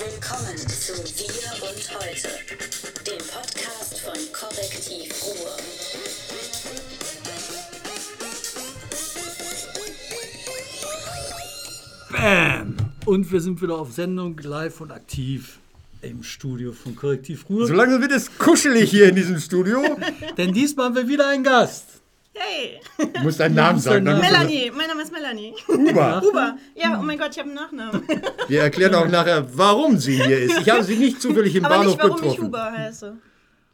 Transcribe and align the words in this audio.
Willkommen 0.00 0.56
zu 0.56 0.94
Wir 0.94 1.68
und 1.68 1.94
Heute, 1.94 2.28
dem 3.04 3.18
Podcast 3.18 4.00
von 4.00 4.14
Korrektiv 4.32 5.12
Ruhr. 5.26 5.56
Bam! 12.10 12.76
Und 13.04 13.30
wir 13.30 13.42
sind 13.42 13.60
wieder 13.60 13.74
auf 13.74 13.92
Sendung, 13.92 14.38
live 14.38 14.80
und 14.80 14.90
aktiv 14.90 15.58
im 16.00 16.22
Studio 16.22 16.72
von 16.72 16.96
Korrektiv 16.96 17.46
Ruhr. 17.50 17.66
Solange 17.66 18.00
wird 18.00 18.12
es 18.12 18.38
kuschelig 18.38 18.88
hier 18.90 19.10
in 19.10 19.16
diesem 19.16 19.38
Studio. 19.38 19.82
Denn 20.38 20.54
diesmal 20.54 20.86
haben 20.86 20.96
wir 20.96 21.08
wieder 21.08 21.28
einen 21.28 21.44
Gast. 21.44 21.99
Hey, 22.32 22.80
Du 22.96 23.20
musst 23.22 23.40
deinen 23.40 23.54
Namen 23.56 23.78
sagen. 23.80 24.04
du- 24.04 24.14
Melanie, 24.16 24.70
mein 24.76 24.86
Name 24.86 25.02
ist 25.02 25.12
Melanie. 25.12 25.52
Huber. 25.66 26.20
Huber. 26.22 26.56
Ja, 26.76 26.98
oh 27.00 27.02
mein 27.02 27.18
Gott, 27.18 27.30
ich 27.32 27.38
habe 27.38 27.48
einen 27.48 27.56
Nachnamen. 27.56 28.02
Wir 28.48 28.62
erklären 28.62 28.94
auch 28.94 29.08
nachher, 29.08 29.46
warum 29.56 29.98
sie 29.98 30.22
hier 30.22 30.38
ist. 30.38 30.58
Ich 30.60 30.70
habe 30.70 30.84
sie 30.84 30.96
nicht 30.96 31.20
zufällig 31.20 31.54
im 31.56 31.64
Aber 31.64 31.76
Bahnhof 31.78 31.94
nicht, 31.94 32.02
warum 32.02 32.16
ich 32.16 32.22
getroffen. 32.22 32.44
Huber 32.46 32.72
heiße. 32.72 33.16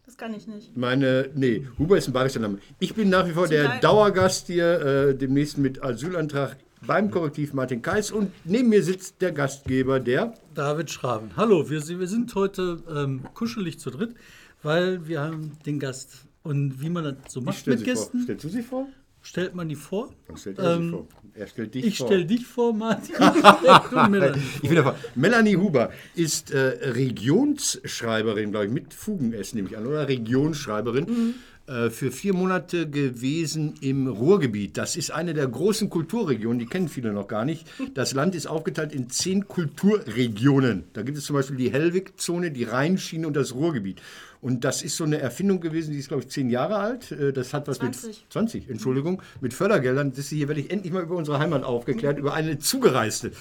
Das 0.07 0.17
kann 0.17 0.33
ich 0.35 0.47
nicht. 0.47 0.75
Meine, 0.77 1.29
nee, 1.35 1.67
Huber 1.79 1.99
ist 1.99 2.09
ein 2.09 2.13
bayerischer 2.13 2.41
Name. 2.41 2.59
Ich 2.79 2.95
bin 2.95 3.11
nach 3.11 3.27
wie 3.29 3.33
vor 3.33 3.47
der 3.47 3.67
Teil. 3.67 3.81
Dauergast 3.81 4.47
hier, 4.47 4.81
äh, 4.81 5.15
demnächst 5.15 5.59
mit 5.59 5.83
Asylantrag 5.83 6.57
beim 6.87 7.11
Korrektiv 7.11 7.53
Martin 7.53 7.83
Kais. 7.83 8.11
Und 8.11 8.33
neben 8.45 8.69
mir 8.71 8.83
sitzt 8.83 9.21
der 9.21 9.33
Gastgeber, 9.33 10.01
der. 10.01 10.33
David 10.55 10.91
Schraven. 10.91 11.33
Hallo, 11.37 11.69
wir, 11.69 11.87
wir 11.87 12.07
sind 12.07 12.35
heute 12.35 12.79
ähm, 12.89 13.23
kuschelig 13.35 13.79
zu 13.81 13.91
dritt, 13.91 14.15
weil 14.63 15.07
wir 15.07 15.21
haben 15.21 15.53
den 15.67 15.79
Gast. 15.79 16.25
Und 16.47 16.81
wie 16.81 16.89
man 16.91 17.05
das 17.05 17.15
so 17.33 17.41
Ich 17.41 17.47
macht 17.47 17.67
mit 17.67 17.79
sie 17.81 17.85
vor. 17.85 17.95
Gästen, 17.95 18.23
Stellst 18.23 18.45
du 18.45 18.49
sie 18.49 18.63
vor? 18.63 18.87
stellt 19.23 19.55
man 19.57 19.69
die 19.69 19.75
vor. 19.75 20.11
Dann 20.29 20.37
stellt 20.37 20.59
er 20.59 20.77
Ähm, 20.77 20.85
sie 20.85 20.91
vor. 20.91 21.09
Er 21.35 21.47
stellt 21.49 21.75
dich 21.75 21.85
Ich 21.85 21.99
vor. 21.99 22.07
stelle 22.07 22.25
dich 22.25 22.47
vor, 22.47 22.73
Martin. 22.73 23.15
Ich 24.63 24.69
bin 24.69 24.77
davon. 24.77 24.95
Melanie 25.17 25.57
Huber 25.57 25.91
ist 26.15 26.51
äh, 26.53 26.59
Regionsschreiberin, 26.93 28.51
glaube 28.53 28.67
ich, 28.67 28.73
mit 28.73 28.95
Fugen-S 28.95 29.55
nehme 29.55 29.69
ich 29.69 29.77
an, 29.77 29.87
oder 29.87 30.07
Regionsschreiberin. 30.09 31.35
Äh, 31.67 31.91
für 31.91 32.13
vier 32.13 32.33
Monate 32.33 32.89
gewesen 32.89 33.75
im 33.81 34.07
Ruhrgebiet. 34.07 34.77
Das 34.77 34.95
ist 34.95 35.11
eine 35.11 35.35
der 35.35 35.49
großen 35.49 35.91
Kulturregionen, 35.91 36.61
die 36.61 36.67
kennen 36.67 36.89
viele 36.89 37.13
noch 37.13 37.27
gar 37.27 37.45
nicht. 37.45 37.67
Das 37.95 38.15
Land 38.15 38.37
ist 38.37 38.47
aufgeteilt 38.47 38.93
in 38.93 39.11
zehn 39.11 39.49
Kulturregionen. 39.49 40.85
Da 40.93 41.03
gibt 41.03 41.19
es 41.19 41.25
zum 41.25 41.35
Beispiel 41.35 41.57
die 41.57 41.73
Hellwig-Zone, 41.73 42.53
die 42.53 42.63
Rheinschiene 42.63 43.27
und 43.27 43.35
das 43.35 43.53
Ruhrgebiet. 43.55 44.01
Und 44.41 44.65
das 44.65 44.83
ist 44.83 44.97
so 44.97 45.05
eine 45.05 45.19
Erfindung 45.19 45.61
gewesen, 45.61 45.93
die 45.93 45.99
ist, 45.99 46.09
glaube 46.09 46.23
ich, 46.23 46.29
zehn 46.29 46.51
Jahre 46.51 46.77
alt. 46.77 47.13
Äh, 47.13 47.33
Das 47.33 47.55
hat 47.55 47.69
was 47.69 47.79
20. 47.79 48.07
mit 48.07 48.27
20, 48.31 48.71
Entschuldigung, 48.71 49.23
mit 49.41 49.55
Fördergeldern. 49.55 50.13
Das 50.15 50.29
hier 50.29 50.49
werde 50.49 50.61
ich 50.61 50.71
endlich 50.71 50.93
mal 50.93 51.03
über 51.03 51.17
unsere 51.17 51.39
Heimat 51.39 51.65
aufgeklärt, 51.65 52.19
über 52.19 52.35
eine 52.35 52.59
Zugereiste. 52.59 53.33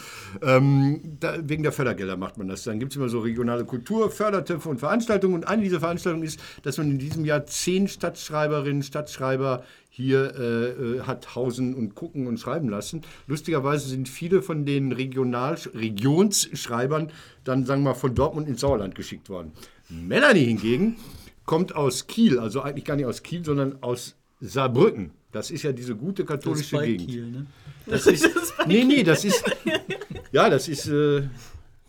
Ähm, 0.41 1.17
da, 1.19 1.37
wegen 1.41 1.63
der 1.63 1.71
Fördergelder 1.71 2.17
macht 2.17 2.37
man 2.37 2.47
das. 2.47 2.63
Dann 2.63 2.79
gibt 2.79 2.91
es 2.91 2.97
immer 2.97 3.09
so 3.09 3.19
regionale 3.19 3.65
Kultur, 3.65 4.09
Fördertöpfe 4.09 4.69
und 4.69 4.79
Veranstaltungen. 4.79 5.35
Und 5.35 5.47
eine 5.47 5.61
dieser 5.63 5.79
Veranstaltungen 5.79 6.23
ist, 6.25 6.39
dass 6.63 6.77
man 6.77 6.89
in 6.91 6.99
diesem 6.99 7.25
Jahr 7.25 7.45
zehn 7.45 7.87
Stadtschreiberinnen, 7.87 8.83
Stadtschreiber 8.83 9.63
hier 9.95 10.35
äh, 10.38 10.69
äh, 10.71 11.01
hat 11.03 11.35
hausen 11.35 11.73
und 11.73 11.95
gucken 11.95 12.27
und 12.27 12.38
schreiben 12.38 12.67
lassen. 12.67 13.03
Lustigerweise 13.27 13.88
sind 13.88 14.09
viele 14.09 14.41
von 14.41 14.65
den 14.65 14.91
Regional 14.91 15.57
Regionsschreibern 15.73 17.11
dann, 17.45 17.65
sagen 17.65 17.83
wir 17.83 17.91
mal, 17.91 17.95
von 17.95 18.13
Dortmund 18.13 18.49
ins 18.49 18.59
Sauerland 18.59 18.93
geschickt 18.93 19.29
worden. 19.29 19.53
Melanie 19.87 20.43
hingegen 20.43 20.97
kommt 21.45 21.73
aus 21.75 22.07
Kiel, 22.07 22.39
also 22.39 22.61
eigentlich 22.61 22.83
gar 22.83 22.97
nicht 22.97 23.05
aus 23.05 23.23
Kiel, 23.23 23.45
sondern 23.45 23.81
aus 23.81 24.15
Saarbrücken. 24.41 25.11
Das 25.31 25.49
ist 25.49 25.63
ja 25.63 25.71
diese 25.71 25.95
gute 25.95 26.25
Das 26.25 26.35
ist 26.35 26.41
katholische 26.43 26.75
bei 26.75 26.87
Gegend. 26.87 27.09
Kiel, 27.09 27.31
ne? 27.31 27.45
Das 27.85 28.05
ist, 28.05 28.30
nee, 28.67 28.83
nee, 28.83 29.03
das 29.03 29.23
ist, 29.23 29.45
ja, 30.33 30.49
das 30.49 30.67
ist 30.67 30.87
äh, 30.87 31.23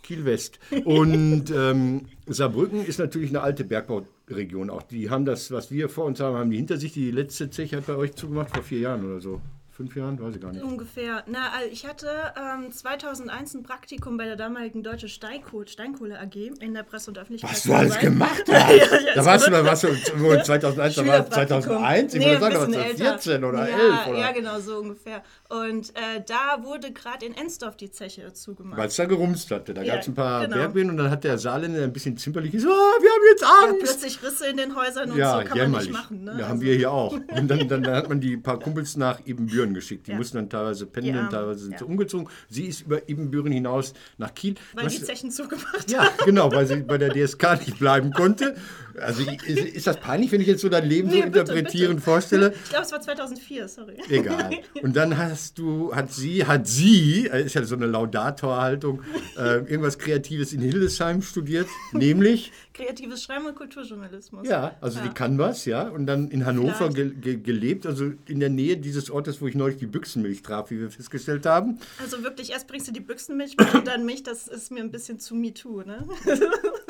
Kiel-West. 0.07 0.59
Und 0.85 1.51
ähm, 1.55 2.03
Saarbrücken 2.27 2.85
ist 2.85 2.99
natürlich 2.99 3.31
eine 3.31 3.43
alte 3.43 3.65
Bergbauregion 3.65 4.71
auch. 4.71 4.83
Die 4.83 5.11
haben 5.11 5.25
das, 5.25 5.51
was 5.51 5.71
wir 5.71 5.89
vor 5.89 6.05
uns 6.05 6.21
haben, 6.21 6.37
haben 6.37 6.51
die 6.51 6.57
hinter 6.57 6.77
sich. 6.77 6.93
Die 6.93 7.11
letzte 7.11 7.51
Zeche 7.51 7.77
hat 7.77 7.87
bei 7.87 7.97
euch 7.97 8.15
zugemacht 8.15 8.51
vor 8.51 8.63
vier 8.63 8.81
Jahren 8.81 9.05
oder 9.05 9.21
so. 9.21 9.41
Fünf 9.77 9.95
Jahren? 9.95 10.19
Weiß 10.19 10.35
ich 10.35 10.41
gar 10.41 10.53
nicht. 10.53 10.65
Ungefähr. 10.65 11.23
Na, 11.27 11.51
also 11.55 11.69
ich 11.71 11.87
hatte 11.87 12.09
ähm, 12.35 12.73
2001 12.73 13.55
ein 13.55 13.63
Praktikum 13.63 14.17
bei 14.17 14.25
der 14.25 14.37
damaligen 14.37 14.83
Deutsche 14.83 15.07
Steinkohle, 15.09 15.69
Steinkohle 15.69 16.19
AG 16.19 16.35
in 16.61 16.73
der 16.73 16.83
Presse- 16.83 17.11
und 17.11 17.19
Öffentlichkeit. 17.19 17.51
Was 17.51 17.63
du 17.65 17.75
alles 17.75 17.99
gemacht 17.99 18.45
hast. 18.51 19.17
da 19.17 19.25
warst 19.27 19.47
du, 19.47 19.51
da 19.51 19.65
warst 19.67 19.85
du 19.85 19.89
wo 20.17 20.35
2001, 20.35 20.95
da 20.95 21.07
war 21.07 21.31
2001, 21.31 22.15
ich 22.15 22.21
nee, 22.21 22.27
würde 22.27 22.41
sagen, 22.41 22.67
bisschen 22.69 22.73
älter. 22.85 22.97
2014 23.19 23.45
oder 23.45 23.69
ja, 23.69 23.77
11 23.77 24.07
oder. 24.09 24.19
Ja, 24.19 24.33
genau, 24.33 24.61
so 24.61 24.79
ungefähr. 24.79 25.23
Und 25.51 25.91
äh, 25.91 26.23
da 26.27 26.65
wurde 26.65 26.93
gerade 26.93 27.27
in 27.27 27.37
Ensdorf 27.37 27.77
die 27.77 27.91
Zeche 27.91 28.33
zugemacht. 28.33 28.79
Weil 28.79 28.89
es 28.89 28.97
da 28.97 29.05
gerumst 29.05 29.51
hatte. 29.51 29.75
Da 29.75 29.83
Ja, 29.83 29.93
gab 29.95 30.03
es 30.03 30.09
ein 30.09 30.15
paar 30.15 30.45
genau. 30.45 30.57
Bergbienen 30.57 30.91
und 30.93 30.97
dann 30.97 31.11
hat 31.11 31.23
der 31.23 31.37
Saarländer 31.37 31.83
ein 31.83 31.93
bisschen 31.93 32.17
zimperlich 32.17 32.51
gesagt, 32.53 32.73
ah, 32.73 33.03
wir 33.03 33.11
haben 33.11 33.23
jetzt 33.31 33.43
ja, 33.43 33.49
Angst. 33.69 33.81
plötzlich 33.83 34.23
Risse 34.23 34.47
in 34.47 34.57
den 34.57 34.75
Häusern 34.75 35.11
und 35.11 35.19
Ja, 35.19 35.33
so 35.35 35.39
kann 35.41 35.49
man 35.51 35.59
jämmerlich. 35.59 35.89
nicht 35.91 35.99
machen. 35.99 36.25
Ne? 36.25 36.31
Ja, 36.39 36.45
haben 36.47 36.53
Also- 36.53 36.63
wir 36.63 36.75
hier 36.77 36.91
auch. 36.91 37.13
Und 37.13 37.49
dann, 37.51 37.69
dann, 37.69 37.83
dann 37.83 37.95
hat 37.95 38.09
man 38.09 38.21
die 38.23 38.39
paar 38.39 38.59
Kumpels 38.59 38.97
nach 38.97 39.21
Ibbenbüren 39.27 39.66
geschickt. 39.75 40.07
Die 40.07 40.13
Ja. 40.13 40.17
mussten 40.17 40.37
dann 40.37 40.49
teilweise 40.51 40.87
pendeln, 40.87 41.15
Die 41.15 41.19
Armen. 41.19 41.31
teilweise 41.31 41.61
sind 41.61 41.73
Ja. 41.73 41.79
sie 41.79 41.85
umgezogen. 41.85 42.29
Sie 42.49 42.65
ist 42.67 42.83
über 42.83 43.09
Ibbenbüren 43.09 43.53
hinaus 43.53 43.93
nach 44.19 44.35
Kiel. 44.35 44.55
weil 44.75 44.87
Was- 44.87 44.95
die 44.95 45.03
Zechen 45.03 45.31
zugemacht 45.31 45.91
ja, 45.91 46.09
genau, 46.25 46.51
weil 46.53 46.67
sie 46.67 46.77
bei 46.77 46.99
der 46.99 47.11
DSK 47.13 47.57
nicht 47.57 47.79
bleiben 47.79 48.13
konnte. 48.13 48.57
Also 49.01 49.23
ist, 49.47 49.87
das 49.87 49.99
peinlich, 50.01 50.33
wenn 50.33 50.41
ich 50.41 50.47
jetzt 50.47 50.63
so 50.63 50.69
dein 50.69 50.89
Leben 50.89 51.11
so 51.11 51.17
Nee, 51.17 51.23
bitte, 51.25 51.41
interpretieren 51.41 51.97
bitte. 51.97 52.03
vorstelle? 52.03 52.55
Ich 52.65 52.71
glaube, 52.71 52.85
es 52.87 52.93
war 52.93 53.01
2004, 53.01 53.69
sorry. 53.69 53.97
Egal. 54.09 54.51
Und 54.83 54.97
dann 54.97 55.19
hast 55.19 55.59
du, 55.59 55.95
hat 55.95 56.13
sie, 56.13 56.47
hat 56.47 56.67
sie, 56.67 57.27
äh, 57.27 57.45
ist 57.45 57.55
ja 57.55 57.63
so 57.65 57.75
eine 57.77 57.87
Laudator-Haltung, 57.87 59.03
äh, 59.37 59.57
irgendwas 59.59 59.99
Kreatives 59.99 60.53
in 60.53 60.61
Hildesheim 60.61 61.21
studiert, 61.23 61.67
nämlich 61.93 62.53
Kreatives 62.73 63.23
Schreiben 63.23 63.47
und 63.47 63.55
Kulturjournalismus. 63.55 64.47
Ja, 64.49 64.77
also 64.81 65.01
die 65.01 65.07
Ja. 65.07 65.13
kann 65.13 65.39
was, 65.39 65.65
ja. 65.65 65.89
Und 65.89 66.07
dann 66.07 66.29
in 66.29 66.45
Hannover 66.47 66.89
ge 66.91 67.11
ge 67.15 67.37
gelebt, 67.37 67.87
also 67.87 68.13
in 68.27 68.41
der 68.41 68.51
Nähe 68.51 68.77
dieses 68.77 69.11
Ortes, 69.11 69.41
wo 69.41 69.47
ich 69.47 69.55
neulich 69.57 69.79
die 69.79 69.87
Büchsenmilch 69.87 70.43
traf, 70.43 70.71
wie 70.71 70.81
wir 70.81 70.91
festgestellt 70.91 71.47
haben. 71.47 71.79
Also 72.01 72.23
wirklich, 72.23 72.53
erst 72.53 72.69
bringst 72.69 72.89
du 72.89 72.93
die 72.93 73.01
Büchsenmilch 73.01 73.57
mit 73.59 73.75
und 73.75 73.87
dann 73.87 74.05
Milch, 74.05 74.23
das 74.23 74.49
ist 74.49 74.71
mir 74.71 74.81
ein 74.81 74.91
bisschen 74.91 75.19
zu 75.19 75.35
MeToo, 75.35 75.83
ne? 75.83 76.07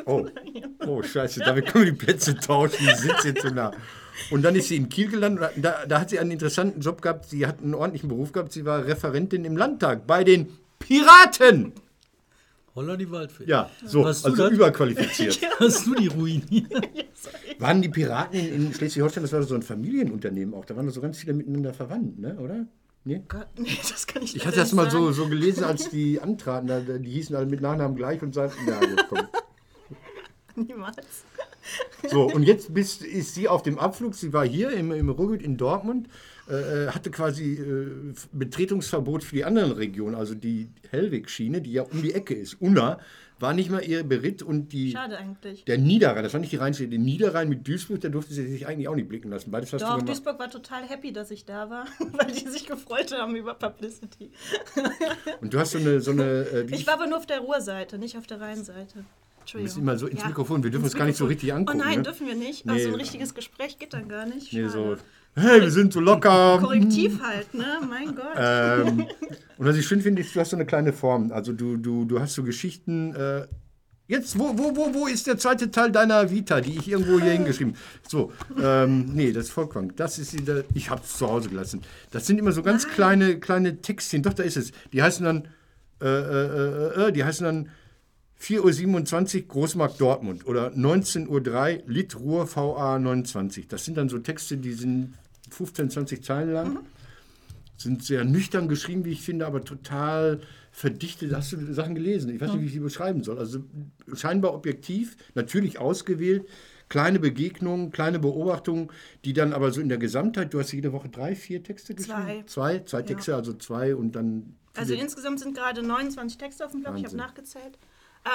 Oh, 0.05 0.25
oh 0.87 1.03
scheiße, 1.03 1.41
damit 1.41 1.67
können 1.67 1.85
wir 1.85 1.91
die 1.91 1.97
Plätze 1.97 2.35
tauschen, 2.35 2.77
die 2.79 2.95
sitzt 2.95 3.25
jetzt 3.25 3.41
so 3.41 3.49
nah. 3.49 3.71
Und 4.31 4.41
dann 4.41 4.55
ist 4.55 4.69
sie 4.69 4.77
in 4.77 4.89
Kiel 4.89 5.09
gelandet, 5.09 5.55
und 5.55 5.61
da, 5.61 5.85
da 5.85 5.99
hat 6.01 6.09
sie 6.09 6.19
einen 6.19 6.31
interessanten 6.31 6.81
Job 6.81 7.01
gehabt, 7.01 7.25
sie 7.29 7.45
hat 7.45 7.61
einen 7.61 7.75
ordentlichen 7.75 8.09
Beruf 8.09 8.31
gehabt, 8.31 8.51
sie 8.51 8.65
war 8.65 8.85
Referentin 8.85 9.45
im 9.45 9.57
Landtag 9.57 10.07
bei 10.07 10.23
den 10.23 10.57
Piraten. 10.79 11.73
Holla 12.77 12.95
die 12.95 13.09
Waldfee. 13.09 13.45
Ja, 13.45 13.71
so, 13.83 14.03
du 14.03 14.07
also 14.07 14.35
das? 14.35 14.51
überqualifiziert. 14.51 15.39
Hast 15.59 15.87
du 15.87 15.95
die 15.95 16.05
ruiniert? 16.05 16.71
Waren 17.59 17.81
die 17.81 17.89
Piraten 17.89 18.39
in, 18.39 18.67
in 18.67 18.73
Schleswig-Holstein, 18.73 19.23
das 19.23 19.33
war 19.33 19.41
so 19.41 19.55
ein 19.55 19.63
Familienunternehmen 19.63 20.53
auch, 20.53 20.63
da 20.63 20.75
waren 20.75 20.87
so 20.91 21.01
ganz 21.01 21.17
viele 21.17 21.33
miteinander 21.33 21.73
verwandt, 21.73 22.19
ne, 22.19 22.37
oder? 22.37 22.67
Nee? 23.03 23.23
Gott, 23.27 23.47
nee, 23.57 23.79
das 23.89 24.05
kann 24.05 24.21
ich 24.21 24.35
Ich 24.35 24.43
leider 24.43 24.49
hatte 24.49 24.59
das 24.59 24.73
nicht 24.73 24.75
mal 24.75 24.91
so, 24.91 25.11
so 25.11 25.27
gelesen, 25.27 25.63
als 25.63 25.89
die 25.89 26.21
antraten. 26.21 26.67
Da, 26.67 26.79
die 26.81 27.09
hießen 27.09 27.35
alle 27.35 27.47
mit 27.47 27.61
Nachnamen 27.61 27.97
gleich 27.97 28.21
und 28.21 28.35
sagten, 28.35 28.67
ja, 28.67 28.79
gut, 28.79 29.05
komm. 29.09 29.27
Niemals. 30.67 31.23
So, 32.07 32.25
und 32.25 32.43
jetzt 32.43 32.75
bist, 32.75 33.01
ist 33.01 33.33
sie 33.33 33.47
auf 33.47 33.63
dem 33.63 33.79
Abflug. 33.79 34.13
Sie 34.13 34.33
war 34.33 34.45
hier 34.45 34.69
im, 34.71 34.91
im 34.91 35.09
Ruhrgebiet 35.09 35.43
in 35.43 35.57
Dortmund, 35.57 36.09
äh, 36.49 36.87
hatte 36.87 37.11
quasi 37.11 37.53
äh, 37.53 38.13
Betretungsverbot 38.31 39.23
für 39.23 39.35
die 39.35 39.45
anderen 39.45 39.71
Regionen. 39.71 40.15
Also 40.15 40.35
die 40.35 40.69
Hellweg-Schiene, 40.89 41.61
die 41.61 41.73
ja 41.73 41.83
um 41.83 42.01
die 42.01 42.13
Ecke 42.13 42.33
ist. 42.33 42.61
Unna 42.61 42.99
war 43.39 43.53
nicht 43.53 43.69
mal 43.69 43.83
ihr 43.83 44.03
Beritt 44.03 44.41
und 44.41 44.69
die. 44.69 44.91
Schade 44.91 45.17
eigentlich. 45.17 45.65
Der 45.65 45.77
Niederrhein, 45.77 46.23
das 46.23 46.33
war 46.33 46.39
nicht 46.39 46.51
die 46.51 46.57
Rheinschiene, 46.57 46.89
der 46.89 46.99
Niederrhein 46.99 47.49
mit 47.49 47.67
Duisburg, 47.67 48.01
da 48.01 48.09
durfte 48.09 48.33
sie 48.33 48.47
sich 48.47 48.65
eigentlich 48.65 48.87
auch 48.87 48.95
nicht 48.95 49.09
blicken 49.09 49.29
lassen. 49.29 49.51
Beides 49.51 49.73
hast 49.73 49.81
Doch. 49.81 50.01
Duisburg 50.01 50.39
war 50.39 50.49
total 50.49 50.83
happy, 50.83 51.11
dass 51.13 51.31
ich 51.31 51.45
da 51.45 51.69
war, 51.69 51.85
weil 52.13 52.31
die 52.31 52.47
sich 52.47 52.65
gefreut 52.65 53.11
haben 53.11 53.35
über 53.35 53.53
Publicity. 53.53 54.31
Und 55.41 55.53
du 55.53 55.59
hast 55.59 55.71
so 55.71 55.77
eine, 55.77 55.99
so 56.01 56.11
eine 56.11 56.23
äh, 56.23 56.65
Ich 56.71 56.87
war 56.87 56.95
aber 56.95 57.07
nur 57.07 57.17
auf 57.17 57.25
der 57.25 57.39
Ruhrseite, 57.39 57.97
nicht 57.97 58.17
auf 58.17 58.27
der 58.27 58.41
Rheinseite. 58.41 59.05
Bist 59.53 59.55
Entschuldigung. 59.55 59.81
immer 59.83 59.97
so 59.97 60.07
ins 60.07 60.21
Ja, 60.21 60.27
Mikrofon, 60.27 60.63
wir 60.63 60.71
dürfen 60.71 60.85
ins 60.85 60.93
uns 60.93 60.99
gar 60.99 61.05
nicht 61.05 61.17
so 61.17 61.25
richtig 61.25 61.53
angucken. 61.53 61.79
Oh 61.79 61.83
nein, 61.83 61.97
ne? 61.97 62.03
dürfen 62.03 62.27
wir 62.27 62.35
nicht. 62.35 62.65
Nee. 62.65 62.73
Also 62.73 62.89
ein 62.89 62.95
richtiges 62.95 63.33
Gespräch 63.33 63.79
geht 63.79 63.93
dann 63.93 64.09
gar 64.09 64.25
nicht. 64.25 64.51
Nee, 64.51 64.67
so. 64.67 64.97
Hey, 65.37 65.61
wir 65.61 65.71
sind 65.71 65.93
so 65.93 65.99
locker. 65.99 66.59
Korrektiv 66.59 67.21
halt, 67.21 67.53
ne? 67.53 67.79
Mein 67.87 68.15
Gott. 68.15 68.35
Ähm, 68.37 69.05
und 69.57 69.65
was 69.65 69.77
ich 69.77 69.85
schön 69.85 70.01
finde, 70.01 70.21
ist, 70.21 70.35
du 70.35 70.39
hast 70.39 70.49
so 70.49 70.57
eine 70.57 70.65
kleine 70.65 70.93
Form. 70.93 71.31
Also 71.31 71.53
du, 71.53 71.77
du, 71.77 72.05
du 72.05 72.19
hast 72.19 72.33
so 72.33 72.43
Geschichten. 72.43 73.13
Äh, 73.15 73.47
jetzt, 74.07 74.37
wo, 74.39 74.57
wo, 74.57 74.75
wo, 74.75 74.93
wo 74.93 75.07
ist 75.07 75.27
der 75.27 75.37
zweite 75.37 75.69
Teil 75.69 75.91
deiner 75.91 76.31
Vita, 76.31 76.61
die 76.61 76.77
ich 76.77 76.89
irgendwo 76.89 77.19
hier 77.19 77.31
hingeschrieben 77.31 77.73
habe? 77.73 77.83
So, 78.07 78.31
ähm, 78.61 79.13
nee, 79.13 79.31
das 79.31 79.45
ist 79.45 79.51
Volkwang. 79.51 79.93
Das 79.95 80.17
ist 80.17 80.33
wieder, 80.33 80.63
ich 80.73 80.89
habe 80.89 81.01
es 81.03 81.17
zu 81.17 81.27
Hause 81.27 81.49
gelassen. 81.49 81.81
Das 82.11 82.25
sind 82.25 82.39
immer 82.39 82.51
so 82.51 82.63
ganz 82.63 82.87
kleine, 82.87 83.39
kleine 83.39 83.81
Textchen. 83.81 84.23
Doch, 84.23 84.33
da 84.33 84.43
ist 84.43 84.57
es. 84.57 84.71
Die 84.91 85.03
heißen 85.03 85.25
dann, 85.25 85.47
äh, 86.01 86.07
äh, 86.07 86.99
äh, 86.99 87.07
äh, 87.07 87.11
die 87.11 87.23
heißen 87.23 87.45
dann 87.45 87.69
4.27 88.39 89.41
Uhr 89.41 89.47
Großmarkt 89.47 89.99
Dortmund 89.99 90.45
oder 90.45 90.69
19.03 90.69 91.27
Uhr 91.27 91.83
Lit 91.87 92.15
Ruhr 92.19 92.47
VA 92.55 92.99
29. 92.99 93.67
Das 93.67 93.83
sind 93.83 93.97
dann 93.97 94.09
so 94.09 94.19
Texte, 94.19 94.57
die 94.57 94.73
sind 94.73 95.15
15, 95.49 95.89
20 95.89 96.23
Zeilen 96.23 96.51
lang. 96.51 96.79
Sind 97.77 98.03
sehr 98.03 98.23
nüchtern 98.23 98.67
geschrieben, 98.67 99.05
wie 99.05 99.11
ich 99.11 99.21
finde, 99.21 99.45
aber 99.45 99.63
total 99.63 100.41
verdichtet, 100.71 101.33
hast 101.33 101.51
du 101.51 101.73
Sachen 101.73 101.95
gelesen? 101.95 102.33
Ich 102.33 102.41
weiß 102.41 102.53
nicht, 102.53 102.61
wie 102.61 102.65
ich 102.65 102.73
sie 102.73 102.79
beschreiben 102.79 103.23
soll. 103.23 103.37
Also 103.37 103.63
scheinbar 104.13 104.53
objektiv, 104.53 105.15
natürlich 105.35 105.77
ausgewählt, 105.77 106.47
kleine 106.89 107.19
Begegnungen, 107.19 107.91
kleine 107.91 108.19
Beobachtungen, 108.19 108.89
die 109.25 109.33
dann 109.33 109.53
aber 109.53 109.71
so 109.71 109.81
in 109.81 109.89
der 109.89 109.97
Gesamtheit, 109.97 110.53
du 110.53 110.59
hast 110.59 110.71
jede 110.71 110.93
Woche 110.93 111.09
drei, 111.09 111.35
vier 111.35 111.63
Texte 111.63 111.95
geschrieben? 111.95 112.43
Zwei. 112.47 112.77
Zwei, 112.77 112.79
zwei 112.79 113.01
Texte, 113.03 113.35
also 113.35 113.53
zwei 113.53 113.95
und 113.95 114.15
dann. 114.15 114.55
Also 114.75 114.93
insgesamt 114.93 115.39
sind 115.39 115.55
gerade 115.55 115.81
29 115.83 116.37
Texte 116.37 116.65
auf 116.65 116.71
dem 116.71 116.81
Blog, 116.81 116.93
ich 116.95 117.05
habe 117.05 117.13
Wahnsinn. 117.13 117.17
nachgezählt. 117.17 117.77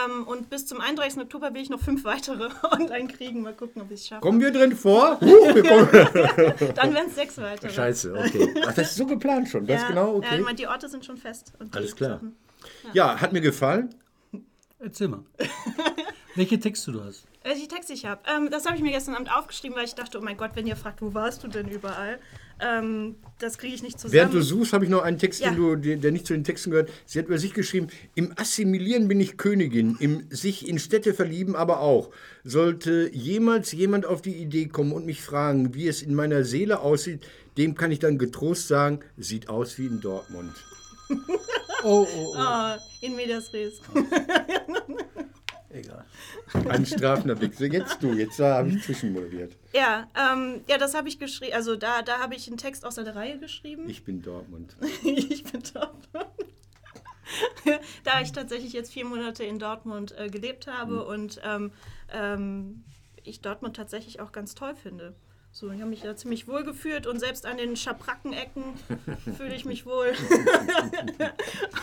Ähm, 0.06 0.26
und 0.26 0.50
bis 0.50 0.66
zum 0.66 0.80
31. 0.80 1.20
Oktober 1.22 1.52
will 1.54 1.62
ich 1.62 1.70
noch 1.70 1.80
fünf 1.80 2.04
weitere 2.04 2.48
online 2.70 3.08
kriegen. 3.08 3.42
Mal 3.42 3.54
gucken, 3.54 3.82
ob 3.82 3.90
ich 3.90 4.00
es 4.00 4.08
schaffe. 4.08 4.20
Kommen 4.20 4.40
wir 4.40 4.50
drin 4.50 4.76
vor? 4.76 5.18
Huh, 5.22 5.54
wir 5.54 5.62
kommen. 5.62 5.88
Dann 6.74 6.94
werden 6.94 7.08
es 7.08 7.14
sechs 7.14 7.38
weitere. 7.38 7.70
Scheiße, 7.72 8.14
okay. 8.14 8.54
Ach, 8.66 8.74
das 8.74 8.90
ist 8.90 8.96
so 8.96 9.06
geplant 9.06 9.48
schon, 9.48 9.66
ganz 9.66 9.82
ja, 9.82 9.88
genau, 9.88 10.12
Ja, 10.12 10.18
okay. 10.18 10.36
ich 10.38 10.44
meine, 10.44 10.56
die 10.56 10.66
Orte 10.66 10.88
sind 10.88 11.04
schon 11.04 11.16
fest. 11.16 11.52
Und 11.58 11.74
die 11.74 11.78
Alles 11.78 11.96
klar. 11.96 12.14
Sachen. 12.14 12.36
Ja, 12.92 13.20
hat 13.20 13.32
mir 13.32 13.40
gefallen. 13.40 13.94
Erzähl 14.78 15.08
mal. 15.08 15.24
Welche 16.34 16.58
Texte 16.58 16.92
du 16.92 17.02
hast? 17.04 17.24
Äh, 17.44 17.54
die 17.56 17.68
Texte 17.68 17.92
ich 17.92 18.06
habe. 18.06 18.20
Ähm, 18.28 18.50
das 18.50 18.66
habe 18.66 18.76
ich 18.76 18.82
mir 18.82 18.92
gestern 18.92 19.14
Abend 19.14 19.32
aufgeschrieben, 19.32 19.76
weil 19.76 19.84
ich 19.84 19.94
dachte, 19.94 20.18
oh 20.18 20.22
mein 20.22 20.36
Gott, 20.36 20.52
wenn 20.54 20.66
ihr 20.66 20.76
fragt, 20.76 21.02
wo 21.02 21.14
warst 21.14 21.42
du 21.44 21.48
denn 21.48 21.68
überall? 21.68 22.18
Ähm, 22.64 23.16
das 23.40 23.58
kriege 23.58 23.74
ich 23.74 23.82
nicht 23.82 23.98
zusammen. 23.98 24.12
Während 24.12 24.34
du 24.34 24.40
suchst, 24.40 24.72
habe 24.72 24.84
ich 24.84 24.90
noch 24.90 25.02
einen 25.02 25.18
Text, 25.18 25.40
Ja. 25.40 25.50
den 25.50 25.56
du, 25.82 25.96
der 25.96 26.12
nicht 26.12 26.26
zu 26.26 26.32
den 26.32 26.44
Texten 26.44 26.70
gehört. 26.70 26.90
Sie 27.06 27.18
hat 27.18 27.26
über 27.26 27.38
sich 27.38 27.54
geschrieben, 27.54 27.88
im 28.14 28.32
Assimilieren 28.38 29.08
bin 29.08 29.20
ich 29.20 29.36
Königin, 29.36 29.96
im 29.98 30.26
sich 30.30 30.68
in 30.68 30.78
Städte 30.78 31.12
verlieben 31.12 31.56
aber 31.56 31.80
auch. 31.80 32.10
Sollte 32.44 33.10
jemals 33.12 33.72
jemand 33.72 34.06
auf 34.06 34.22
die 34.22 34.36
Idee 34.36 34.66
kommen 34.66 34.92
und 34.92 35.06
mich 35.06 35.22
fragen, 35.22 35.74
wie 35.74 35.88
es 35.88 36.02
in 36.02 36.14
meiner 36.14 36.44
Seele 36.44 36.80
aussieht, 36.80 37.26
dem 37.56 37.74
kann 37.74 37.90
ich 37.90 37.98
dann 37.98 38.16
getrost 38.16 38.68
sagen, 38.68 39.00
sieht 39.18 39.48
aus 39.48 39.76
wie 39.78 39.86
in 39.86 40.00
Dortmund. 40.00 40.52
Oh, 41.84 42.06
oh, 42.06 42.06
oh. 42.16 42.34
Ah, 42.36 42.78
in 43.00 43.16
medias 43.16 43.52
res. 43.52 43.80
Egal. 45.72 46.04
Ein 46.68 46.84
strafender 46.84 47.34
Blick. 47.34 47.54
So, 47.54 47.64
Jetzt 47.64 48.02
du, 48.02 48.12
jetzt 48.12 48.38
da 48.38 48.58
habe 48.58 48.68
ich 48.68 48.82
zwischenmoderiert. 48.82 49.56
Ja, 49.72 50.08
ähm, 50.14 50.60
ja, 50.68 50.76
das 50.76 50.94
habe 50.94 51.08
ich 51.08 51.18
geschrieben. 51.18 51.54
Also 51.54 51.76
da, 51.76 52.02
da 52.02 52.18
habe 52.18 52.34
ich 52.34 52.46
einen 52.46 52.58
Text 52.58 52.84
aus 52.84 52.96
der 52.96 53.16
Reihe 53.16 53.38
geschrieben. 53.38 53.88
Ich 53.88 54.04
bin 54.04 54.20
Dortmund. 54.20 54.76
ich 55.02 55.44
bin 55.44 55.62
Dortmund. 55.72 56.26
da 58.04 58.20
ich 58.20 58.32
tatsächlich 58.32 58.74
jetzt 58.74 58.92
vier 58.92 59.06
Monate 59.06 59.44
in 59.44 59.58
Dortmund 59.58 60.14
äh, 60.18 60.28
gelebt 60.28 60.66
habe 60.66 61.06
und 61.06 61.40
ähm, 61.42 61.72
ähm, 62.12 62.84
ich 63.24 63.40
Dortmund 63.40 63.74
tatsächlich 63.74 64.20
auch 64.20 64.32
ganz 64.32 64.54
toll 64.54 64.74
finde. 64.74 65.14
So, 65.52 65.70
ich 65.70 65.80
habe 65.80 65.90
mich 65.90 66.00
da 66.00 66.16
ziemlich 66.16 66.48
wohl 66.48 66.64
gefühlt 66.64 67.06
und 67.06 67.18
selbst 67.18 67.46
an 67.46 67.56
den 67.56 67.76
Schabrackenecken 67.76 68.62
fühle 69.36 69.54
ich 69.54 69.64
mich 69.64 69.86
wohl. 69.86 70.12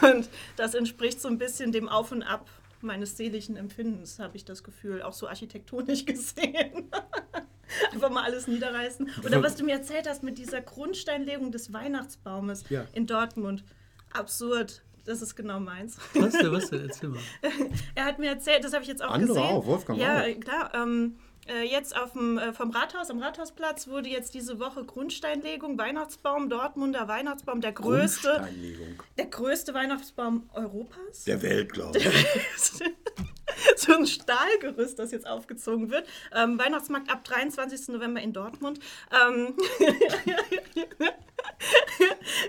und 0.02 0.30
das 0.56 0.76
entspricht 0.76 1.22
so 1.22 1.28
ein 1.28 1.38
bisschen 1.38 1.72
dem 1.72 1.88
Auf 1.90 2.12
und 2.12 2.22
Ab 2.22 2.48
meines 2.84 3.18
seelischen 3.18 3.56
Empfindens, 3.58 4.20
habe 4.20 4.36
ich 4.38 4.46
das 4.46 4.64
Gefühl, 4.64 5.02
auch 5.02 5.14
so 5.14 5.28
architektonisch 5.28 6.06
gesehen. 6.06 6.90
Einfach 7.94 8.10
mal 8.10 8.24
alles 8.24 8.48
niederreißen. 8.48 9.10
Oder 9.26 9.44
was 9.44 9.56
du 9.56 9.64
mir 9.64 9.74
erzählt 9.76 10.08
hast 10.10 10.24
mit 10.24 10.38
dieser 10.38 10.62
Grundsteinlegung 10.62 11.52
des 11.52 11.72
Weihnachtsbaumes 11.72 12.64
Ja. 12.70 12.86
in 12.94 13.06
Dortmund. 13.06 13.64
Absurd. 14.12 14.82
Das 15.06 15.22
ist 15.22 15.36
genau 15.36 15.60
meins. 15.60 15.98
Was 16.16 16.34
denn, 16.34 16.52
was 16.52 16.70
denn? 16.70 16.82
Erzähl 16.88 17.10
mal. 17.10 17.20
Er 17.96 18.06
hat 18.06 18.20
mir 18.20 18.30
erzählt, 18.30 18.64
das 18.64 18.74
habe 18.74 18.84
ich 18.84 18.90
jetzt 18.90 19.04
auch 19.04 19.12
Andere 19.12 19.30
gesehen. 19.30 19.44
auch, 19.44 19.66
Wolfgang 19.66 20.00
Ja, 20.00 20.22
auch. 20.22 20.40
klar. 20.40 20.72
Ähm, 20.76 21.16
äh, 21.18 21.29
jetzt 21.64 21.96
auf 21.96 22.14
dem, 22.14 22.38
äh, 22.38 22.54
vom 22.54 22.72
Rathaus, 22.72 23.10
am 23.10 23.20
Rathausplatz 23.20 23.88
wurde 23.88 24.10
jetzt 24.10 24.34
diese 24.34 24.60
Woche 24.60 24.84
Grundsteinlegung, 24.84 25.78
Weihnachtsbaum, 25.78 26.50
Dortmunder 26.50 27.08
Weihnachtsbaum, 27.08 27.62
der 27.62 27.72
größte, 27.72 28.48
der 29.18 29.26
größte 29.26 29.74
Weihnachtsbaum 29.74 30.50
Europas. 30.54 31.24
Der 31.26 31.42
Welt, 31.42 31.74
glaube 31.74 31.98
ich. 32.00 32.06
so 33.76 33.94
ein 33.94 34.06
Stahlgerüst, 34.08 35.00
das 35.00 35.12
jetzt 35.12 35.28
aufgezogen 35.28 35.90
wird. 35.90 36.08
Ähm, 36.36 36.60
Weihnachtsmarkt 36.60 37.10
ab 37.12 37.24
23. 37.24 37.90
November 37.90 38.22
in 38.22 38.34
Dortmund. 38.34 38.80
Ähm, 39.12 39.56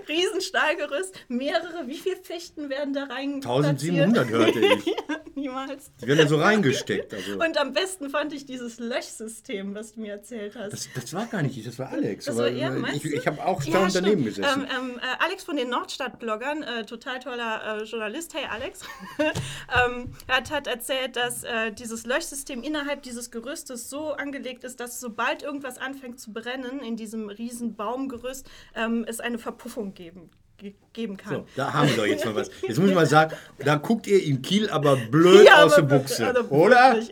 Riesenstahlgerüst, 0.07 1.15
mehrere, 1.27 1.87
wie 1.87 1.97
viele 1.97 2.17
Fichten 2.17 2.69
werden 2.69 2.93
da 2.93 3.05
rein? 3.05 3.35
1700 3.35 4.29
hörte 4.29 4.59
ich. 4.59 4.95
Niemals. 5.35 5.91
Die 6.01 6.07
werden 6.07 6.19
da 6.19 6.27
so 6.27 6.37
reingesteckt. 6.37 7.13
Also. 7.13 7.33
Und 7.33 7.57
am 7.57 7.73
besten 7.73 8.09
fand 8.09 8.33
ich 8.33 8.45
dieses 8.45 8.79
Löschsystem, 8.79 9.73
was 9.75 9.93
du 9.93 10.01
mir 10.01 10.13
erzählt 10.13 10.55
hast. 10.55 10.73
Das, 10.73 10.89
das 10.93 11.13
war 11.13 11.25
gar 11.25 11.41
nicht 11.41 11.57
ich, 11.57 11.65
das 11.65 11.79
war 11.79 11.89
Alex. 11.89 12.25
Das 12.25 12.37
war 12.37 12.47
er, 12.47 12.75
ich 12.93 13.05
ich 13.05 13.27
habe 13.27 13.43
auch 13.45 13.61
Ja, 13.63 13.71
staunend 13.71 13.95
daneben 13.95 14.21
stimmt. 14.21 14.35
gesessen. 14.35 14.61
Ähm, 14.63 14.91
ähm, 14.91 14.99
äh, 14.99 15.23
Alex 15.23 15.43
von 15.43 15.55
den 15.55 15.69
Nordstadt-Bloggern, 15.69 16.63
äh, 16.63 16.85
total 16.85 17.19
toller 17.19 17.79
äh, 17.81 17.83
Journalist, 17.83 18.33
hey 18.33 18.45
Alex, 18.49 18.81
ähm, 19.19 20.13
hat, 20.27 20.51
hat 20.51 20.67
erzählt, 20.67 21.00
dass 21.09 21.43
äh, 21.43 21.71
dieses 21.71 22.05
Löschsystem 22.05 22.63
innerhalb 22.63 23.03
dieses 23.03 23.31
Gerüstes 23.31 23.89
so 23.89 24.11
angelegt 24.13 24.63
ist, 24.63 24.79
dass 24.79 24.99
sobald 24.99 25.43
irgendwas 25.43 25.77
anfängt 25.77 26.19
zu 26.19 26.33
brennen 26.33 26.79
in 26.79 26.95
diesem 26.95 27.29
riesen 27.29 27.75
Baumgerüst, 27.75 28.47
ähm, 28.75 29.05
es 29.07 29.19
eine 29.19 29.37
Verpuffung 29.37 29.93
geben, 29.93 30.29
ge 30.57 30.73
geben 30.93 31.17
kann. 31.17 31.33
So, 31.33 31.45
da 31.55 31.73
haben 31.73 31.89
wir 31.89 31.95
doch 31.97 32.05
jetzt 32.05 32.25
mal 32.25 32.35
was. 32.35 32.49
Jetzt 32.67 32.77
muss 32.79 32.89
ich 32.89 32.95
mal 32.95 33.05
sagen, 33.05 33.33
da 33.59 33.75
guckt 33.75 34.07
ihr 34.07 34.21
in 34.23 34.41
Kiel 34.41 34.69
aber 34.69 34.95
blöd 34.97 35.45
Ja, 35.45 35.63
aus 35.63 35.75
der 35.75 35.83
Buchse, 35.83 36.27
also 36.27 36.41
oder? 36.49 36.95
Nicht 36.95 37.11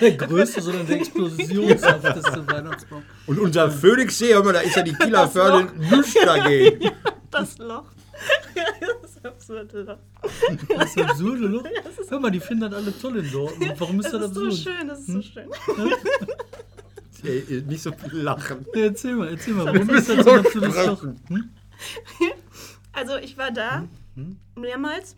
der 0.00 0.12
größte, 0.16 0.60
sondern 0.60 0.86
der 0.86 0.96
explosionshafteste 0.96 2.46
Weihnachtsbaum. 2.52 3.02
Und 3.26 3.38
unser 3.38 3.70
Phoenixsee, 3.70 4.34
hör 4.34 4.42
mal, 4.42 4.52
da 4.52 4.60
ist 4.60 4.74
ja 4.76 4.82
die 4.82 4.94
Kieler 4.94 5.22
Das 5.22 5.32
Förde 5.32 5.60
Loch. 5.60 5.96
nichts 5.96 6.14
dagegen. 6.14 6.90
Das 7.30 7.58
Loch. 7.58 7.84
Das 9.22 9.32
absurde 9.32 9.82
Loch. 9.82 9.98
Das 10.68 10.90
ist 10.96 10.98
absurde, 11.00 11.46
Loch. 11.46 11.64
Hör 12.08 12.20
mal, 12.20 12.30
die 12.30 12.40
finden 12.40 12.70
das 12.70 12.74
alle 12.74 12.98
toll 12.98 13.18
in 13.18 13.30
Dortmund. 13.30 13.74
Warum 13.78 14.00
ist 14.00 14.12
Das 14.12 14.20
das 14.20 14.30
ist 14.30 14.34
so 14.34 14.46
absurd? 14.46 14.76
schön, 14.76 14.88
das 14.88 14.98
ist 15.00 15.06
so 15.06 15.22
schön. 15.22 15.48
Ey, 17.24 17.62
nicht 17.68 17.82
so 17.82 17.92
viel 17.92 18.18
lachen. 18.20 18.66
Ja, 18.74 18.82
erzähl 18.82 19.14
mal, 19.14 19.28
erzähl 19.28 19.54
mal. 19.54 19.66
Warum 19.66 19.88
ist 19.90 20.08
das 20.08 20.24
so 20.24 20.32
absurdes 20.32 20.86
Loch? 20.86 21.02
Hm? 21.28 21.50
Also 22.92 23.16
ich 23.16 23.38
war 23.38 23.50
da 23.52 23.86
Hm? 24.14 24.36
mehrmals. 24.56 25.16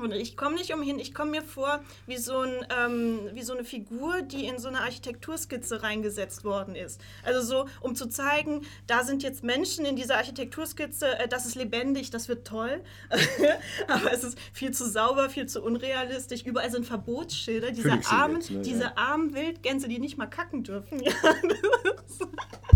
Und 0.00 0.12
ich 0.12 0.36
komme 0.36 0.54
nicht 0.54 0.72
umhin, 0.72 1.00
ich 1.00 1.12
komme 1.12 1.32
mir 1.32 1.42
vor 1.42 1.80
wie 2.06 2.18
so, 2.18 2.38
ein, 2.38 2.64
ähm, 2.78 3.30
wie 3.32 3.42
so 3.42 3.52
eine 3.52 3.64
Figur, 3.64 4.22
die 4.22 4.46
in 4.46 4.60
so 4.60 4.68
eine 4.68 4.82
Architekturskizze 4.82 5.82
reingesetzt 5.82 6.44
worden 6.44 6.76
ist. 6.76 7.00
Also 7.24 7.42
so, 7.42 7.66
um 7.80 7.96
zu 7.96 8.08
zeigen, 8.08 8.64
da 8.86 9.02
sind 9.02 9.24
jetzt 9.24 9.42
Menschen 9.42 9.84
in 9.84 9.96
dieser 9.96 10.16
Architekturskizze, 10.16 11.18
äh, 11.18 11.26
das 11.26 11.46
ist 11.46 11.56
lebendig, 11.56 12.10
das 12.10 12.28
wird 12.28 12.46
toll. 12.46 12.80
Aber 13.88 14.12
es 14.12 14.22
ist 14.22 14.38
viel 14.52 14.70
zu 14.70 14.88
sauber, 14.88 15.30
viel 15.30 15.46
zu 15.46 15.62
unrealistisch. 15.62 16.42
Überall 16.44 16.70
sind 16.70 16.86
Verbotsschilder, 16.86 17.72
diese 17.72 17.98
armen, 18.08 18.36
jetzt, 18.36 18.50
ne, 18.52 18.62
diese 18.62 18.84
ja. 18.84 18.92
armen 18.94 19.34
Wildgänse, 19.34 19.88
die 19.88 19.98
nicht 19.98 20.16
mal 20.16 20.26
kacken 20.26 20.62
dürfen. 20.62 21.02
Ja, 21.08 21.12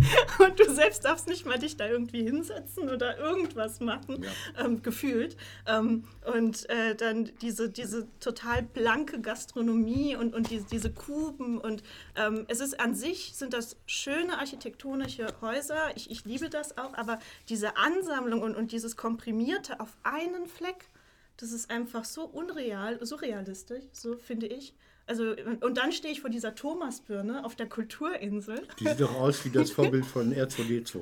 und 0.39 0.59
du 0.59 0.71
selbst 0.73 1.05
darfst 1.05 1.29
nicht 1.29 1.47
mal 1.47 1.59
dich 1.59 1.77
da 1.77 1.87
irgendwie 1.87 2.23
hinsetzen 2.23 2.91
oder 2.91 3.19
irgendwas 3.19 3.81
machen, 3.81 4.25
ähm, 4.59 4.83
gefühlt. 4.83 5.37
Ähm, 5.67 6.05
und 6.35 6.69
äh, 6.71 6.95
dann 7.13 7.31
diese, 7.41 7.69
diese 7.69 8.09
total 8.21 8.63
blanke 8.63 9.21
Gastronomie 9.21 10.17
und, 10.17 10.35
und 10.35 10.51
diese, 10.51 10.65
diese 10.67 10.93
Kuben. 10.93 11.59
Und 11.59 11.83
ähm, 12.17 12.45
es 12.49 12.61
ist 12.61 12.81
an 12.81 12.95
sich, 12.95 13.35
sind 13.35 13.53
das 13.53 13.77
schöne 13.87 14.39
architektonische 14.39 15.27
Häuser. 15.41 15.97
Ich, 15.97 16.11
ich 16.11 16.25
liebe 16.25 16.49
das 16.49 16.79
auch, 16.79 16.95
aber 16.95 17.19
diese 17.49 17.77
Ansammlung 17.77 18.43
und, 18.43 18.57
und 18.57 18.73
dieses 18.73 18.97
Komprimierte 18.97 19.81
auf 19.81 19.97
einen 20.03 20.47
Fleck, 20.47 20.89
das 21.37 21.53
ist 21.53 21.71
einfach 21.71 22.05
so 22.05 22.25
unreal, 22.25 23.05
so 23.05 23.17
realistisch, 23.17 23.85
so 23.93 24.17
finde 24.17 24.47
ich. 24.47 24.75
Also, 25.13 25.35
und 25.61 25.77
dann 25.77 25.93
stehe 25.93 26.11
ich 26.11 26.23
vor 26.23 26.31
dieser 26.31 26.55
Thomasbirne 26.55 27.45
auf 27.45 27.55
der 27.55 27.69
Kulturinsel 27.69 28.67
Die 28.81 28.89
sieht 28.89 28.99
doch 28.99 29.15
aus 29.21 29.45
wie 29.45 29.51
das 29.51 29.71
Vorbild 29.79 30.07
von 30.07 30.33
R2D2. 30.35 31.01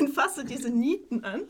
und 0.00 0.08
fasse 0.14 0.46
diese 0.46 0.70
Nieten 0.70 1.24
an, 1.24 1.42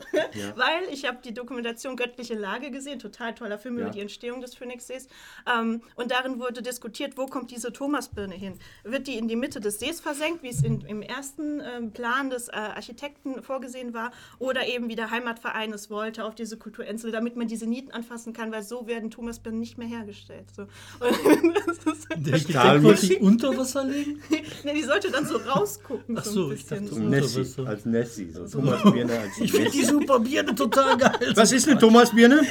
weil 0.57 0.83
ich 0.91 1.05
habe 1.07 1.19
die 1.23 1.33
Dokumentation 1.33 1.95
Göttliche 1.95 2.33
Lage 2.33 2.69
gesehen, 2.69 2.99
total 2.99 3.33
toller 3.33 3.57
Film 3.57 3.77
Ja. 3.77 3.83
über 3.85 3.91
die 3.91 4.01
Entstehung 4.01 4.41
des 4.41 4.55
Phoenixsees. 4.55 5.07
Ähm, 5.49 5.81
und 5.95 6.11
darin 6.11 6.37
wurde 6.41 6.61
diskutiert, 6.61 7.17
wo 7.17 7.27
kommt 7.27 7.49
diese 7.51 7.71
Thomasbirne 7.71 8.35
hin? 8.35 8.59
Wird 8.83 9.07
die 9.07 9.17
in 9.17 9.29
die 9.29 9.37
Mitte 9.37 9.61
des 9.61 9.79
Sees 9.79 10.01
versenkt, 10.01 10.43
wie 10.43 10.49
es 10.49 10.63
in, 10.63 10.81
im 10.81 11.01
ersten 11.01 11.61
ähm, 11.61 11.91
Plan 11.91 12.29
des 12.29 12.49
äh, 12.49 12.51
Architekten 12.51 13.41
vorgesehen 13.41 13.93
war, 13.93 14.11
oder 14.37 14.67
eben 14.67 14.89
wie 14.89 14.95
der 14.97 15.11
Heimatverein 15.11 15.71
es 15.71 15.89
wollte, 15.89 16.25
auf 16.25 16.35
diese 16.35 16.57
Kulturinsel, 16.57 17.11
damit 17.13 17.37
man 17.37 17.47
diese 17.47 17.67
Nieten 17.67 17.91
anfassen 17.91 18.33
kann, 18.33 18.51
weil 18.51 18.63
so 18.63 18.85
werden 18.87 19.11
Thomasbirnen 19.11 19.61
nicht 19.61 19.77
mehr 19.77 19.87
hergestellt. 19.87 20.47
So. 20.53 20.63
Und 20.63 21.04
Der 22.17 22.37
Stahl 22.37 22.79
muss- 22.81 23.01
die 23.01 23.15
unter 23.17 23.55
Wasser 23.57 23.83
legen? 23.83 24.21
ne, 24.63 24.73
die 24.73 24.83
sollte 24.83 25.11
dann 25.11 25.25
so 25.25 25.37
rausgucken. 25.37 26.17
Ach 26.17 26.23
so, 26.23 26.31
so, 26.31 26.47
ein 26.49 26.55
ich 26.55 26.65
dachte, 26.65 26.87
So. 26.87 26.99
Nessie, 26.99 27.65
als 27.65 27.85
Nessie. 27.85 28.31
So 28.31 28.47
Thomas 28.47 28.81
Birne 28.83 29.19
als 29.19 29.37
Ich 29.39 29.51
finde 29.51 29.71
die 29.71 29.83
super 29.85 30.19
Birne 30.19 30.53
total 30.55 30.97
geil. 30.97 31.33
Was 31.35 31.51
ist 31.51 31.67
eine 31.67 31.79
Thomas 31.79 32.11
Birne? 32.13 32.41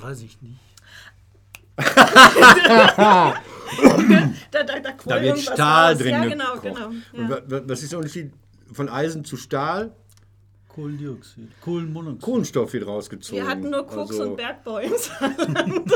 Weiß 0.00 0.20
ich 0.22 0.40
nicht. 0.42 0.58
Da, 1.76 3.34
da, 4.62 4.62
da, 4.62 4.80
Da 5.04 5.22
wird 5.22 5.38
Stahl 5.38 5.92
raus. 5.92 5.98
drin 6.02 6.12
Ja, 6.12 6.24
genau, 6.24 6.54
gekocht. 6.54 6.62
genau. 6.62 6.86
Und 6.88 7.02
Ja. 7.14 7.28
wa- 7.30 7.42
wa- 7.46 7.62
was 7.66 7.82
ist 7.82 7.92
der 7.92 7.98
Unterschied 7.98 8.32
von 8.72 8.88
Eisen 8.88 9.24
zu 9.24 9.36
Stahl? 9.36 9.92
Kohlendioxid. 10.68 11.48
Kohlenmonoxid. 11.60 12.22
Kohlenstoff 12.22 12.72
wird 12.72 12.86
rausgezogen. 12.86 13.42
Wir 13.44 13.50
hatten 13.50 13.70
nur 13.70 13.86
Koks 13.86 14.10
Also- 14.12 14.32
und 14.32 14.40
Saarland. 14.40 15.92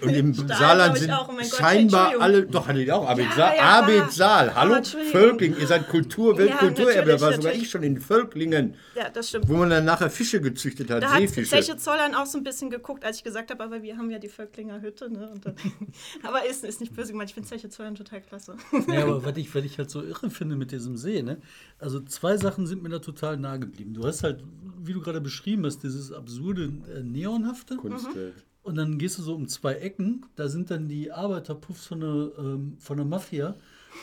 Und 0.00 0.10
im 0.10 0.34
Stahl, 0.34 0.48
Saarland 0.48 0.94
ich, 0.96 1.02
sind 1.02 1.10
auch. 1.12 1.28
Oh 1.28 1.32
mein 1.32 1.48
Gott, 1.48 1.58
scheinbar 1.58 2.14
alle, 2.20 2.46
doch, 2.46 2.66
hattet 2.68 2.86
ihr 2.86 2.96
auch 2.96 3.08
Abed 3.08 3.26
Ja, 3.26 3.32
Saal. 3.36 3.56
ja. 3.56 3.62
Abed 3.82 4.12
Saal, 4.12 4.54
hallo. 4.54 4.82
Völkling, 5.12 5.56
ihr 5.58 5.66
seid 5.66 5.88
Kultur, 5.88 6.36
Weltkulturerbe, 6.38 6.94
da 6.94 7.00
natürlich, 7.00 7.20
war 7.20 7.32
sogar 7.34 7.52
ich 7.52 7.70
schon 7.70 7.82
in 7.82 8.00
Völklingen, 8.00 8.74
Ja, 8.94 9.08
das 9.10 9.28
stimmt. 9.28 9.48
wo 9.48 9.54
man 9.54 9.70
dann 9.70 9.84
nachher 9.84 10.10
Fische 10.10 10.40
gezüchtet 10.40 10.90
hat, 10.90 11.02
Da 11.02 11.10
hat 11.12 11.20
Seefische. 11.20 11.50
Zeche 11.50 11.76
Zollern 11.76 12.14
auch 12.14 12.26
so 12.26 12.38
ein 12.38 12.44
bisschen 12.44 12.70
geguckt, 12.70 13.04
als 13.04 13.18
ich 13.18 13.24
gesagt 13.24 13.50
habe, 13.50 13.62
aber 13.62 13.82
wir 13.82 13.96
haben 13.96 14.10
ja 14.10 14.18
die 14.18 14.28
Völklinger 14.28 14.80
Hütte. 14.80 15.10
Ne? 15.10 15.28
Und 15.32 15.44
dann, 15.46 15.54
aber 16.22 16.44
ist, 16.46 16.64
ist 16.64 16.80
nicht 16.80 16.94
böse 16.94 17.12
gemeint, 17.12 17.30
ich 17.30 17.34
finde 17.34 17.48
Zeche 17.48 17.68
Zollern 17.68 17.94
total 17.94 18.20
klasse. 18.20 18.56
Ja, 18.88 19.02
aber 19.02 19.24
was 19.24 19.36
ich, 19.36 19.54
was 19.54 19.64
ich 19.64 19.78
halt 19.78 19.90
so 19.90 20.02
irre 20.02 20.30
finde 20.30 20.56
mit 20.56 20.72
diesem 20.72 20.96
See, 20.96 21.22
ne? 21.22 21.38
Also 21.78 22.00
zwei 22.00 22.36
Sachen 22.36 22.66
sind 22.66 22.82
mir 22.82 22.88
da 22.90 22.98
total 22.98 23.36
nahe 23.36 23.58
geblieben. 23.58 23.94
Du 23.94 24.04
hast 24.06 24.22
halt, 24.22 24.42
wie 24.82 24.92
du 24.92 25.00
gerade 25.00 25.20
beschrieben 25.20 25.64
hast, 25.64 25.82
dieses 25.82 26.12
absurde 26.12 26.70
äh, 26.94 27.02
Neonhafte. 27.02 27.76
Kunstwelt. 27.76 28.34
Und 28.62 28.76
dann 28.76 28.98
gehst 28.98 29.18
du 29.18 29.22
so 29.22 29.34
um 29.34 29.48
zwei 29.48 29.74
Ecken, 29.74 30.26
da 30.36 30.48
sind 30.48 30.70
dann 30.70 30.86
die 30.86 31.10
Arbeiterpuffs 31.10 31.86
von 31.86 32.00
der, 32.00 32.30
ähm, 32.38 32.76
von 32.78 32.96
der 32.98 33.06
Mafia, 33.06 33.54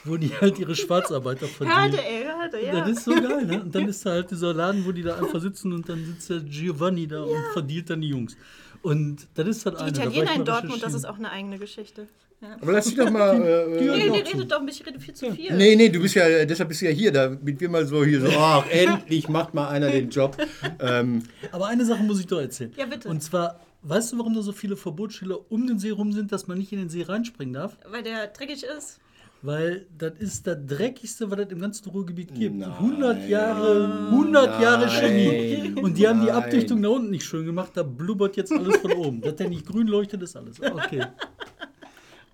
wo 0.04 0.18
die 0.18 0.30
halt 0.42 0.58
ihre 0.60 0.76
Schwarzarbeiter 0.76 1.48
verdienen. 1.48 1.80
Hörte, 1.80 2.04
ey, 2.04 2.24
hörte, 2.26 2.60
ja. 2.66 2.80
Das 2.80 2.90
ist 2.98 3.04
so 3.06 3.12
geil, 3.12 3.46
ne? 3.46 3.62
Und 3.62 3.74
dann 3.76 3.88
ist 3.88 4.06
da 4.06 4.12
halt 4.12 4.32
dieser 4.32 4.54
Laden, 4.54 4.86
wo 4.86 4.92
die 4.92 5.04
da 5.04 5.16
einfach 5.18 5.40
sitzen 5.40 5.72
und 5.74 5.88
dann 5.88 6.04
sitzt 6.06 6.30
der 6.30 6.40
Giovanni 6.40 7.08
da 7.08 7.22
und 7.24 7.38
verdient 7.54 7.90
dann 7.92 8.02
die 8.02 8.10
Jungs. 8.10 8.36
Und 8.82 9.28
das 9.36 9.48
ist 9.48 9.66
halt 9.66 9.80
die 9.80 9.84
eine. 9.84 9.98
war 9.98 10.06
Italiener 10.08 10.36
in 10.36 10.46
Dortmund, 10.46 10.82
das 10.84 10.94
ist 10.96 11.06
auch 11.06 11.18
eine 11.18 11.30
eigene 11.32 11.60
Geschichte. 11.60 12.08
Ja. 12.42 12.56
Aber 12.62 12.72
lass 12.72 12.86
dich 12.86 12.96
doch 12.96 13.10
mal... 13.10 13.36
Äh, 13.42 13.80
Die- 13.80 13.88
äh, 13.88 13.98
Nee, 13.98 14.10
nee, 14.10 14.24
zu. 14.24 14.32
redet 14.38 14.52
doch 14.52 14.60
ein 14.60 14.66
bisschen, 14.68 14.86
redet 14.86 15.02
viel 15.02 15.14
zu 15.14 15.32
viel. 15.34 15.56
Nee, 15.56 15.76
nee, 15.76 15.90
du 15.90 16.00
bist 16.00 16.14
ja, 16.16 16.46
deshalb 16.46 16.70
bist 16.70 16.82
du 16.82 16.86
ja 16.86 16.92
hier, 16.92 17.12
damit 17.12 17.60
wir 17.60 17.68
mal 17.70 17.86
so 17.88 18.04
hier 18.06 18.22
so, 18.22 18.28
ach, 18.38 18.68
endlich 18.70 19.28
macht 19.30 19.54
mal 19.56 19.68
einer 19.70 19.90
den 19.92 20.10
Job. 20.10 20.36
Ähm, 20.80 21.24
Aber 21.52 21.68
eine 21.68 21.84
Sache 21.86 22.04
muss 22.04 22.20
ich 22.20 22.28
doch 22.28 22.40
erzählen. 22.40 22.72
Ja, 22.78 22.86
bitte. 22.86 23.10
Und 23.10 23.24
zwar, 23.24 23.60
weißt 23.90 24.14
du, 24.14 24.18
warum 24.20 24.34
da 24.34 24.42
so 24.42 24.52
viele 24.52 24.76
Verbotsschilder 24.76 25.52
um 25.52 25.68
den 25.68 25.80
See 25.80 25.92
rum 25.92 26.12
sind, 26.12 26.32
dass 26.32 26.48
man 26.48 26.58
nicht 26.58 26.72
in 26.72 26.80
den 26.80 26.90
See 26.90 27.04
reinspringen 27.04 27.54
darf? 27.54 27.78
Weil 27.90 28.04
der 28.04 28.28
dreckig 28.28 28.64
ist. 28.64 29.00
Weil 29.44 29.86
das 29.96 30.14
ist 30.20 30.48
das 30.48 30.58
dreckigste, 30.66 31.30
was 31.30 31.40
es 31.40 31.52
im 31.52 31.60
ganzen 31.60 31.90
Ruhrgebiet 31.90 32.34
gibt. 32.34 32.56
Nein. 32.56 32.72
100 32.72 33.30
Jahre, 33.30 34.10
100 34.10 34.62
Jahre 34.62 34.88
Nein. 34.88 34.90
Chemie. 34.90 35.80
Und 35.80 35.98
die 35.98 36.08
haben 36.08 36.22
die. 36.22 36.32
Abdichtung 36.32 36.82
da 36.82 36.90
unten 36.90 37.12
nicht 37.12 37.24
schön 37.24 37.46
gemacht, 37.46 37.72
da 37.76 37.84
blubbert 37.84 38.36
jetzt 38.36 38.52
alles 38.52 38.78
von 38.78 38.94
oben. 38.94 39.22
Dass 39.22 39.36
der 39.36 39.50
nicht 39.50 39.66
grün 39.66 39.88
leuchtet, 39.88 40.22
ist 40.24 40.36
alles. 40.36 40.60
Okay. 40.60 41.06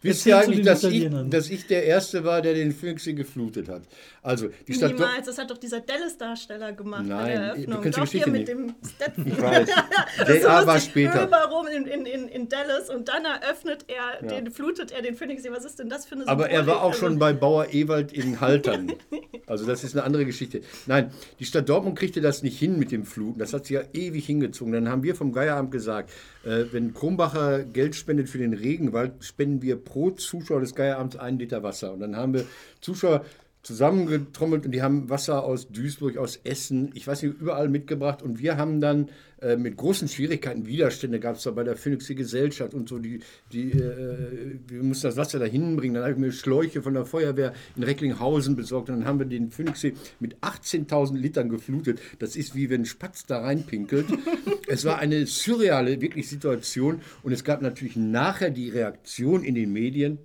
Wisst 0.03 0.25
ihr 0.25 0.38
eigentlich, 0.38 0.65
dass 0.65 0.83
ich, 0.83 1.10
dass 1.29 1.50
ich 1.50 1.67
der 1.67 1.86
Erste 1.86 2.24
war, 2.24 2.41
der 2.41 2.53
den 2.53 2.72
Phoenixsee 2.72 3.13
geflutet 3.13 3.69
hat? 3.69 3.83
Also, 4.22 4.50
die 4.67 4.74
Stadt... 4.74 4.93
Niemals, 4.93 5.25
das 5.25 5.38
hat 5.38 5.51
doch 5.51 5.57
dieser 5.57 5.81
Dallas-Darsteller 5.81 6.74
gemacht 6.74 7.03
bei 7.07 7.10
Nein, 7.10 7.27
der 7.27 7.39
du 7.39 7.45
Eröffnung. 7.45 7.81
kennst 7.81 7.98
die 7.98 8.01
Doch 8.01 8.12
hier 8.12 8.22
Geschichte 8.25 8.29
mit 8.29 8.39
nicht. 8.39 8.50
dem 8.50 8.75
Stetson. 8.89 9.27
Ich 9.27 9.41
weiß. 9.41 9.69
Ist 10.29 10.43
war 10.45 10.79
später. 10.79 11.29
Rum 11.51 11.67
in, 11.67 11.86
in, 11.86 12.05
in, 12.05 12.27
in 12.27 12.50
Dallas 12.50 12.89
und 12.89 13.10
dann 13.10 13.25
eröffnet 13.25 13.86
er, 13.88 14.25
den, 14.27 14.51
flutet 14.51 14.91
er 14.91 15.01
den 15.01 15.15
Phoenixsee. 15.15 15.51
Was 15.51 15.65
ist 15.65 15.79
denn 15.79 15.89
das 15.89 16.05
für 16.05 16.15
eine 16.15 16.27
Aber 16.27 16.50
er 16.50 16.65
war 16.67 16.81
auch 16.83 16.91
Also, 16.93 17.00
schon 17.07 17.19
bei 17.19 17.33
Bauer 17.33 17.74
Ewald 17.74 18.13
in 18.13 18.39
Haltern. 18.39 18.93
Also 19.45 19.65
das 19.65 19.83
ist 19.83 19.93
eine 19.93 20.05
andere 20.05 20.25
Geschichte. 20.25 20.62
Nein, 20.86 21.12
die 21.38 21.43
Stadt 21.43 21.67
Dortmund 21.67 22.00
kriegte 22.00 22.22
das 22.22 22.43
nicht 22.43 22.57
hin 22.57 22.79
mit 22.79 22.93
dem 22.93 23.03
Fluten. 23.03 23.39
Das 23.39 23.51
hat 23.51 23.65
sie 23.65 23.74
ja 23.74 23.81
ewig 23.91 24.25
hingezogen. 24.25 24.72
Dann 24.72 24.88
haben 24.88 25.03
wir 25.03 25.15
vom 25.15 25.33
Geieramt 25.33 25.69
gesagt, 25.69 26.12
äh, 26.45 26.63
wenn 26.72 26.93
Kronbacher 26.93 27.63
Geld 27.63 27.93
spendet 27.93 28.29
für 28.29 28.38
den 28.38 28.53
Regenwald, 28.53 29.12
spenden 29.22 29.62
wir 29.62 29.75
pro 29.75 29.93
Zuschauer 30.18 30.62
des 30.62 30.76
Geieramts 30.76 31.16
einen 31.16 31.40
Liter 31.40 31.64
Wasser. 31.64 31.94
Und 31.94 32.00
dann 32.00 32.16
haben 32.16 32.34
wir 32.34 32.46
Zuschauer 32.82 33.24
zusammengetrommelt 33.63 34.65
und 34.65 34.72
die 34.74 34.82
haben 34.82 35.10
Wasser 35.10 35.43
aus 35.43 35.70
Duisburg, 35.70 36.17
aus 36.17 36.36
Essen, 36.43 36.91
ich 36.93 37.08
weiß 37.08 37.24
nicht, 37.24 37.39
überall 37.39 37.70
mitgebracht. 37.70 38.22
Und 38.22 38.39
wir 38.39 38.58
haben 38.58 38.82
dann 38.82 39.10
äh, 39.41 39.55
mit 39.55 39.77
großen 39.77 40.10
Schwierigkeiten, 40.10 40.65
Widerstände 40.67 41.22
gab 41.22 41.38
es 41.38 41.43
da 41.43 41.51
bei 41.51 41.63
der 41.63 41.77
Phoenixer 41.77 42.13
Gesellschaft 42.13 42.74
und 42.74 42.89
so, 42.89 43.00
die, 43.00 43.22
die, 43.53 43.72
äh, 43.72 44.60
wir 44.67 44.84
mussten 44.84 45.08
das 45.08 45.15
Wasser 45.15 45.39
da 45.39 45.46
hinbringen. 45.46 45.96
Dann 45.96 46.03
habe 46.03 46.13
ich 46.13 46.20
mir 46.20 46.34
Schläuche 46.34 46.82
von 46.82 46.93
der 46.93 47.05
Feuerwehr 47.05 47.53
in 47.77 47.84
Recklinghausen 47.84 48.58
besorgt 48.58 48.89
und 48.89 49.00
dann 49.00 49.05
haben 49.05 49.20
wir 49.20 49.25
den 49.25 49.50
Phoenixsee 49.50 49.93
mit 50.20 50.36
18.000 50.39 51.15
Litern 51.15 51.48
geflutet. 51.48 52.01
Das 52.20 52.36
ist 52.36 52.55
wie 52.55 52.70
wenn 52.70 52.82
ein 52.82 52.86
Spatz 52.86 53.25
da 53.25 53.39
reinpinkelt. 53.39 54.08
es 54.67 54.84
war 54.84 55.00
eine 55.00 55.25
surreale, 55.25 56.01
wirklich 56.01 56.27
Situation 56.27 57.00
und 57.24 57.32
es 57.32 57.46
gab 57.46 57.62
natürlich 57.62 57.96
nachher 57.96 58.50
die 58.50 58.70
Reaktion 58.70 59.46
in 59.46 59.55
den 59.55 59.72
Medien, 59.72 60.17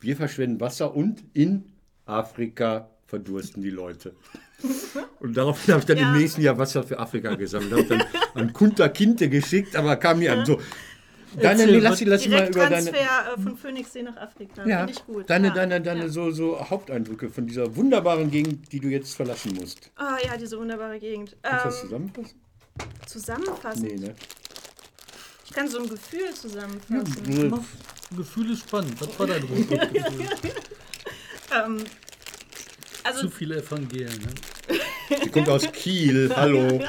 wir 0.00 0.16
verschwenden 0.16 0.60
Wasser 0.60 0.94
und 0.94 1.22
in 1.32 1.73
Afrika 2.06 2.88
verdursten 3.06 3.62
die 3.62 3.70
Leute. 3.70 4.14
Und 5.20 5.36
daraufhin 5.36 5.74
habe 5.74 5.80
ich 5.80 5.86
dann 5.86 5.98
Ja. 5.98 6.12
im 6.12 6.18
nächsten 6.20 6.40
Jahr 6.42 6.56
Wasser 6.58 6.82
für 6.82 6.98
Afrika 6.98 7.34
gesammelt. 7.34 7.72
Habe 7.72 7.84
dann 7.84 8.02
an 8.34 8.52
Kunta 8.52 8.88
Kinte 8.88 9.28
geschickt, 9.28 9.76
aber 9.76 9.96
kam 9.96 10.18
nie 10.18 10.28
an. 10.28 10.44
So. 10.46 10.60
Deine, 11.40 11.66
nee, 11.66 11.78
lass, 11.80 12.00
lass 12.02 12.22
sie 12.22 12.28
mal 12.28 12.46
über 12.48 12.68
deine, 12.70 12.90
äh, 12.90 13.04
von 13.42 13.56
Phoenixsee 13.56 14.02
nach 14.04 14.16
Afrika. 14.16 14.64
ja, 14.66 14.78
Finde 14.78 14.92
ich 14.92 15.04
gut. 15.04 15.28
deine, 15.28 15.48
ja. 15.48 15.54
deine, 15.54 15.80
deine 15.80 16.00
ja. 16.02 16.08
so, 16.08 16.30
so 16.30 16.60
Haupteindrücke 16.70 17.28
von 17.28 17.46
dieser 17.46 17.74
wunderbaren 17.74 18.30
Gegend, 18.30 18.70
die 18.72 18.78
du 18.78 18.86
jetzt 18.88 19.14
verlassen 19.16 19.52
musst. 19.60 19.90
Ah 19.96 20.16
ja, 20.24 20.36
diese 20.36 20.56
wunderbare 20.58 20.98
Gegend. 21.00 21.36
Kannst 21.42 21.64
du 21.64 21.68
das 21.68 21.82
Ähm, 21.82 22.12
zusammenfassen? 22.14 22.34
zusammenfassen. 23.06 23.82
Nee, 23.82 23.96
ne? 23.96 24.14
Ich 25.44 25.52
kann 25.52 25.68
so 25.68 25.78
ein 25.78 25.88
Gefühl 25.88 26.32
zusammenfassen. 26.34 27.22
Nee. 27.26 27.44
Mach- 27.48 28.16
Gefühl 28.16 28.52
ist 28.52 28.60
spannend. 28.60 28.94
Was 29.00 29.18
war 29.18 29.26
dein 29.26 29.42
Rotgefühl? 29.42 29.80
Ähm, 31.52 31.84
also 33.02 33.20
Zu 33.22 33.30
viele 33.30 33.58
Evangelien. 33.58 34.18
Ne? 34.18 35.18
Die 35.24 35.30
kommt 35.30 35.48
aus 35.48 35.70
Kiel, 35.72 36.32
hallo. 36.34 36.82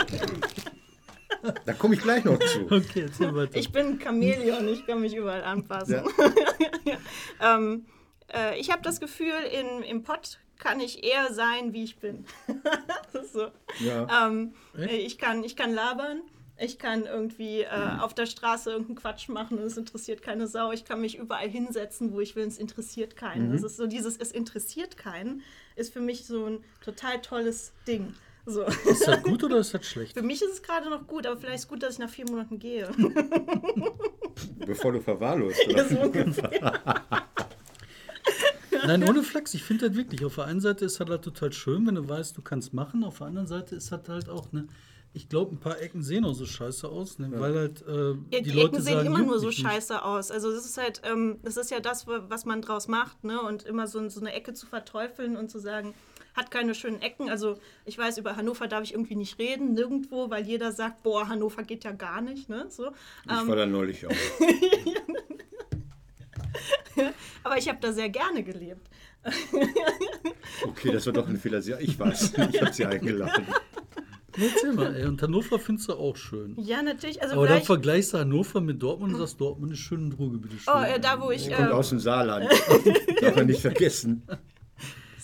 Da 1.66 1.74
komme 1.74 1.96
ich 1.96 2.02
gleich 2.02 2.24
noch 2.24 2.40
zu. 2.40 2.66
Okay, 2.66 3.02
erzähl 3.02 3.36
weiter. 3.36 3.58
Ich 3.58 3.72
bin 3.72 4.00
Chamäleon, 4.00 4.68
ich 4.68 4.86
kann 4.86 5.02
mich 5.02 5.16
überall 5.16 5.44
anpassen. 5.44 6.04
Ja. 6.86 7.56
ähm, 7.56 7.88
äh, 8.32 8.60
ich 8.60 8.70
habe 8.72 8.84
das 8.84 9.00
Gefühl, 9.00 9.34
in, 9.52 9.82
im 9.82 10.04
Pott 10.04 10.40
kann 10.60 10.80
ich 10.80 11.04
eher 11.04 11.34
sein, 11.34 11.74
wie 11.74 11.84
ich 11.84 11.98
bin. 11.98 12.26
das 13.12 13.24
ist 13.26 13.34
so. 13.34 13.48
Ja. 13.80 14.28
Ähm, 14.28 14.54
äh, 14.78 14.96
ich, 14.98 15.18
kann, 15.18 15.44
ich 15.44 15.56
kann 15.56 15.74
labern. 15.74 16.22
Ich 16.58 16.80
kann 16.80 17.06
irgendwie 17.06 17.62
äh, 17.62 18.00
auf 18.00 18.14
der 18.14 18.26
Straße 18.26 18.72
irgendeinen 18.72 18.96
Quatsch 18.96 19.28
machen 19.28 19.58
und 19.58 19.66
es 19.66 19.76
interessiert 19.76 20.22
keine 20.22 20.48
Sau. 20.48 20.72
Ich 20.72 20.86
kann 20.86 21.02
mich 21.02 21.18
überall 21.18 21.50
hinsetzen, 21.50 22.14
wo 22.14 22.22
ich 22.22 22.36
will, 22.36 22.44
und 22.44 22.50
es 22.50 22.58
interessiert 22.58 23.18
keinen. 23.18 23.52
Das 23.52 23.62
ist 23.64 23.76
so 23.76 23.88
dieses, 23.88 24.16
es 24.16 24.32
interessiert 24.32 24.96
keinen, 24.96 25.42
ist 25.76 25.92
für 25.92 26.00
mich 26.00 26.26
so 26.26 26.46
ein 26.46 26.64
total 26.82 27.22
tolles 27.22 27.74
Ding. 27.88 28.14
So. 28.46 28.62
Ist 28.62 29.08
das 29.08 29.24
gut 29.24 29.44
oder 29.44 29.58
ist 29.58 29.74
das 29.74 29.86
schlecht? 29.90 30.14
Für 30.14 30.22
mich 30.24 30.42
ist 30.42 30.54
es 30.54 30.64
gerade 30.64 30.90
noch 30.90 31.08
gut, 31.08 31.26
aber 31.26 31.38
vielleicht 31.38 31.56
ist 31.56 31.64
es 31.64 31.68
gut, 31.68 31.84
dass 31.84 31.94
ich 31.94 32.00
nach 32.00 32.10
vier 32.10 32.26
Monaten 32.30 32.60
gehe. 32.60 32.90
Bevor 34.66 34.94
du 34.94 35.02
verwahrlost. 35.02 35.60
Ja, 35.66 35.74
Oder? 35.74 35.90
so 35.90 36.00
ungefähr. 36.00 36.82
Nein, 38.88 39.04
ohne 39.04 39.24
Flachs. 39.24 39.54
Ich 39.56 39.64
finde 39.64 39.90
das 39.90 39.98
wirklich. 39.98 40.24
Auf 40.26 40.36
der 40.36 40.46
einen 40.46 40.62
Seite 40.62 40.86
ist 40.86 41.00
das 41.00 41.10
halt 41.10 41.24
total 41.24 41.52
schön, 41.54 41.88
wenn 41.88 41.96
du 41.96 42.08
weißt, 42.08 42.38
du 42.38 42.42
kannst 42.44 42.74
machen. 42.74 43.04
Auf 43.04 43.18
der 43.18 43.28
anderen 43.28 43.48
Seite 43.48 43.76
ist 43.76 43.92
das 43.92 44.08
halt 44.08 44.30
auch 44.30 44.52
ne. 44.52 44.68
Ich 45.18 45.30
glaube, 45.30 45.56
ein 45.56 45.60
paar 45.60 45.80
Ecken 45.82 46.04
sehen 46.04 46.26
auch 46.26 46.34
so 46.34 46.46
scheiße 46.46 46.90
aus, 46.90 47.20
ne? 47.20 47.32
weil 47.40 47.56
halt 47.58 47.82
äh, 47.88 48.10
Ja, 48.10 48.16
die, 48.34 48.42
die, 48.44 48.50
Leute 48.52 48.68
Ecken 48.74 48.82
sehen 48.82 48.94
sagen, 48.96 49.08
immer 49.08 49.20
nur 49.24 49.40
so 49.40 49.48
mich 49.48 49.58
nicht. 49.60 49.66
scheiße 49.72 50.04
aus. 50.04 50.30
Also 50.30 50.52
das 50.52 50.66
ist 50.66 50.78
halt, 50.78 51.02
ähm, 51.06 51.40
das 51.42 51.56
ist 51.56 51.72
ja 51.72 51.80
das, 51.80 52.06
wa- 52.06 52.26
was 52.28 52.44
man 52.44 52.62
draus 52.62 52.90
macht, 52.90 53.24
ne? 53.24 53.42
Und 53.42 53.64
immer 53.64 53.88
so, 53.88 54.08
so 54.10 54.20
eine 54.20 54.34
Ecke 54.34 54.54
zu 54.54 54.66
verteufeln 54.68 55.38
und 55.38 55.50
zu 55.50 55.58
sagen, 55.60 55.94
hat 56.34 56.52
keine 56.52 56.76
schönen 56.76 57.02
Ecken. 57.02 57.30
Also 57.30 57.58
ich 57.86 57.98
weiß, 57.98 58.18
über 58.18 58.36
Hannover 58.36 58.68
darf 58.68 58.84
ich 58.84 58.92
irgendwie 58.94 59.16
nicht 59.16 59.40
reden, 59.40 59.74
nirgendwo, 59.74 60.30
weil 60.30 60.46
jeder 60.46 60.74
sagt, 60.74 61.02
boah, 61.04 61.30
Hannover 61.30 61.64
geht 61.64 61.86
ja 61.86 61.94
gar 61.94 62.20
nicht, 62.20 62.50
ne? 62.50 62.66
So. 62.70 62.88
Ich 63.26 63.32
Ähm, 63.32 63.48
war 63.48 63.56
da 63.56 63.66
neulich 63.66 64.06
auch. 64.06 64.12
aber 67.44 67.58
ich 67.58 67.70
habe 67.70 67.78
da 67.80 67.94
sehr 67.94 68.10
gerne 68.10 68.44
gelebt. 68.44 68.86
Okay, 70.68 70.92
das 70.92 71.06
war 71.06 71.14
doch 71.14 71.28
ein 71.28 71.38
Fehler. 71.38 71.60
Ja, 71.62 71.80
Ich 71.80 71.98
weiß, 71.98 72.34
ich 72.52 72.62
habe 72.62 72.74
sie 72.74 72.86
eingeladen. 72.86 73.48
Erzähl 74.54 74.74
mal, 74.74 74.96
ey. 74.96 75.06
Und 75.06 75.22
Hannover 75.22 75.60
findest 75.60 75.90
du 75.90 75.94
auch 75.94 76.16
schön. 76.16 76.56
Ja, 76.60 76.82
natürlich. 76.82 77.22
Also 77.22 77.36
Aber 77.36 77.44
dann 77.44 77.54
vielleicht, 77.54 77.66
vergleichst 77.68 78.14
du 78.14 78.18
Hannover 78.18 78.62
mit 78.62 78.82
Dortmund 78.82 79.14
und 79.14 79.20
sagst, 79.20 79.40
Dortmund 79.40 79.74
ist 79.74 79.80
schön 79.80 80.06
und 80.06 80.20
Ruhrgebiet 80.20 80.54
ist 80.54 80.64
schön. 80.64 80.74
oh, 80.76 80.84
äh, 80.84 81.00
da 81.00 81.22
wo 81.22 81.32
ich, 81.32 81.52
Kommt 81.52 81.70
äh, 81.70 81.72
aus 81.72 81.90
dem 81.90 82.00
Saarland. 82.00 82.50
Darf 83.22 83.36
man 83.36 83.48
nicht 83.48 83.62
vergessen. 83.62 84.24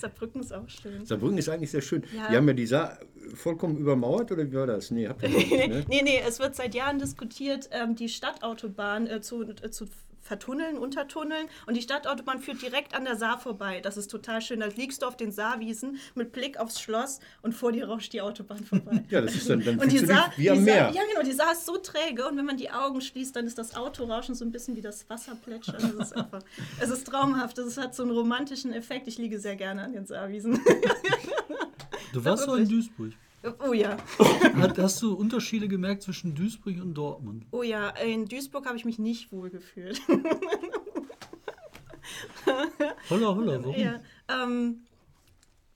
Saarbrücken 0.02 0.42
ist 0.42 0.54
auch 0.54 0.68
schön. 0.68 1.06
Saarbrücken 1.06 1.38
ist 1.38 1.50
eigentlich 1.50 1.72
sehr 1.72 1.82
schön. 1.82 2.04
Ja. 2.16 2.30
Die 2.30 2.36
haben 2.36 2.48
ja 2.48 2.54
die 2.54 2.66
Saar 2.66 3.00
vollkommen 3.36 3.78
übermauert 3.78 4.32
oder 4.32 4.50
wie 4.50 4.56
war 4.56 4.68
das? 4.68 4.92
Nee, 4.92 5.08
habt 5.08 5.24
ihr 5.24 5.30
nicht, 5.30 5.52
ne? 5.52 5.86
nee, 5.88 6.02
nee, 6.04 6.22
es 6.28 6.40
wird 6.40 6.56
seit 6.56 6.76
Jahren 6.76 7.00
diskutiert, 7.00 7.70
ähm, 7.72 7.96
die 7.96 8.10
Stadtautobahn 8.10 9.08
äh, 9.08 9.22
zu, 9.22 9.44
äh, 9.44 9.70
zu 9.70 9.88
vertunneln, 10.32 10.78
untertunneln. 10.78 11.48
Und 11.66 11.76
die 11.76 11.82
Stadtautobahn 11.82 12.40
führt 12.40 12.62
direkt 12.62 12.96
an 12.96 13.04
der 13.04 13.18
Saar 13.18 13.38
vorbei. 13.38 13.82
Das 13.82 13.98
ist 13.98 14.10
total 14.10 14.42
schön. 14.42 14.62
Da 14.62 14.68
liegst 14.68 15.02
du 15.02 15.06
auf 15.06 15.18
den 15.18 15.34
Saarwiesen 15.34 15.98
mit 16.16 16.32
Blick 16.32 16.58
aufs 16.58 16.80
Schloss 16.80 17.20
und 17.42 17.52
vor 17.54 17.74
dir 17.74 17.90
rauscht 17.90 18.14
die 18.14 18.22
Autobahn 18.22 18.64
vorbei. 18.64 19.04
Ja, 19.10 19.20
das 19.20 19.36
ist 19.36 19.50
dann, 19.50 19.62
dann 19.62 19.78
Und 19.78 19.92
die 19.92 19.98
Saar, 19.98 20.32
wie 20.38 20.44
die 20.44 20.52
am 20.52 20.58
Saar, 20.64 20.64
Meer. 20.64 20.92
ja 20.94 21.02
genau, 21.12 21.24
die 21.26 21.34
Saar 21.34 21.52
ist 21.52 21.66
so 21.66 21.76
träge 21.78 22.26
und 22.30 22.38
wenn 22.38 22.46
man 22.46 22.56
die 22.56 22.72
Augen 22.72 23.02
schließt, 23.02 23.36
dann 23.36 23.46
ist 23.46 23.58
das 23.58 23.76
Autorauschen 23.76 24.36
so 24.36 24.46
ein 24.46 24.52
bisschen 24.54 24.78
wie 24.78 24.82
das 24.82 25.10
Wasser 25.10 25.36
plätschern. 25.36 25.94
Das 25.98 26.08
ist 26.12 26.16
einfach, 26.16 26.42
es 26.80 26.90
ist 26.90 27.08
traumhaft, 27.08 27.58
es 27.58 27.78
hat 27.78 27.94
so 27.94 28.04
einen 28.04 28.14
romantischen 28.14 28.72
Effekt. 28.72 29.08
Ich 29.10 29.18
liege 29.18 29.38
sehr 29.38 29.58
gerne 29.58 29.84
an 29.84 29.92
den 29.92 30.06
Saarwiesen. 30.06 30.62
Du 32.14 32.24
warst 32.24 32.48
doch 32.48 32.56
in 32.56 32.70
Duisburg. 32.70 33.12
Oh 33.68 33.74
ja. 33.74 33.98
Hat, 34.56 34.78
hast 34.78 35.02
du 35.02 35.14
Unterschiede 35.16 35.68
gemerkt 35.68 36.04
zwischen 36.04 36.36
Duisburg 36.36 36.80
und 36.82 36.94
Dortmund? 36.94 37.46
Oh 37.52 37.64
ja, 37.64 37.90
in 37.90 38.26
Duisburg 38.28 38.66
habe 38.68 38.78
ich 38.78 38.86
mich 38.86 39.00
nicht 39.00 39.32
wohl 39.32 39.50
gefühlt. 39.50 40.00
Holla, 43.10 43.36
holla, 43.36 43.64
warum? 43.64 43.76
Ja, 43.76 44.00
ähm, 44.30 44.82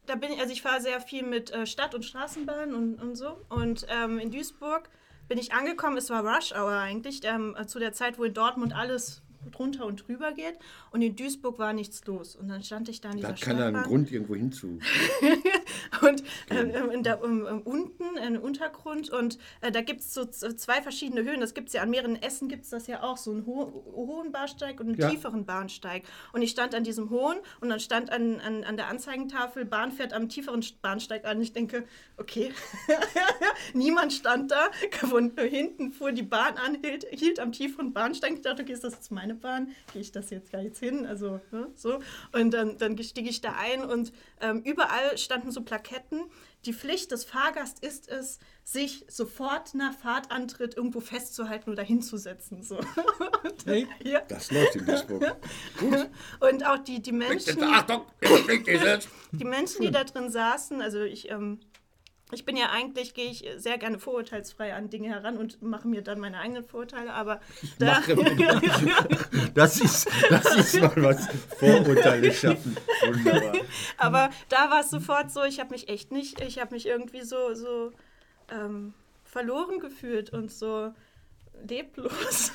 da 0.05 0.15
bin 0.15 0.31
ich, 0.31 0.39
also 0.39 0.51
ich 0.53 0.61
fahre 0.61 0.81
sehr 0.81 0.99
viel 1.01 1.23
mit 1.23 1.51
äh, 1.51 1.65
Stadt- 1.65 1.95
und 1.95 2.03
Straßenbahn 2.03 2.73
und, 2.73 3.01
und 3.01 3.15
so. 3.15 3.37
Und 3.49 3.85
ähm, 3.89 4.19
in 4.19 4.31
Duisburg 4.31 4.89
bin 5.27 5.37
ich 5.37 5.53
angekommen, 5.53 5.97
es 5.97 6.09
war 6.09 6.23
Rush 6.23 6.53
Hour 6.53 6.71
eigentlich, 6.71 7.21
ähm, 7.23 7.55
zu 7.67 7.79
der 7.79 7.93
Zeit, 7.93 8.19
wo 8.19 8.23
in 8.23 8.33
Dortmund 8.33 8.75
alles 8.75 9.21
drunter 9.51 9.85
und 9.85 10.07
drüber 10.07 10.31
geht. 10.33 10.55
Und 10.91 11.01
in 11.01 11.15
Duisburg 11.15 11.59
war 11.59 11.73
nichts 11.73 12.03
los. 12.05 12.35
Und 12.35 12.47
dann 12.47 12.63
stand 12.63 12.89
ich 12.89 13.01
da 13.01 13.11
in 13.11 13.21
Da 13.21 13.31
dieser 13.31 13.33
hat 13.33 13.41
keiner 13.41 13.65
einen 13.65 13.75
Stadtbahn. 13.75 13.89
Grund, 13.91 14.11
irgendwo 14.11 14.35
hinzu. 14.35 14.79
Und 16.01 16.23
ähm, 16.49 16.89
in 16.91 17.03
der, 17.03 17.23
um, 17.23 17.45
um, 17.45 17.61
unten, 17.61 18.17
im 18.17 18.41
Untergrund. 18.41 19.09
Und 19.09 19.37
äh, 19.61 19.71
da 19.71 19.81
gibt 19.81 20.01
es 20.01 20.13
so 20.13 20.25
zwei 20.25 20.81
verschiedene 20.81 21.23
Höhen. 21.23 21.39
Das 21.39 21.53
gibt 21.53 21.67
es 21.69 21.73
ja 21.73 21.81
an 21.81 21.89
mehreren 21.89 22.21
Essen, 22.21 22.47
gibt 22.47 22.63
es 22.63 22.69
das 22.69 22.87
ja 22.87 23.03
auch. 23.03 23.17
So 23.17 23.31
einen 23.31 23.45
ho 23.45 23.83
hohen 23.95 24.31
Bahnsteig 24.31 24.79
und 24.79 24.87
einen 24.89 24.97
Ja. 24.99 25.09
tieferen 25.09 25.45
Bahnsteig. 25.45 26.03
Und 26.33 26.41
ich 26.41 26.51
stand 26.51 26.75
an 26.75 26.83
diesem 26.83 27.09
hohen 27.09 27.37
und 27.61 27.69
dann 27.69 27.79
stand 27.79 28.09
an, 28.11 28.39
an, 28.41 28.63
an 28.63 28.77
der 28.77 28.87
Anzeigentafel, 28.87 29.65
Bahn 29.65 29.91
fährt 29.91 30.13
am 30.13 30.29
tieferen 30.29 30.63
Bahnsteig 30.81 31.25
an. 31.25 31.41
Ich 31.41 31.53
denke, 31.53 31.85
okay, 32.17 32.51
niemand 33.73 34.13
stand 34.13 34.51
da. 34.51 34.69
Von 34.91 35.33
hinten 35.37 35.91
fuhr 35.91 36.11
die 36.11 36.23
Bahn 36.23 36.57
an, 36.57 36.77
hielt, 36.83 37.05
hielt 37.11 37.39
am 37.39 37.51
tieferen 37.51 37.93
Bahnsteig. 37.93 38.33
Ich 38.33 38.41
dachte, 38.41 38.63
okay, 38.63 38.73
ist 38.73 38.83
das 38.83 38.93
jetzt 38.93 39.11
meine 39.11 39.35
Bahn? 39.35 39.69
Gehe 39.93 40.01
ich 40.01 40.11
das 40.11 40.29
jetzt 40.29 40.51
gar 40.51 40.61
jetzt 40.61 40.79
hin? 40.79 41.05
Also, 41.05 41.39
ne, 41.51 41.67
so. 41.75 41.99
Und 42.31 42.51
dann, 42.53 42.77
dann 42.77 42.97
stieg 42.97 43.27
ich 43.27 43.41
da 43.41 43.55
ein 43.59 43.83
und 43.83 44.11
ähm, 44.41 44.61
überall 44.63 45.17
standen 45.17 45.51
so 45.51 45.61
Plaketten. 45.75 46.23
Die 46.65 46.73
Pflicht 46.73 47.11
des 47.11 47.25
Fahrgasts 47.25 47.79
ist 47.79 48.09
es, 48.09 48.39
sich 48.63 49.05
sofort 49.07 49.75
nach 49.75 49.93
Fahrtantritt 49.93 50.75
irgendwo 50.75 50.99
festzuhalten 50.99 51.69
oder 51.69 51.83
hinzusetzen. 51.83 52.63
So. 52.63 52.77
Und, 52.77 53.65
Hey. 53.65 53.87
ja. 54.03 54.21
Das 54.27 54.51
läuft 54.51 54.75
in 54.75 54.85
Duisburg. 54.85 55.35
Gut. 55.79 56.09
und 56.39 56.65
auch 56.65 56.77
die, 56.79 57.01
die 57.01 57.11
Menschen. 57.11 57.61
Achtung. 57.63 58.05
Die 59.31 59.45
Menschen, 59.45 59.81
die 59.81 59.91
da 59.91 60.03
drin 60.03 60.31
saßen, 60.31 60.81
also 60.81 61.01
ich, 61.01 61.29
ähm, 61.29 61.59
ich 62.31 62.43
bin 62.43 62.57
ja 62.57 62.71
eigentlich, 62.71 63.13
gehe 63.13 63.29
ich 63.29 63.45
sehr 63.57 63.77
gerne 63.77 63.99
vorurteilsfrei 63.99 64.73
an 64.73 64.89
Dinge 64.89 65.09
heran 65.09 65.37
und 65.37 65.61
mache 65.61 65.87
mir 65.87 66.01
dann 66.01 66.19
meine 66.19 66.39
eigenen 66.39 66.63
Vorurteile, 66.63 67.13
aber 67.13 67.39
da, 67.77 68.01
Das 69.53 69.79
ist, 69.79 70.09
das 70.29 70.55
ist 70.55 70.81
mal 70.81 70.93
was. 70.97 71.27
Vorurteile 71.59 72.33
schaffen. 72.33 72.75
Wunderbar. 73.05 73.53
aber 73.97 74.29
da 74.49 74.71
war 74.71 74.81
es 74.81 74.89
sofort 74.89 75.31
so, 75.31 75.43
ich 75.43 75.59
habe 75.59 75.71
mich 75.71 75.87
echt 75.87 76.11
nicht, 76.11 76.41
ich 76.41 76.59
habe 76.59 76.73
mich 76.73 76.87
irgendwie 76.87 77.21
so, 77.21 77.53
so 77.53 77.91
ähm, 78.51 78.93
verloren 79.23 79.79
gefühlt 79.79 80.31
und 80.31 80.51
so 80.51 80.93
leblos. 81.67 82.51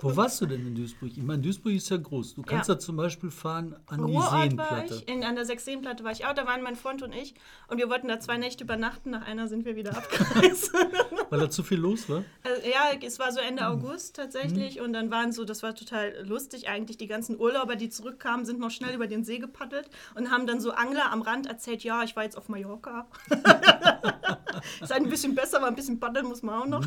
Wo 0.00 0.16
warst 0.16 0.40
du 0.40 0.46
denn 0.46 0.66
in 0.66 0.74
Duisburg? 0.74 1.10
Ich 1.16 1.22
meine, 1.22 1.42
Duisburg 1.42 1.72
ist 1.74 1.90
ja 1.90 1.96
groß. 1.96 2.34
Du 2.34 2.42
kannst 2.42 2.68
Ja. 2.68 2.74
da 2.74 2.80
zum 2.80 2.96
Beispiel 2.96 3.30
fahren 3.30 3.76
an 3.86 4.06
die 4.06 4.12
Ruhrort 4.12 4.32
war 4.32 4.40
Seenplatte. 4.42 4.94
ich, 4.94 5.08
in, 5.08 5.24
an 5.24 5.34
der 5.34 5.44
Sechseenplatte 5.44 6.04
war 6.04 6.12
ich 6.12 6.26
auch, 6.26 6.34
da 6.34 6.46
waren 6.46 6.62
mein 6.62 6.76
Freund 6.76 7.02
und 7.02 7.14
ich 7.14 7.34
und 7.68 7.78
wir 7.78 7.88
wollten 7.88 8.08
da 8.08 8.20
zwei 8.20 8.36
Nächte 8.38 8.64
übernachten, 8.64 9.10
nach 9.10 9.26
einer 9.26 9.48
sind 9.48 9.64
wir 9.64 9.76
wieder 9.76 9.96
abgereist. 9.96 10.72
Weil 11.30 11.40
da 11.40 11.50
zu 11.50 11.62
viel 11.62 11.78
los 11.78 12.08
war. 12.08 12.24
Also, 12.42 12.62
ja, 12.68 12.90
es 13.04 13.18
war 13.18 13.32
so 13.32 13.40
Ende 13.40 13.66
August 13.66 14.16
tatsächlich 14.16 14.80
und 14.80 14.92
dann 14.92 15.10
waren 15.10 15.32
so, 15.32 15.44
das 15.44 15.62
war 15.62 15.74
total 15.74 16.24
lustig 16.26 16.68
eigentlich, 16.68 16.96
die 16.98 17.06
ganzen 17.06 17.38
Urlauber, 17.38 17.76
die 17.76 17.88
zurückkamen, 17.90 18.44
sind 18.44 18.58
noch 18.60 18.70
schnell 18.70 18.94
über 18.94 19.06
den 19.06 19.24
See 19.24 19.38
gepaddelt 19.38 19.88
und 20.14 20.30
haben 20.30 20.46
dann 20.46 20.60
so 20.60 20.72
Angler 20.72 21.10
am 21.10 21.22
Rand 21.22 21.46
erzählt, 21.46 21.84
ja, 21.84 22.02
ich 22.02 22.16
war 22.16 22.24
jetzt 22.24 22.36
auf 22.36 22.48
Mallorca. 22.48 23.06
ist 24.80 24.92
ein 24.92 25.08
bisschen 25.08 25.34
besser, 25.34 25.58
aber 25.58 25.68
ein 25.68 25.74
bisschen 25.74 25.98
paddeln 25.98 26.26
muss 26.26 26.42
man 26.42 26.62
auch 26.62 26.66
noch. 26.66 26.86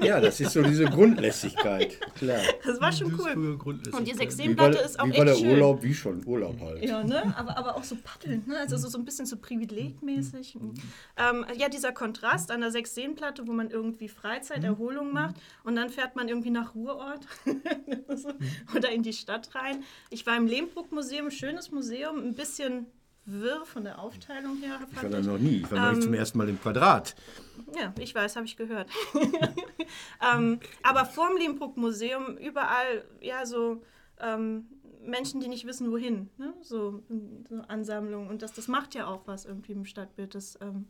Ja, 0.00 0.20
das 0.20 0.40
ist 0.40 0.52
so 0.52 0.62
diese 0.62 0.84
Grundlässigkeit. 0.84 1.98
Klar. 2.16 2.40
Das 2.64 2.80
war 2.80 2.92
schon 2.92 3.18
cool. 3.18 3.58
Und 3.92 4.06
die 4.06 4.14
Sechseenplatte 4.14 4.78
ist 4.78 4.98
auch 4.98 5.06
wie 5.06 5.10
echt 5.10 5.18
war 5.18 5.24
der 5.24 5.34
schön. 5.34 5.50
Urlaub? 5.50 5.82
Wie 5.82 5.94
schon? 5.94 6.24
Urlaub 6.26 6.60
halt. 6.60 6.82
Ja, 6.82 7.02
ne? 7.02 7.34
Aber, 7.36 7.56
aber 7.56 7.76
auch 7.76 7.84
so 7.84 7.96
paddeln, 8.02 8.44
ne? 8.46 8.58
Also 8.58 8.76
so, 8.76 8.88
so 8.88 8.98
ein 8.98 9.04
bisschen 9.04 9.26
so 9.26 9.36
privilegmäßig. 9.36 10.56
Ähm, 11.16 11.46
ja, 11.56 11.68
dieser 11.68 11.92
Kontrast 11.92 12.50
an 12.50 12.60
der 12.60 12.70
Sechsseenplatte, 12.70 13.46
wo 13.46 13.52
man 13.52 13.70
irgendwie 13.70 14.08
Freizeit, 14.08 14.64
Erholung 14.64 15.12
macht 15.12 15.36
und 15.64 15.76
dann 15.76 15.90
fährt 15.90 16.16
man 16.16 16.28
irgendwie 16.28 16.50
nach 16.50 16.74
Ruhrort 16.74 17.26
oder 18.76 18.90
in 18.90 19.02
die 19.02 19.12
Stadt 19.12 19.54
rein. 19.54 19.84
Ich 20.10 20.26
war 20.26 20.36
im 20.36 20.46
Lehmbruck-Museum, 20.46 21.30
schönes 21.30 21.70
Museum, 21.70 22.18
ein 22.18 22.34
bisschen 22.34 22.86
wirr 23.26 23.64
von 23.66 23.84
der 23.84 23.98
Aufteilung 23.98 24.56
her. 24.58 24.78
Ich 24.90 25.02
war 25.02 25.10
da 25.10 25.20
noch 25.20 25.38
nie. 25.38 25.56
Ich 25.56 25.70
war 25.70 25.80
noch 25.80 25.92
nicht 25.92 26.04
zum 26.04 26.14
ersten 26.14 26.38
Mal 26.38 26.48
im 26.48 26.60
Quadrat. 26.60 27.14
Ja, 27.78 27.92
ich 27.98 28.14
weiß, 28.14 28.36
habe 28.36 28.46
ich 28.46 28.56
gehört. 28.56 28.88
ähm, 30.34 30.60
aber 30.82 31.04
vorm 31.04 31.36
Lehmbruck-Museum 31.36 32.36
überall, 32.38 33.04
ja, 33.20 33.44
so 33.44 33.82
ähm, 34.20 34.66
Menschen, 35.04 35.40
die 35.40 35.48
nicht 35.48 35.66
wissen, 35.66 35.90
wohin. 35.90 36.30
Ne? 36.38 36.54
So, 36.62 37.02
so 37.48 37.62
Ansammlungen. 37.68 38.28
Und 38.28 38.42
das, 38.42 38.52
das 38.52 38.68
macht 38.68 38.94
ja 38.94 39.06
auch 39.06 39.26
was 39.26 39.44
irgendwie 39.44 39.72
im 39.72 39.84
Stadtbild. 39.84 40.34
Das 40.34 40.58
ähm, 40.60 40.86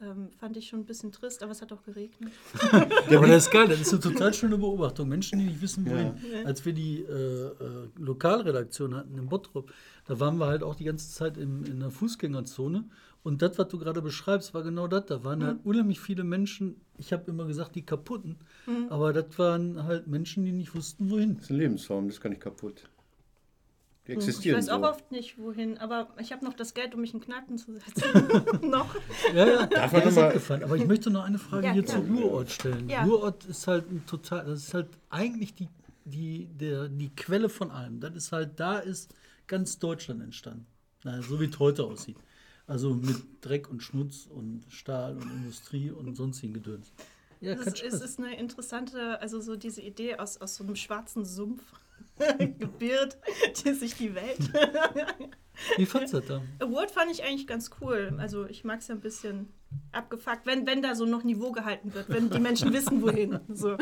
ähm, 0.00 0.28
fand 0.38 0.56
ich 0.56 0.68
schon 0.68 0.80
ein 0.80 0.84
bisschen 0.84 1.12
trist, 1.12 1.42
aber 1.42 1.52
es 1.52 1.62
hat 1.62 1.72
auch 1.72 1.82
geregnet. 1.82 2.32
Ja, 3.10 3.18
aber 3.18 3.28
das 3.28 3.46
ist 3.46 3.50
geil, 3.52 3.68
das 3.68 3.80
ist 3.80 3.92
eine 3.92 4.00
total 4.00 4.32
schöne 4.34 4.58
Beobachtung. 4.58 5.08
Menschen, 5.08 5.38
die 5.38 5.46
nicht 5.46 5.60
wissen, 5.60 5.88
wohin. 5.88 6.14
Als 6.44 6.64
wir 6.64 6.72
die 6.72 7.02
äh, 7.02 7.12
äh, 7.12 7.52
Lokalredaktion 7.98 8.94
hatten 8.94 9.16
in 9.16 9.28
Bottrop, 9.28 9.72
da 10.06 10.18
waren 10.18 10.38
wir 10.38 10.46
halt 10.46 10.62
auch 10.62 10.74
die 10.74 10.84
ganze 10.84 11.10
Zeit 11.10 11.36
im, 11.36 11.64
in 11.64 11.80
der 11.80 11.90
Fußgängerzone. 11.90 12.84
Und 13.22 13.40
das, 13.42 13.56
was 13.58 13.68
du 13.68 13.78
gerade 13.78 14.02
beschreibst, 14.02 14.52
war 14.52 14.62
genau 14.62 14.86
das. 14.86 15.06
Da 15.06 15.24
waren 15.24 15.44
halt 15.44 15.58
unheimlich 15.64 16.00
viele 16.00 16.24
Menschen, 16.24 16.76
ich 16.98 17.12
habe 17.12 17.30
immer 17.30 17.46
gesagt, 17.46 17.74
die 17.74 17.82
kaputten. 17.82 18.36
Aber 18.90 19.12
das 19.12 19.38
waren 19.38 19.84
halt 19.84 20.06
Menschen, 20.06 20.44
die 20.44 20.52
nicht 20.52 20.74
wussten, 20.74 21.10
wohin. 21.10 21.36
Das 21.36 21.44
ist 21.44 21.50
eine 21.50 21.60
Lebensform, 21.60 22.08
das 22.08 22.20
kann 22.20 22.32
nicht 22.32 22.42
kaputt. 22.42 22.84
Die 24.06 24.12
Ich 24.12 24.18
existieren 24.18 24.58
weiß 24.58 24.66
so. 24.66 24.72
auch 24.72 24.82
oft 24.82 25.10
nicht, 25.12 25.38
wohin, 25.38 25.78
aber 25.78 26.08
ich 26.20 26.30
habe 26.32 26.44
noch 26.44 26.52
das 26.52 26.74
Geld, 26.74 26.94
um 26.94 27.00
mich 27.00 27.14
in 27.14 27.20
Kneipen 27.20 27.56
zu 27.56 27.72
setzen. 27.72 28.04
noch. 28.68 28.94
Ja, 29.34 29.46
ja, 29.46 29.66
das 29.66 29.92
noch 29.92 30.04
ist 30.06 30.18
abgefahren. 30.18 30.62
Aber 30.62 30.76
ich 30.76 30.86
möchte 30.86 31.10
noch 31.10 31.24
eine 31.24 31.38
Frage 31.38 31.68
Ja, 31.68 31.72
hier 31.72 31.82
klar. 31.84 32.04
zu 32.04 32.12
Ruhrort 32.12 32.50
stellen. 32.50 32.88
Ja. 32.88 33.04
Ruhrort 33.04 33.44
ist 33.46 33.66
halt 33.66 33.90
ein 33.90 34.04
total, 34.06 34.44
das 34.44 34.64
ist 34.64 34.74
halt 34.74 34.88
eigentlich 35.08 35.54
die, 35.54 35.68
die, 36.04 36.46
der, 36.52 36.88
die 36.88 37.08
Quelle 37.16 37.48
von 37.48 37.70
allem. 37.70 38.00
Das 38.00 38.14
ist 38.14 38.30
halt, 38.32 38.60
da 38.60 38.78
ist 38.78 39.14
ganz 39.46 39.78
Deutschland 39.78 40.22
entstanden. 40.22 40.66
Na, 41.02 41.22
so 41.22 41.40
wie 41.40 41.46
es 41.46 41.58
heute 41.58 41.84
aussieht. 41.84 42.16
Also 42.66 42.94
mit 42.94 43.16
Dreck 43.40 43.70
und 43.70 43.82
Schmutz 43.82 44.26
und 44.26 44.64
Stahl 44.68 45.16
und 45.16 45.30
Industrie 45.30 45.90
und 45.90 46.14
sonstigen 46.14 46.52
Gedöns. 46.54 46.92
Ja, 47.40 47.52
Es 47.52 47.66
ist, 47.82 48.02
ist 48.02 48.18
eine 48.18 48.38
interessante, 48.38 49.20
also 49.20 49.40
so 49.40 49.56
diese 49.56 49.82
Idee 49.82 50.16
aus, 50.16 50.38
aus 50.38 50.56
so 50.56 50.64
einem 50.64 50.76
schwarzen 50.76 51.24
Sumpf 51.26 51.62
gebiert, 52.58 53.18
die 53.64 53.72
sich 53.72 53.94
die 53.96 54.14
Welt. 54.14 54.38
Wie 55.76 55.86
fandst 55.86 56.14
du 56.14 56.18
das 56.18 56.28
da? 56.28 56.42
Award 56.60 56.90
fand 56.90 57.10
ich 57.12 57.22
eigentlich 57.22 57.46
ganz 57.46 57.70
cool. 57.80 58.16
Also 58.18 58.46
ich 58.46 58.64
mag 58.64 58.80
es 58.80 58.88
ja 58.88 58.94
ein 58.94 59.00
bisschen 59.00 59.52
abgefuckt, 59.92 60.46
wenn, 60.46 60.66
wenn 60.66 60.82
da 60.82 60.94
so 60.94 61.04
noch 61.06 61.22
Niveau 61.24 61.52
gehalten 61.52 61.94
wird, 61.94 62.08
wenn 62.08 62.30
die 62.30 62.40
Menschen 62.40 62.72
wissen, 62.74 63.02
wohin. 63.02 63.38
So. 63.48 63.76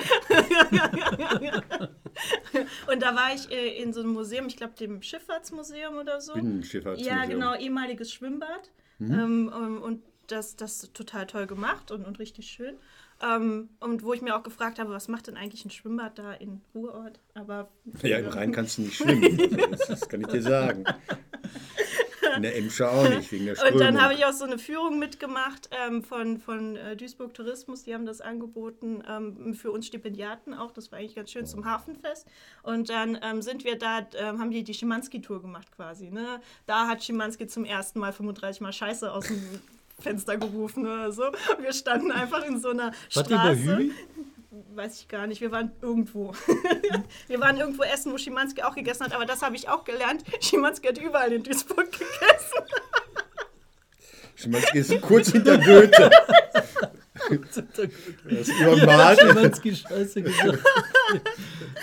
Und 2.90 3.02
da 3.02 3.14
war 3.14 3.34
ich 3.34 3.50
äh, 3.50 3.82
in 3.82 3.92
so 3.92 4.00
einem 4.00 4.12
Museum, 4.12 4.46
ich 4.46 4.56
glaube 4.56 4.74
dem 4.74 5.02
Schifffahrtsmuseum 5.02 5.96
oder 5.96 6.20
so. 6.20 6.34
Binnenschifffahrtsmuseum. 6.34 7.16
Ja, 7.16 7.24
genau, 7.26 7.54
ehemaliges 7.54 8.12
Schwimmbad. 8.12 8.70
Ähm, 9.00 9.52
ähm, 9.54 9.82
und 9.82 10.02
das, 10.28 10.56
das 10.56 10.82
ist 10.82 10.94
total 10.94 11.26
toll 11.26 11.46
gemacht 11.46 11.90
und, 11.90 12.06
und 12.06 12.18
richtig 12.18 12.48
schön. 12.48 12.76
Ähm, 13.22 13.68
und 13.80 14.02
wo 14.02 14.12
ich 14.12 14.22
mir 14.22 14.36
auch 14.36 14.42
gefragt 14.42 14.78
habe, 14.78 14.90
was 14.90 15.08
macht 15.08 15.28
denn 15.28 15.36
eigentlich 15.36 15.64
ein 15.64 15.70
Schwimmbad 15.70 16.18
da 16.18 16.32
in 16.32 16.60
Ruhrort? 16.74 17.20
Aber 17.34 17.68
Ja, 18.02 18.18
im 18.18 18.28
Rhein 18.28 18.52
kannst 18.52 18.78
du 18.78 18.82
nicht 18.82 18.96
schwimmen. 18.96 19.24
Also 19.70 19.84
das, 19.88 20.08
kann 20.08 20.20
ich 20.20 20.26
dir 20.26 20.42
sagen. 20.42 20.84
In 22.36 22.42
der 22.42 22.56
Emscher 22.56 22.90
auch 22.90 23.08
nicht, 23.08 23.30
wegen 23.30 23.46
der 23.46 23.54
Strömung. 23.54 23.74
Und 23.74 23.80
dann 23.80 24.00
habe 24.00 24.14
ich 24.14 24.24
auch 24.24 24.32
so 24.32 24.44
eine 24.44 24.58
Führung 24.58 24.98
mitgemacht 24.98 25.68
ähm, 25.86 26.02
von, 26.02 26.38
von 26.38 26.76
äh, 26.76 26.96
Duisburg 26.96 27.34
Tourismus. 27.34 27.84
Die 27.84 27.94
haben 27.94 28.06
das 28.06 28.20
angeboten 28.20 29.02
ähm, 29.08 29.54
für 29.54 29.70
uns 29.70 29.86
Stipendiaten 29.86 30.54
auch. 30.54 30.70
Das 30.72 30.90
war 30.90 30.98
eigentlich 30.98 31.14
ganz 31.14 31.30
schön 31.30 31.46
zum 31.46 31.64
Hafenfest. 31.64 32.26
Und 32.62 32.88
dann 32.88 33.18
ähm, 33.22 33.42
sind 33.42 33.64
wir 33.64 33.76
da, 33.76 34.06
ähm, 34.16 34.38
haben 34.38 34.50
die 34.50 34.64
die 34.64 34.74
Schimanski-Tour 34.74 35.42
gemacht 35.42 35.68
quasi. 35.76 36.10
Ne? 36.10 36.40
Da 36.66 36.88
hat 36.88 37.04
Schimanski 37.04 37.46
zum 37.46 37.64
ersten 37.64 37.98
Mal 37.98 38.12
35 38.12 38.62
Mal 38.62 38.72
Scheiße 38.72 39.12
aus 39.12 39.26
dem 39.26 39.60
Fenster 39.98 40.36
gerufen 40.36 40.86
oder 40.86 41.12
so. 41.12 41.24
Wir 41.60 41.72
standen 41.72 42.10
einfach 42.12 42.44
in 42.44 42.60
so 42.60 42.70
einer 42.70 42.92
Wart 43.14 43.26
Straße. 43.26 43.90
Weiß 44.74 45.00
ich 45.00 45.08
gar 45.08 45.26
nicht. 45.26 45.40
Wir 45.40 45.50
waren 45.50 45.72
irgendwo. 45.80 46.32
wir 47.28 47.40
waren 47.40 47.56
irgendwo 47.56 47.82
essen, 47.84 48.12
wo 48.12 48.18
Schimanski 48.18 48.62
auch 48.62 48.74
gegessen 48.74 49.04
hat. 49.04 49.14
Aber 49.14 49.24
das 49.24 49.42
habe 49.42 49.56
ich 49.56 49.68
auch 49.68 49.84
gelernt. 49.84 50.24
Schimanski 50.40 50.88
hat 50.88 50.98
überall 50.98 51.32
in 51.32 51.42
Duisburg 51.42 51.90
gegessen. 51.90 52.64
Schimanski 54.34 54.78
ist 54.78 55.00
kurz 55.00 55.32
hinter 55.32 55.58
Goethe. 55.58 56.10
Das 57.28 58.48
ist 58.48 58.60
übermalt. 58.60 59.20
Schimanski 59.20 59.76
Scheiße 59.76 60.22
gesagt. 60.22 60.58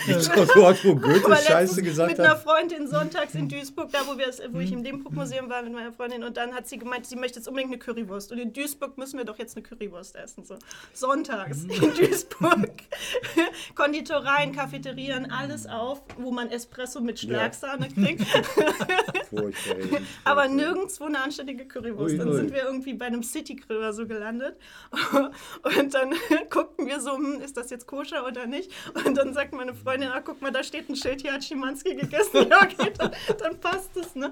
So, 0.06 0.44
so 0.44 0.66
hat 0.68 0.84
wo 0.84 0.94
Goethe 0.94 1.36
Scheiße 1.36 1.82
gesagt 1.82 2.10
mit 2.10 2.20
einer 2.20 2.30
hat. 2.30 2.42
Freundin 2.42 2.86
sonntags 2.88 3.34
in 3.34 3.48
Duisburg, 3.48 3.90
da 3.92 4.00
wo, 4.06 4.16
wir, 4.18 4.26
wo 4.52 4.58
ich 4.60 4.72
im 4.72 4.82
Limburg-Museum 4.82 5.48
war 5.50 5.62
mit 5.62 5.72
meiner 5.72 5.92
Freundin 5.92 6.24
und 6.24 6.36
dann 6.36 6.54
hat 6.54 6.68
sie 6.68 6.78
gemeint, 6.78 7.06
sie 7.06 7.16
möchte 7.16 7.38
jetzt 7.38 7.48
unbedingt 7.48 7.72
eine 7.72 7.78
Currywurst 7.78 8.32
und 8.32 8.38
in 8.38 8.52
Duisburg 8.52 8.96
müssen 8.98 9.18
wir 9.18 9.24
doch 9.24 9.38
jetzt 9.38 9.56
eine 9.56 9.62
Currywurst 9.64 10.16
essen. 10.16 10.44
So. 10.44 10.56
Sonntags 10.92 11.64
Mhm. 11.64 11.70
in 11.70 11.94
Duisburg. 11.94 12.70
Konditoreien, 13.74 14.52
Cafeterien, 14.54 15.30
alles 15.30 15.66
auf, 15.66 16.02
wo 16.18 16.30
man 16.30 16.50
Espresso 16.50 17.00
mit 17.00 17.18
Schlagsahne 17.20 17.88
kriegt, 17.88 18.24
Furchtbar, 19.30 19.76
ey. 19.76 20.00
aber 20.24 20.48
nirgendwo 20.48 21.04
eine 21.04 21.20
anständige 21.22 21.66
Currywurst. 21.66 22.12
Ui, 22.12 22.18
Dann 22.18 22.28
ui. 22.28 22.36
sind 22.36 22.52
wir 22.52 22.62
irgendwie 22.64 22.94
bei 22.94 23.06
einem 23.06 23.22
City-Grill 23.22 23.76
oder 23.78 23.92
so 23.92 24.06
gelandet 24.06 24.56
und 25.78 25.94
dann 25.94 26.14
guckten 26.50 26.86
wir 26.86 27.00
so, 27.00 27.16
hm, 27.16 27.40
ist 27.40 27.56
das 27.56 27.70
jetzt 27.70 27.86
koscher 27.86 28.26
oder 28.26 28.46
nicht? 28.46 28.70
Und 29.06 29.16
dann 29.16 29.32
sagt 29.34 29.52
meine 29.52 29.74
Freundin, 29.82 30.08
ah, 30.08 30.20
guck 30.24 30.40
mal, 30.42 30.50
da 30.52 30.62
steht 30.62 30.88
ein 30.88 30.96
Schild, 30.96 31.22
hier 31.22 31.32
hat 31.32 31.42
Schimanski 31.44 31.94
gegessen. 31.94 32.30
Ja, 32.50 32.62
okay, 32.62 32.90
dann, 32.98 33.10
dann 33.38 33.60
passt 33.60 33.90
es, 33.96 34.14
ne? 34.14 34.30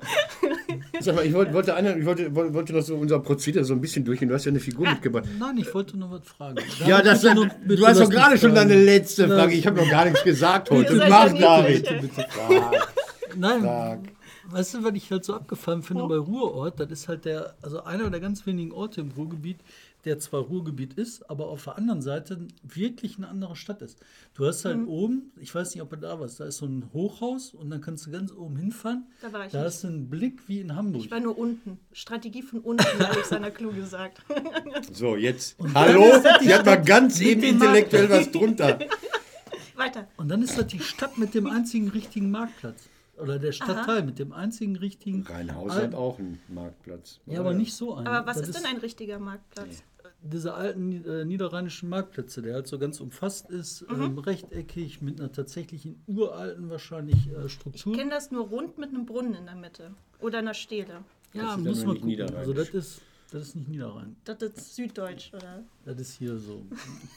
Sag 1.00 1.14
mal, 1.14 1.24
ich 1.26 1.32
wollte, 1.32 1.52
wollte, 1.54 1.74
eine, 1.74 1.98
ich 1.98 2.04
wollte, 2.04 2.34
wollte 2.34 2.54
wollte 2.54 2.72
noch 2.72 2.82
so 2.82 2.96
unser 2.96 3.18
Prozedere 3.20 3.64
so 3.64 3.74
ein 3.74 3.80
bisschen 3.80 4.04
durchgehen. 4.04 4.28
Du 4.28 4.34
hast 4.34 4.44
ja 4.44 4.50
eine 4.50 4.60
Figur 4.60 4.88
mitgebracht. 4.88 5.24
Nein, 5.38 5.58
ich 5.58 5.72
wollte 5.74 5.96
nur 5.96 6.10
was 6.10 6.26
fragen. 6.26 6.58
Ja, 6.86 7.00
das, 7.02 7.22
Bitte 7.22 7.34
nur- 7.34 7.48
du 7.76 7.86
hast 7.86 8.00
doch 8.00 8.10
gerade 8.10 8.36
schon 8.38 8.54
deine 8.54 8.74
letzte 8.74 9.26
Lass- 9.26 9.38
Frage. 9.38 9.54
Ich 9.54 9.66
habe 9.66 9.76
noch 9.80 9.90
gar 9.90 10.04
nichts 10.04 10.22
gesagt 10.24 10.70
heute. 10.70 10.94
Mach, 11.08 11.32
David. 11.32 11.82
niedlich, 11.82 12.00
Bitte, 12.00 12.16
bitte. 12.16 12.28
Frag, 12.30 12.94
Nein, 13.36 13.60
frag. 13.62 13.98
weißt 14.50 14.74
du, 14.74 14.84
was 14.84 14.92
ich 14.94 15.10
halt 15.10 15.24
so 15.24 15.34
abgefahren 15.34 15.82
finde 15.82 16.06
bei 16.08 16.16
Ruhrort? 16.16 16.80
Das 16.80 16.90
ist 16.90 17.08
halt 17.08 17.24
der, 17.24 17.54
also 17.62 17.84
einer 17.84 18.10
der 18.10 18.20
ganz 18.20 18.46
wenigen 18.46 18.72
Orte 18.72 19.00
im 19.02 19.10
Ruhrgebiet, 19.16 19.58
der 20.04 20.18
zwar 20.18 20.42
Ruhrgebiet 20.42 20.94
ist, 20.94 21.28
aber 21.28 21.48
auf 21.48 21.64
der 21.64 21.76
anderen 21.76 22.02
Seite 22.02 22.46
wirklich 22.62 23.16
eine 23.18 23.28
andere 23.28 23.56
Stadt 23.56 23.82
ist. 23.82 23.98
Du 24.34 24.46
hast 24.46 24.64
halt 24.64 24.78
Mhm. 24.78 24.88
oben, 24.88 25.32
ich 25.40 25.54
weiß 25.54 25.74
nicht, 25.74 25.82
ob 25.82 25.90
du 25.90 25.96
da 25.96 26.20
warst, 26.20 26.38
da 26.40 26.44
ist 26.44 26.58
so 26.58 26.66
ein 26.66 26.88
Hochhaus 26.92 27.52
und 27.52 27.68
dann 27.70 27.80
kannst 27.80 28.06
du 28.06 28.10
ganz 28.10 28.32
oben 28.32 28.56
hinfahren. 28.56 29.06
Da 29.20 29.32
war 29.32 29.46
ich 29.46 29.52
Da 29.52 29.58
nicht. 29.58 29.66
hast 29.66 29.82
du 29.84 29.88
einen 29.88 30.08
Blick 30.08 30.40
wie 30.46 30.60
in 30.60 30.74
Hamburg. 30.74 31.04
Ich 31.04 31.10
war 31.10 31.20
nur 31.20 31.36
unten. 31.36 31.78
Strategie 31.92 32.42
von 32.42 32.60
unten, 32.60 32.84
Alexander 33.02 33.50
Klu 33.50 33.72
gesagt. 33.72 34.22
So, 34.92 35.16
jetzt. 35.16 35.56
Hallo? 35.74 36.04
Sie 36.40 36.54
hat 36.54 36.64
mal 36.64 36.80
ganz 36.82 37.20
eben 37.20 37.42
intellektuell 37.42 38.08
was 38.08 38.30
drunter. 38.30 38.78
Weiter. 39.76 40.08
Und 40.16 40.28
dann 40.28 40.42
ist 40.42 40.56
das 40.58 40.66
die 40.68 40.80
Stadt 40.80 41.18
mit 41.18 41.34
dem 41.34 41.46
einzigen 41.46 41.88
richtigen 41.88 42.30
Marktplatz. 42.30 42.88
Oder 43.20 43.38
der 43.38 43.52
Stadtteil 43.52 44.02
mit 44.04 44.18
dem 44.18 44.32
einzigen 44.32 44.76
richtigen. 44.76 45.22
Rheinhausen 45.22 45.78
Al- 45.78 45.86
hat 45.88 45.94
auch 45.94 46.18
einen 46.18 46.40
Marktplatz. 46.48 47.20
Ja, 47.26 47.40
aber 47.40 47.54
nicht 47.54 47.74
so 47.74 47.94
einen. 47.94 48.06
Aber 48.06 48.26
was 48.26 48.38
Das 48.40 48.48
ist 48.50 48.58
denn 48.58 48.66
ein 48.70 48.78
richtiger 48.78 49.18
Marktplatz? 49.18 49.82
diese 50.20 50.54
alten 50.54 51.04
äh, 51.04 51.24
niederrheinischen 51.24 51.88
Marktplätze, 51.88 52.42
der 52.42 52.54
halt 52.54 52.66
so 52.66 52.76
ganz 52.78 53.00
umfasst 53.00 53.50
ist, 53.50 53.84
ähm, 53.88 54.18
rechteckig, 54.18 55.00
mit 55.00 55.20
einer 55.20 55.30
tatsächlichen 55.30 56.02
uralten 56.08 56.70
wahrscheinlich 56.70 57.28
äh, 57.28 57.46
Ich 57.46 57.52
Struktur. 57.52 57.94
kenne 57.94 58.10
das 58.10 58.32
nur 58.32 58.48
rund 58.48 58.78
mit 58.78 58.88
einem 58.88 59.06
Brunnen 59.06 59.34
in 59.34 59.46
der 59.46 59.54
Mitte. 59.54 59.92
Oder 60.20 60.38
einer 60.38 60.54
Stele. 60.54 61.04
Ja, 61.34 61.54
ist 61.54 61.60
muss 61.64 61.84
man 61.84 61.96
nicht 61.98 62.18
gucken. 62.20 62.36
Also 62.36 62.52
das 62.52 62.70
ist, 62.70 63.00
das 63.30 63.42
ist 63.42 63.56
nicht 63.56 63.68
Niederrhein. 63.68 64.16
Das 64.24 64.42
ist 64.42 64.74
Süddeutsch, 64.74 65.32
oder? 65.34 65.62
Das 65.84 65.98
ist 66.00 66.14
hier 66.18 66.36
so. 66.36 66.64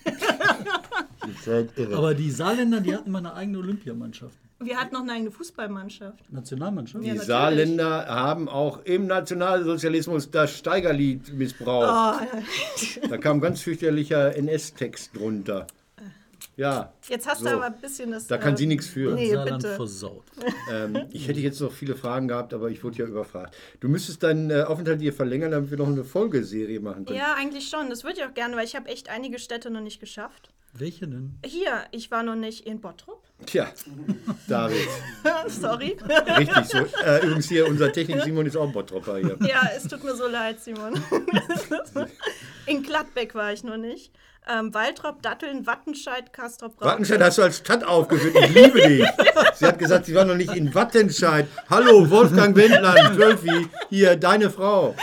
Irre. 1.75 1.97
Aber 1.97 2.13
die 2.13 2.29
Saarländer, 2.29 2.81
die 2.81 2.93
hatten 2.95 3.09
mal 3.11 3.19
eine 3.19 3.33
eigene 3.33 3.57
Olympiamannschaft. 3.59 4.37
Wir 4.63 4.77
hatten 4.77 4.93
noch 4.93 5.01
eine 5.01 5.13
eigene 5.13 5.31
Fußballmannschaft. 5.31 6.31
Nationalmannschaft. 6.31 7.03
Die 7.03 7.07
natürlich. 7.09 7.27
Saarländer 7.27 8.05
haben 8.07 8.47
auch 8.47 8.83
im 8.85 9.07
Nationalsozialismus 9.07 10.29
das 10.31 10.57
Steigerlied 10.57 11.33
missbraucht. 11.33 12.21
Oh, 12.21 13.07
Da 13.09 13.17
kam 13.17 13.41
ganz 13.41 13.61
fürchterlicher 13.61 14.35
NS-Text 14.35 15.15
drunter. 15.15 15.67
Ja, 16.57 16.93
jetzt 17.07 17.27
hast 17.27 17.39
So. 17.39 17.45
du 17.45 17.51
aber 17.55 17.65
ein 17.67 17.79
bisschen 17.81 18.11
das. 18.11 18.27
da 18.27 18.37
kann 18.37 18.53
äh, 18.53 18.57
sie 18.57 18.65
nichts 18.67 18.87
für. 18.87 19.15
Nee, 19.15 19.33
Saarland 19.33 19.63
bitte. 19.63 19.75
versaut. 19.75 20.23
Ähm, 20.71 21.05
ich 21.11 21.27
hätte 21.27 21.39
jetzt 21.39 21.59
noch 21.61 21.71
viele 21.71 21.95
Fragen 21.95 22.27
gehabt, 22.27 22.53
aber 22.53 22.69
ich 22.69 22.83
wurde 22.83 22.97
ja 22.97 23.05
überfragt. 23.05 23.55
Du 23.79 23.87
müsstest 23.87 24.21
deinen 24.21 24.51
äh, 24.51 24.63
Aufenthalt 24.63 25.01
hier 25.01 25.13
verlängern, 25.13 25.51
damit 25.51 25.71
wir 25.71 25.77
noch 25.77 25.87
eine 25.87 26.03
Folgeserie 26.03 26.79
machen 26.79 27.05
können. 27.05 27.17
Ja, 27.17 27.35
eigentlich 27.35 27.69
schon. 27.69 27.89
Das 27.89 28.03
würde 28.03 28.17
ich 28.19 28.25
auch 28.25 28.33
gerne, 28.33 28.55
weil 28.57 28.65
ich 28.65 28.75
habe 28.75 28.89
echt 28.89 29.09
einige 29.09 29.39
Städte 29.39 29.69
noch 29.71 29.81
nicht 29.81 29.99
geschafft. 29.99 30.49
Welche 30.73 31.07
denn? 31.07 31.37
Hier, 31.45 31.83
ich 31.91 32.11
war 32.11 32.23
noch 32.23 32.35
nicht 32.35 32.65
in 32.65 32.79
Bottrop. 32.79 33.21
Tja, 33.45 33.71
David, 34.47 34.87
Sorry. 35.47 35.97
richtig 36.37 36.65
so. 36.65 36.77
Äh, 37.03 37.25
übrigens 37.25 37.49
hier, 37.49 37.67
unser 37.67 37.91
Technik-Simon 37.91 38.45
ist 38.45 38.55
auch 38.55 38.67
ein 38.67 38.71
Bottropper 38.71 39.17
hier. 39.17 39.37
ja, 39.41 39.69
es 39.75 39.83
tut 39.87 40.03
mir 40.03 40.15
so 40.15 40.27
leid, 40.27 40.61
Simon. 40.61 40.93
in 42.67 42.83
Gladbeck 42.83 43.33
war 43.35 43.51
ich 43.51 43.63
noch 43.63 43.77
nicht. 43.77 44.11
Ähm, 44.49 44.73
Waltrop, 44.73 45.21
Datteln, 45.21 45.67
Wattenscheid, 45.67 46.33
Kastrop, 46.33 46.75
Braunschweig. 46.77 46.93
Wattenscheid 46.93 47.21
hast 47.21 47.37
du 47.37 47.41
als 47.43 47.57
Stadt 47.57 47.83
aufgeführt. 47.83 48.35
Ich 48.35 48.49
liebe 48.55 48.81
dich. 48.81 49.05
Sie 49.53 49.65
hat 49.65 49.77
gesagt, 49.77 50.07
sie 50.07 50.15
war 50.15 50.25
noch 50.25 50.35
nicht 50.35 50.55
in 50.55 50.73
Wattenscheid. 50.73 51.47
Hallo, 51.69 52.09
Wolfgang 52.09 52.55
Wendland, 52.55 53.17
Wölfi, 53.17 53.67
hier, 53.89 54.15
deine 54.15 54.49
Frau. 54.49 54.95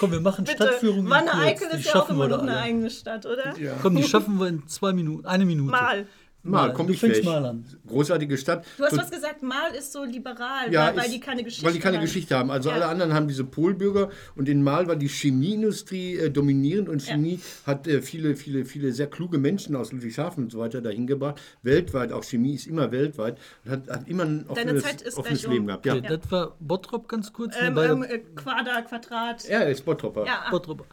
Komm, 0.00 0.10
wir 0.10 0.20
machen 0.20 0.44
Bitte, 0.44 0.64
Stadtführungen. 0.64 1.04
in 1.06 1.10
Wanne. 1.10 1.34
Eickel 1.34 1.68
ist 1.68 1.84
ja 1.84 1.92
auch 1.92 1.94
schaffen 1.98 2.16
immer 2.16 2.24
wir 2.24 2.36
noch 2.36 2.42
eine 2.42 2.50
alle. 2.52 2.60
eigene 2.62 2.90
Stadt, 2.90 3.26
oder? 3.26 3.54
Komm, 3.80 3.94
die 3.94 4.02
schaffen 4.02 4.40
wir 4.40 4.48
in 4.48 4.66
zwei 4.66 4.92
Minuten. 4.92 5.24
Eine 5.24 5.44
Minute. 5.44 5.70
Mal. 5.70 6.06
Mal, 6.44 6.72
komm 6.74 6.90
ich 6.90 7.00
fängst 7.00 7.18
weg. 7.20 7.24
mal 7.24 7.44
an. 7.44 7.64
Großartige 7.86 8.36
Stadt. 8.36 8.64
Du 8.76 8.84
hast 8.84 8.92
So- 8.92 8.98
was 8.98 9.10
gesagt, 9.10 9.42
Mal 9.42 9.74
ist 9.78 9.92
so 9.92 10.04
liberal, 10.04 10.70
Ja, 10.70 10.88
weil, 10.88 10.96
weil 10.96 11.04
ist- 11.06 11.14
die 11.14 11.20
keine 11.20 11.42
Geschichte 11.42 11.64
Weil 11.66 11.72
die 11.72 11.78
keine 11.80 11.96
haben. 11.96 12.04
Geschichte 12.04 12.36
haben. 12.36 12.50
Also 12.50 12.68
Ja. 12.68 12.74
alle 12.76 12.86
anderen 12.86 13.14
haben 13.14 13.28
diese 13.28 13.44
Polbürger 13.44 14.10
und 14.36 14.48
in 14.48 14.62
Mal 14.62 14.86
war 14.86 14.96
die 14.96 15.08
Chemieindustrie 15.08 16.16
äh, 16.16 16.30
dominierend 16.30 16.88
und 16.88 17.00
Chemie 17.02 17.40
hat 17.66 17.86
äh, 17.86 18.02
viele, 18.02 18.36
viele, 18.36 18.64
viele 18.64 18.92
sehr 18.92 19.06
kluge 19.06 19.38
Menschen 19.38 19.74
aus 19.74 19.90
Ludwigshafen 19.92 20.44
und 20.44 20.50
so 20.52 20.58
weiter 20.58 20.80
dahin 20.80 21.06
gebracht. 21.06 21.40
Weltweit, 21.62 22.12
auch 22.12 22.24
Chemie 22.24 22.54
ist 22.54 22.66
immer 22.66 22.92
weltweit 22.92 23.38
und 23.64 23.70
hat, 23.70 23.88
hat 23.88 24.08
immer 24.08 24.24
ein 24.24 24.46
offenes, 24.48 24.82
Zeit 24.82 25.02
ist 25.02 25.16
offenes 25.16 25.40
gleich 25.40 25.46
um. 25.48 25.52
Leben 25.54 25.66
gehabt. 25.66 25.86
Ja, 25.86 25.94
Okay, 25.96 26.06
Das 26.20 26.30
war 26.30 26.56
Bottrop 26.60 27.08
ganz 27.08 27.32
kurz. 27.32 27.54
ne, 27.60 27.68
Ähm, 27.68 27.78
ähm, 27.78 28.02
äh, 28.02 28.18
Quader, 28.36 28.82
Quadrat. 28.82 29.44
er 29.46 29.68
ist 29.70 29.84
Bottropper. 29.84 30.26
Ja, 30.26 30.44
ah, 30.46 30.50
Bottrop. 30.50 30.84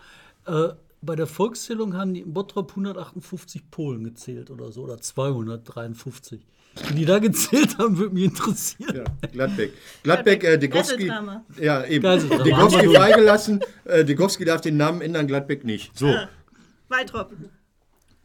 Äh, 0.48 0.70
bei 1.02 1.16
der 1.16 1.28
Volkszählung 1.28 1.96
haben 1.96 2.14
die 2.14 2.22
in 2.22 2.34
Bottrop 2.34 2.72
158 2.72 3.70
Polen 3.72 4.04
gezählt 4.04 4.52
oder 4.52 4.72
so, 4.72 4.84
oder 4.84 5.00
253. 5.00 6.42
Wie 6.88 6.94
die 6.94 7.06
da 7.06 7.20
gezählt 7.20 7.78
haben, 7.78 7.98
würde 7.98 8.14
mich 8.14 8.24
interessieren. 8.26 8.96
Ja, 8.96 9.28
Gladbeck. 9.30 9.74
Gladbeck, 10.04 10.44
äh, 10.44 10.58
Degowski. 10.58 11.12
Ja, 11.60 11.84
eben. 11.84 12.04
Degowski 12.44 12.88
freigelassen. 12.88 13.60
Äh, 13.84 14.06
Degowski 14.06 14.46
darf 14.46 14.62
den 14.62 14.78
Namen 14.78 15.02
ändern, 15.02 15.28
Gladbeck 15.28 15.66
nicht. 15.66 15.98
So. 15.98 16.14
Waltrop. 16.88 17.34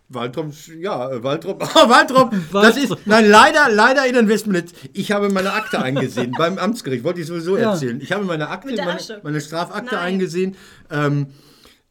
Waltrop, 0.08 0.52
ja, 0.78 1.10
äh, 1.10 1.22
Waltrop, 1.24 1.60
ah, 1.74 1.88
Waltrop, 1.88 2.32
das 2.52 2.76
ist, 2.76 2.94
nein, 3.06 3.28
leider, 3.28 3.68
leider 3.68 4.06
in 4.06 4.14
Investment. 4.14 4.72
Ich 4.92 5.10
habe 5.10 5.28
meine 5.30 5.52
Akte 5.52 5.82
eingesehen 5.82 6.32
beim 6.38 6.58
Amtsgericht, 6.58 7.02
wollte 7.02 7.20
ich 7.22 7.26
sowieso 7.26 7.56
Ja. 7.58 7.72
erzählen. 7.72 8.00
Ich 8.00 8.12
habe 8.12 8.24
meine 8.24 8.48
Akte, 8.48 8.72
meine, 8.76 9.00
meine 9.24 9.40
Strafakte 9.40 9.96
Nein. 9.96 10.04
eingesehen. 10.04 10.56
Ähm, 10.92 11.26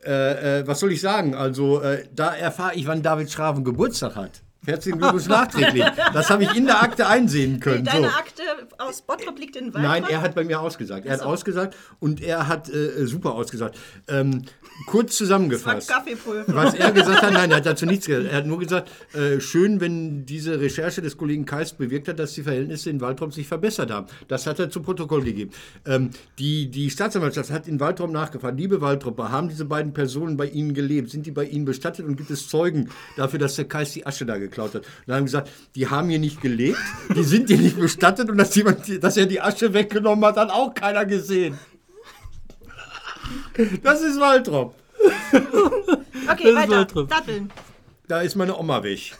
äh, 0.05 0.59
äh, 0.59 0.67
was 0.67 0.79
soll 0.79 0.91
ich 0.91 1.01
sagen? 1.01 1.35
Also, 1.35 1.81
äh, 1.81 2.07
da 2.13 2.33
erfahre 2.33 2.75
ich, 2.75 2.87
wann 2.87 3.01
David 3.01 3.31
Schraven 3.31 3.63
Geburtstag 3.63 4.15
hat. 4.15 4.44
Herzlichen 4.65 4.99
Glückwunsch 4.99 5.27
nachträglich. 5.27 5.85
Das 6.13 6.29
habe 6.29 6.43
ich 6.43 6.55
in 6.55 6.65
der 6.65 6.81
Akte 6.81 7.07
einsehen 7.07 7.59
können. 7.59 7.85
Deine 7.85 8.09
So. 8.09 8.15
Akte 8.15 8.43
aus 8.77 9.01
Bottrop 9.01 9.37
liegt 9.39 9.55
in 9.55 9.73
Waltrop? 9.73 9.81
Nein, 9.81 10.03
er 10.09 10.21
hat 10.21 10.35
bei 10.35 10.43
mir 10.43 10.59
ausgesagt. 10.59 11.05
Er 11.05 11.13
hat 11.13 11.19
so. 11.21 11.25
ausgesagt 11.25 11.75
und 11.99 12.21
er 12.21 12.47
hat 12.47 12.69
äh, 12.69 13.05
super 13.05 13.33
ausgesagt. 13.35 13.77
Ähm, 14.07 14.43
kurz 14.87 15.15
zusammengefasst. 15.17 15.89
Kaffeepulver. 15.89 16.53
Was 16.55 16.73
er 16.73 16.91
gesagt 16.91 17.21
hat, 17.21 17.33
nein, 17.33 17.51
er 17.51 17.57
hat 17.57 17.65
dazu 17.65 17.85
nichts 17.85 18.05
gesagt. 18.05 18.27
Er 18.29 18.37
hat 18.37 18.45
nur 18.45 18.59
gesagt, 18.59 18.89
äh, 19.13 19.39
schön, 19.39 19.79
wenn 19.81 20.25
diese 20.25 20.59
Recherche 20.59 21.01
des 21.01 21.17
Kollegen 21.17 21.45
Kais 21.45 21.73
bewirkt 21.73 22.07
hat, 22.07 22.19
dass 22.19 22.33
die 22.33 22.43
Verhältnisse 22.43 22.89
in 22.89 23.01
Waldrop 23.01 23.33
sich 23.33 23.47
verbessert 23.47 23.91
haben. 23.91 24.07
Das 24.27 24.47
hat 24.47 24.59
er 24.59 24.69
zu 24.69 24.81
Protokoll 24.81 25.23
gegeben. 25.23 25.51
Ähm, 25.85 26.09
die, 26.39 26.69
die 26.69 26.89
Staatsanwaltschaft 26.89 27.51
hat 27.51 27.67
in 27.67 27.79
Waldrop 27.79 28.11
nachgefragt, 28.11 28.57
liebe 28.57 28.81
Waldropper, 28.81 29.31
haben 29.31 29.49
diese 29.49 29.65
beiden 29.65 29.93
Personen 29.93 30.37
bei 30.37 30.47
Ihnen 30.47 30.73
gelebt? 30.73 31.09
Sind 31.09 31.25
die 31.25 31.31
bei 31.31 31.45
Ihnen 31.45 31.65
bestattet 31.65 32.05
und 32.05 32.15
gibt 32.15 32.31
es 32.31 32.47
Zeugen 32.49 32.89
dafür, 33.17 33.39
dass 33.39 33.55
der 33.55 33.65
Kais 33.65 33.93
die 33.93 34.05
Asche 34.05 34.25
da 34.25 34.37
geklaut 34.55 34.75
hat? 34.75 34.81
Und 34.83 35.07
dann 35.07 35.17
haben 35.17 35.27
sie 35.27 35.33
gesagt, 35.33 35.51
die 35.75 35.87
haben 35.87 36.09
hier 36.09 36.19
nicht 36.19 36.41
gelebt, 36.41 36.79
die 37.15 37.23
sind 37.23 37.47
hier 37.49 37.57
nicht 37.57 37.79
bestattet 37.79 38.29
und 38.29 38.37
dass, 38.37 38.55
jemand, 38.55 39.03
dass 39.03 39.17
er 39.17 39.25
die 39.25 39.41
Asche 39.41 39.73
weggenommen 39.73 40.23
hat, 40.25 40.37
hat 40.37 40.49
auch 40.49 40.73
keiner 40.73 41.05
gesehen. 41.05 41.57
Das 43.83 44.01
ist 44.01 44.19
Waldrop. 44.19 44.75
Okay, 45.31 45.43
Das 46.27 46.39
ist 46.39 46.55
weiter. 46.55 46.71
Waltrop. 46.71 47.09
Datteln. 47.09 47.51
Da 48.07 48.21
ist 48.21 48.35
meine 48.35 48.57
Oma 48.57 48.83
weg. 48.83 49.13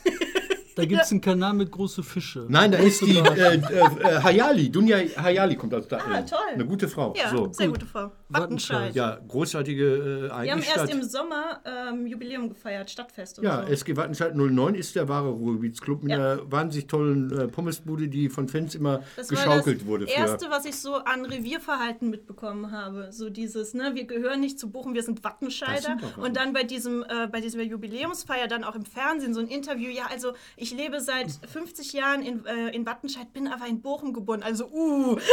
Da 0.76 0.84
gibt 0.84 1.02
es 1.02 1.12
einen 1.12 1.21
Kanal 1.21 1.54
mit 1.54 1.71
große 1.71 2.04
Fische. 2.04 2.45
Nein, 2.50 2.74
da 2.74 2.80
ist 2.80 3.02
die 3.02 3.17
äh, 3.17 3.21
äh, 3.21 3.56
äh, 3.56 4.21
Hayali. 4.21 4.69
Dunja 4.69 4.98
Hayali 5.15 5.56
kommt 5.56 5.74
aus 5.74 5.88
da. 5.88 5.98
Ah, 5.98 6.21
toll. 6.21 6.38
Eine 6.54 6.65
gute 6.65 6.89
Frau. 6.89 7.13
Ja, 7.15 7.30
so. 7.30 7.50
sehr 7.54 7.69
gute 7.69 7.86
Frau. 7.86 8.12
Wattenscheid. 8.29 8.95
Ja, 8.95 9.19
großartige 9.27 10.29
äh, 10.31 10.43
Wir 10.43 10.51
haben 10.51 10.59
erst 10.59 10.71
Stadt. 10.71 10.89
im 10.89 11.03
Sommer 11.03 11.61
ähm, 11.65 12.07
Jubiläum 12.07 12.49
gefeiert, 12.49 12.89
Stadtfest 12.89 13.38
und 13.39 13.45
Ja, 13.45 13.63
so. 13.65 13.71
SG 13.71 13.95
Wattenscheid 13.95 14.35
09 14.35 14.73
ist 14.75 14.95
der 14.95 15.07
wahre 15.07 15.29
Ruhrgebietsclub 15.29 16.01
mit 16.03 16.11
Ja. 16.11 16.17
einer 16.33 16.51
wahnsinnig 16.51 16.88
tollen 16.88 17.31
äh, 17.38 17.47
Pommesbude, 17.47 18.07
die 18.07 18.29
von 18.29 18.47
Fans 18.47 18.73
immer 18.75 19.01
Das 19.15 19.31
war 19.31 19.38
geschaukelt 19.38 19.81
das 19.81 19.88
wurde. 19.88 20.07
Für, 20.07 20.13
Erste, 20.13 20.49
was 20.49 20.65
ich 20.65 20.75
so 20.75 20.95
an 20.95 21.25
Revierverhalten 21.25 22.09
mitbekommen 22.09 22.71
habe. 22.71 23.09
So 23.11 23.29
dieses, 23.29 23.73
ne, 23.73 23.91
wir 23.93 24.05
gehören 24.05 24.39
nicht 24.39 24.59
zu 24.59 24.69
Bochum, 24.71 24.95
wir 24.95 25.03
sind 25.03 25.23
Wattenscheider. 25.23 25.97
Das 26.01 26.17
Und 26.17 26.35
dann 26.35 26.53
bei 26.53 26.63
diesem, 26.63 27.03
äh, 27.03 27.27
bei 27.31 27.41
dieser 27.41 27.61
Jubiläumsfeier 27.61 28.47
dann 28.47 28.63
auch 28.63 28.75
im 28.75 28.85
Fernsehen 28.85 29.33
so 29.33 29.39
ein 29.39 29.47
Interview. 29.47 29.91
Ja, 29.91 30.07
also 30.11 30.33
ich 30.57 30.73
lebe 30.75 30.99
seit 30.99 31.31
50 31.47 31.93
Jahren 31.93 32.23
in, 32.23 32.45
äh, 32.45 32.69
in 32.75 32.85
Wattenscheid, 32.85 33.31
bin 33.33 33.47
aber 33.47 33.67
in 33.67 33.81
Bochum 33.81 34.13
geboren. 34.13 34.41
Also, 34.43 34.65
uh. 34.71 35.17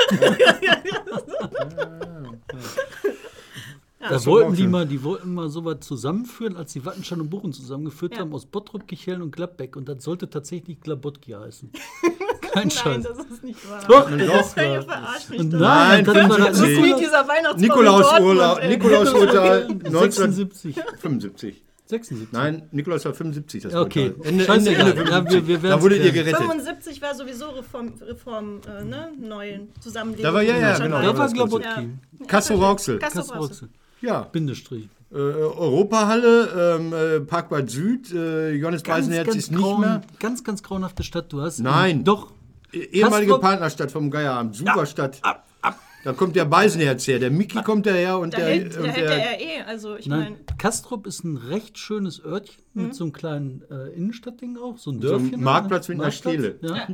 Da 2.53 2.59
ist 4.11 4.27
doch 4.27 4.33
wollten 4.33 4.57
die 4.57 4.67
mal, 4.67 4.87
die 4.87 5.03
wollten 5.05 5.33
mal 5.35 5.49
sowas 5.49 5.77
zusammenführen, 5.81 6.57
als 6.57 6.73
die 6.73 6.85
Wattenscheid 6.85 7.19
und 7.21 7.31
Bochum 7.31 7.53
zusammengeführt 7.53 8.15
Ja. 8.15 8.21
haben 8.21 8.33
aus 8.35 8.47
Bottrop, 8.47 8.87
Kichellen 8.89 9.23
und 9.23 9.31
Gladbeck. 9.35 9.77
Und 9.77 9.89
das 9.89 10.03
sollte 10.05 10.29
tatsächlich 10.29 10.81
Glabotki 10.81 11.33
heißen. 11.33 11.71
Kein 12.41 12.69
Nein, 12.69 12.71
Scheiß. 12.71 13.03
das 13.05 13.19
ist 13.27 13.45
nicht 13.45 13.71
wahr. 13.71 13.81
Doch, 13.89 14.11
Doch. 14.11 14.19
das 14.19 14.57
Ihr 14.57 14.77
war. 14.77 14.83
verarscht 14.83 15.31
mich 15.31 15.43
nein, 15.45 15.61
Nein, 15.61 16.05
das 16.05 16.15
war 16.17 16.39
Das 16.39 16.59
ist 16.59 16.65
75. 16.65 16.83
wie 16.85 16.99
dieser 17.05 17.29
Weihnachtsbaum 17.29 17.61
Nikolaus 17.63 18.21
Urlaub. 18.21 18.65
Nikolaus 18.65 19.11
76. 19.11 20.77
1975. 20.77 21.63
76. 22.01 22.33
Nein, 22.33 22.63
Nikolaus 22.73 23.05
war 23.05 23.15
75. 23.15 23.63
Das 23.65 23.73
Ja, 23.73 23.81
okay. 23.83 24.13
Ende, 24.23 24.45
Scheiße, 24.45 24.69
Ende, 24.71 24.81
Ende 24.91 25.03
ja, 25.11 25.25
wir- 25.25 25.31
75. 25.31 25.63
wir 25.63 25.71
da 25.71 25.83
wurdet 25.83 26.05
ihr 26.05 26.13
gerettet. 26.13 26.37
75 26.39 27.01
war 27.03 27.15
sowieso 27.15 27.51
Reform, 27.51 27.93
Reform 28.01 28.61
äh, 28.67 28.85
ne? 28.85 29.13
neuen 29.21 29.69
Zusammenleben. 29.81 30.23
Da 30.25 30.35
war- 30.35 30.43
ja, 30.43 30.57
ja, 30.59 30.79
genau, 30.79 31.01
Da 31.03 31.07
war 31.17 31.25
das 31.25 31.33
Glabotki. 31.35 31.65
Ja. 31.69 31.75
Rauxel. 31.75 31.89
Kassel 32.27 32.59
Kassel 32.99 33.21
Rauxel. 33.23 33.39
Rauxel. 33.39 33.69
Ja, 34.01 34.23
Bindestrich. 34.23 34.89
äh, 35.13 35.17
Europahalle, 35.17 36.77
ähm, 36.81 36.93
äh, 36.93 37.21
Parkbad 37.21 37.69
Süd, 37.71 38.13
äh, 38.13 38.53
Johannes 38.53 38.83
Beisenherz 38.83 39.35
ist 39.35 39.51
nicht 39.51 39.61
grauen- 39.61 39.81
mehr. 39.81 40.01
Ganz, 40.19 40.43
ganz 40.43 40.63
grauenhafte 40.63 41.03
Stadt. 41.03 41.33
Du 41.33 41.41
hast. 41.43 41.59
Nein. 41.61 42.03
Doch. 42.05 42.33
Eh- 42.73 42.79
Ehemalige 43.01 43.33
Kastrop- 43.33 43.41
Partnerstadt 43.43 43.91
vom 43.93 44.11
Geierabend, 44.11 44.57
Superstadt. 44.57 45.21
Da 46.05 46.13
kommt 46.13 46.35
der 46.35 46.45
Beisenherz 46.45 47.07
her, 47.07 47.19
der 47.19 47.31
Mickey 47.31 47.63
kommt 47.63 47.87
daher 47.87 48.19
und 48.19 48.35
Da 48.35 48.39
der, 48.39 48.47
hält, 48.49 48.77
da 48.77 48.81
und 48.81 48.87
hält 48.89 49.09
der, 49.09 49.17
der 49.17 49.27
RE, 49.39 49.67
also 49.67 49.97
ich 49.97 50.07
Nein, 50.07 50.21
meine, 50.21 50.37
Kastrop 50.59 51.07
ist 51.07 51.23
ein 51.25 51.37
recht 51.37 51.79
schönes 51.79 52.25
Örtchen 52.25 52.63
mit 52.75 52.95
so 52.95 53.05
einem 53.05 53.13
kleinen 53.13 53.63
äh, 53.71 53.89
Innenstadtding 53.95 54.57
auch, 54.57 54.79
so 54.79 54.91
ein 54.91 55.01
So 55.01 55.15
ein 55.15 55.21
Dörfchen. 55.21 55.43
Marktplatz 55.43 55.89
mit 55.89 55.97
einer 55.97 56.05
Marktplatz, 56.09 56.35
Stele. 56.35 56.59
Ja. 56.63 56.89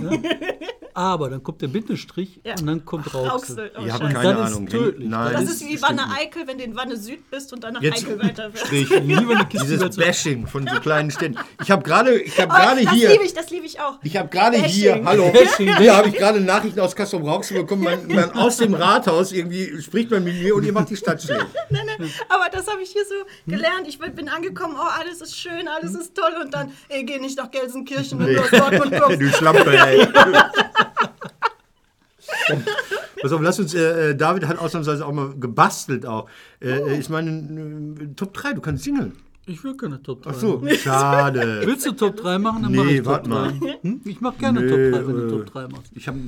Ja. 0.00 0.22
Aber 0.94 1.30
dann 1.30 1.42
kommt 1.42 1.62
der 1.62 1.68
Bindestrich 1.68 2.40
Ja. 2.44 2.54
und 2.60 2.66
dann 2.66 2.84
kommt 2.84 3.06
Rauxel. 3.14 3.28
Rauxel. 3.30 3.72
Oh, 3.78 3.82
ich 3.86 3.92
habe 3.92 4.04
Scheiße. 4.04 4.14
keine 4.14 4.34
Das 4.34 4.50
ist 4.50 4.56
Ahnung. 4.56 4.68
tödlich. 4.68 5.08
Nein, 5.08 5.32
Das 5.32 5.42
ist 5.44 5.60
wie 5.66 5.80
Wanne. 5.80 6.02
Eickel, 6.18 6.46
wenn 6.46 6.58
du 6.58 6.64
in 6.64 6.76
Wanne 6.76 6.96
Süd 6.96 7.30
bist 7.30 7.52
und 7.52 7.64
dann 7.64 7.74
nach 7.74 7.82
Jetzt 7.82 8.02
Eickel 8.04 8.22
weiter. 8.22 8.50
Lieber 8.70 9.34
eine 9.36 9.46
Kiste 9.46 9.66
Dieses. 9.68 9.96
Bashing 9.96 10.46
von 10.46 10.66
so 10.68 10.80
kleinen 10.80 11.10
Städten. 11.10 11.36
Ich 11.62 11.70
habe 11.70 11.82
gerade, 11.82 12.18
ich 12.20 12.38
habe 12.40 12.52
Oh, 12.52 12.56
gerade 12.56 12.84
das 12.84 12.92
hier, 12.94 13.10
liebe 13.10 13.24
ich, 13.24 13.32
das 13.34 13.50
liebe 13.50 13.66
ich 13.66 13.80
auch. 13.80 13.98
ich 14.02 14.16
habe 14.16 14.28
gerade 14.28 14.56
hier, 14.58 15.02
hallo, 15.04 15.30
Bashing. 15.30 15.76
hier 15.78 15.96
habe 15.96 16.08
ich 16.08 16.14
gerade 16.14 16.40
Nachrichten 16.40 16.80
aus 16.80 16.94
Kassel 16.94 17.20
Rauxel 17.22 17.62
bekommen. 17.62 17.84
Man, 17.84 18.06
man 18.08 18.30
aus 18.32 18.58
dem 18.58 18.74
Rathaus 18.74 19.32
irgendwie 19.32 19.80
spricht 19.80 20.10
man 20.10 20.22
mit 20.24 20.34
mir 20.34 20.54
und 20.54 20.64
ihr 20.64 20.72
macht 20.72 20.90
die 20.90 20.96
Stadt 20.96 21.22
schlecht. 21.22 21.46
Nein, 21.70 21.86
nein, 21.98 22.10
aber 22.28 22.48
das 22.50 22.66
habe 22.70 22.82
ich 22.82 22.90
hier 22.90 23.04
so 23.06 23.14
gelernt. 23.50 23.86
Ich 23.88 23.98
bin 23.98 24.28
angekommen, 24.28 24.76
oh, 24.78 24.88
alles 25.00 25.20
ist 25.22 25.38
schön, 25.38 25.66
alles 25.68 25.94
ist 25.94 26.14
toll. 26.14 26.32
Und 26.42 26.52
dann, 26.52 26.70
ey, 26.88 27.04
geh 27.04 27.18
nicht 27.18 27.38
nach 27.38 27.50
Gelsenkirchen, 27.50 28.18
Nee. 28.18 28.34
du 28.34 28.40
aus 28.42 28.50
Dortmund 28.50 28.92
du 29.20 29.28
Schlampe, 29.32 29.76
ey. 29.76 30.06
Pass 33.20 33.32
auf, 33.32 33.40
lass 33.40 33.58
uns, 33.60 33.74
äh, 33.74 34.10
äh, 34.10 34.14
David 34.16 34.46
hat 34.46 34.58
ausnahmsweise 34.58 35.06
auch 35.06 35.12
mal 35.12 35.32
gebastelt 35.38 36.06
auch. 36.06 36.28
Äh, 36.60 36.80
Oh. 36.80 36.86
äh, 36.88 36.98
Ich 36.98 37.08
meine, 37.08 37.30
äh, 38.00 38.06
Top 38.16 38.34
3, 38.34 38.54
du 38.54 38.60
kannst 38.60 38.84
singeln. 38.84 39.12
Ich 39.46 39.62
will 39.64 39.76
keine 39.76 40.00
Top 40.02 40.22
3. 40.22 40.30
Ach 40.30 40.34
so, 40.34 40.62
schade. 40.80 41.62
Willst 41.64 41.86
du 41.86 41.92
Top 41.92 42.16
3 42.16 42.38
machen? 42.38 42.62
Dann 42.62 42.72
Nee, 42.72 42.78
mach 42.78 42.86
ich 42.86 42.96
Top 42.98 43.06
warte 43.06 43.28
mal. 43.28 43.52
3. 43.60 43.78
Hm? 43.82 44.00
Ich 44.04 44.20
mach 44.20 44.38
gerne 44.38 44.60
Nee, 44.60 44.68
Top 44.68 45.00
3, 45.02 45.06
wenn 45.08 45.16
du 45.16 45.26
äh, 45.26 45.30
Top 45.30 45.46
3 45.52 45.68
machst. 45.68 45.92
Ich 45.94 46.06
habe 46.08 46.18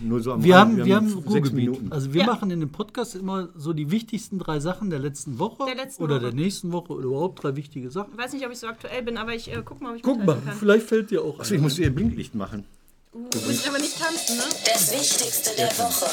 nur 0.00 0.20
so 0.20 0.32
am 0.32 0.42
Wir 0.44 0.56
Rand, 0.56 0.78
haben, 0.78 0.84
wir 0.86 0.96
haben 0.96 1.08
sechs 1.08 1.26
Ruhrgebiet. 1.26 1.52
Minuten. 1.54 1.92
Also 1.92 2.12
wir 2.12 2.22
Ja. 2.22 2.26
machen 2.26 2.50
in 2.50 2.60
dem 2.60 2.68
Podcast 2.70 3.14
immer 3.14 3.48
so 3.56 3.72
die 3.72 3.90
wichtigsten 3.90 4.38
drei 4.38 4.60
Sachen 4.60 4.90
der 4.90 4.98
letzten 4.98 5.38
Woche 5.38 5.64
Der 5.66 5.74
letzten 5.76 6.02
oder 6.02 6.16
Woche. 6.16 6.24
der 6.26 6.34
nächsten 6.34 6.72
Woche 6.72 6.92
oder 6.94 7.04
überhaupt 7.06 7.42
drei 7.42 7.54
wichtige 7.56 7.90
Sachen. 7.90 8.10
Ich 8.12 8.18
weiß 8.18 8.32
nicht, 8.32 8.44
ob 8.44 8.52
ich 8.52 8.58
so 8.58 8.66
aktuell 8.66 9.02
bin, 9.02 9.16
aber 9.16 9.34
ich 9.34 9.50
äh, 9.50 9.62
guck 9.64 9.80
mal, 9.80 9.90
ob 9.90 9.96
ich 9.96 10.02
Guck 10.02 10.24
mal, 10.24 10.36
kann. 10.44 10.54
vielleicht 10.58 10.86
fällt 10.86 11.10
dir 11.10 11.22
auch 11.22 11.38
Achso, 11.38 11.54
ich 11.54 11.60
ein. 11.60 11.62
musste 11.62 11.82
ihr 11.82 11.94
Blinklicht 11.94 12.34
machen. 12.34 12.64
Du 13.14 13.20
musst 13.46 13.68
aber 13.68 13.78
nicht 13.78 13.96
tanzen, 13.96 14.38
ne? 14.38 14.42
Das 14.66 14.92
Wichtigste 14.92 15.50
der 15.56 15.68
Woche. 15.78 16.06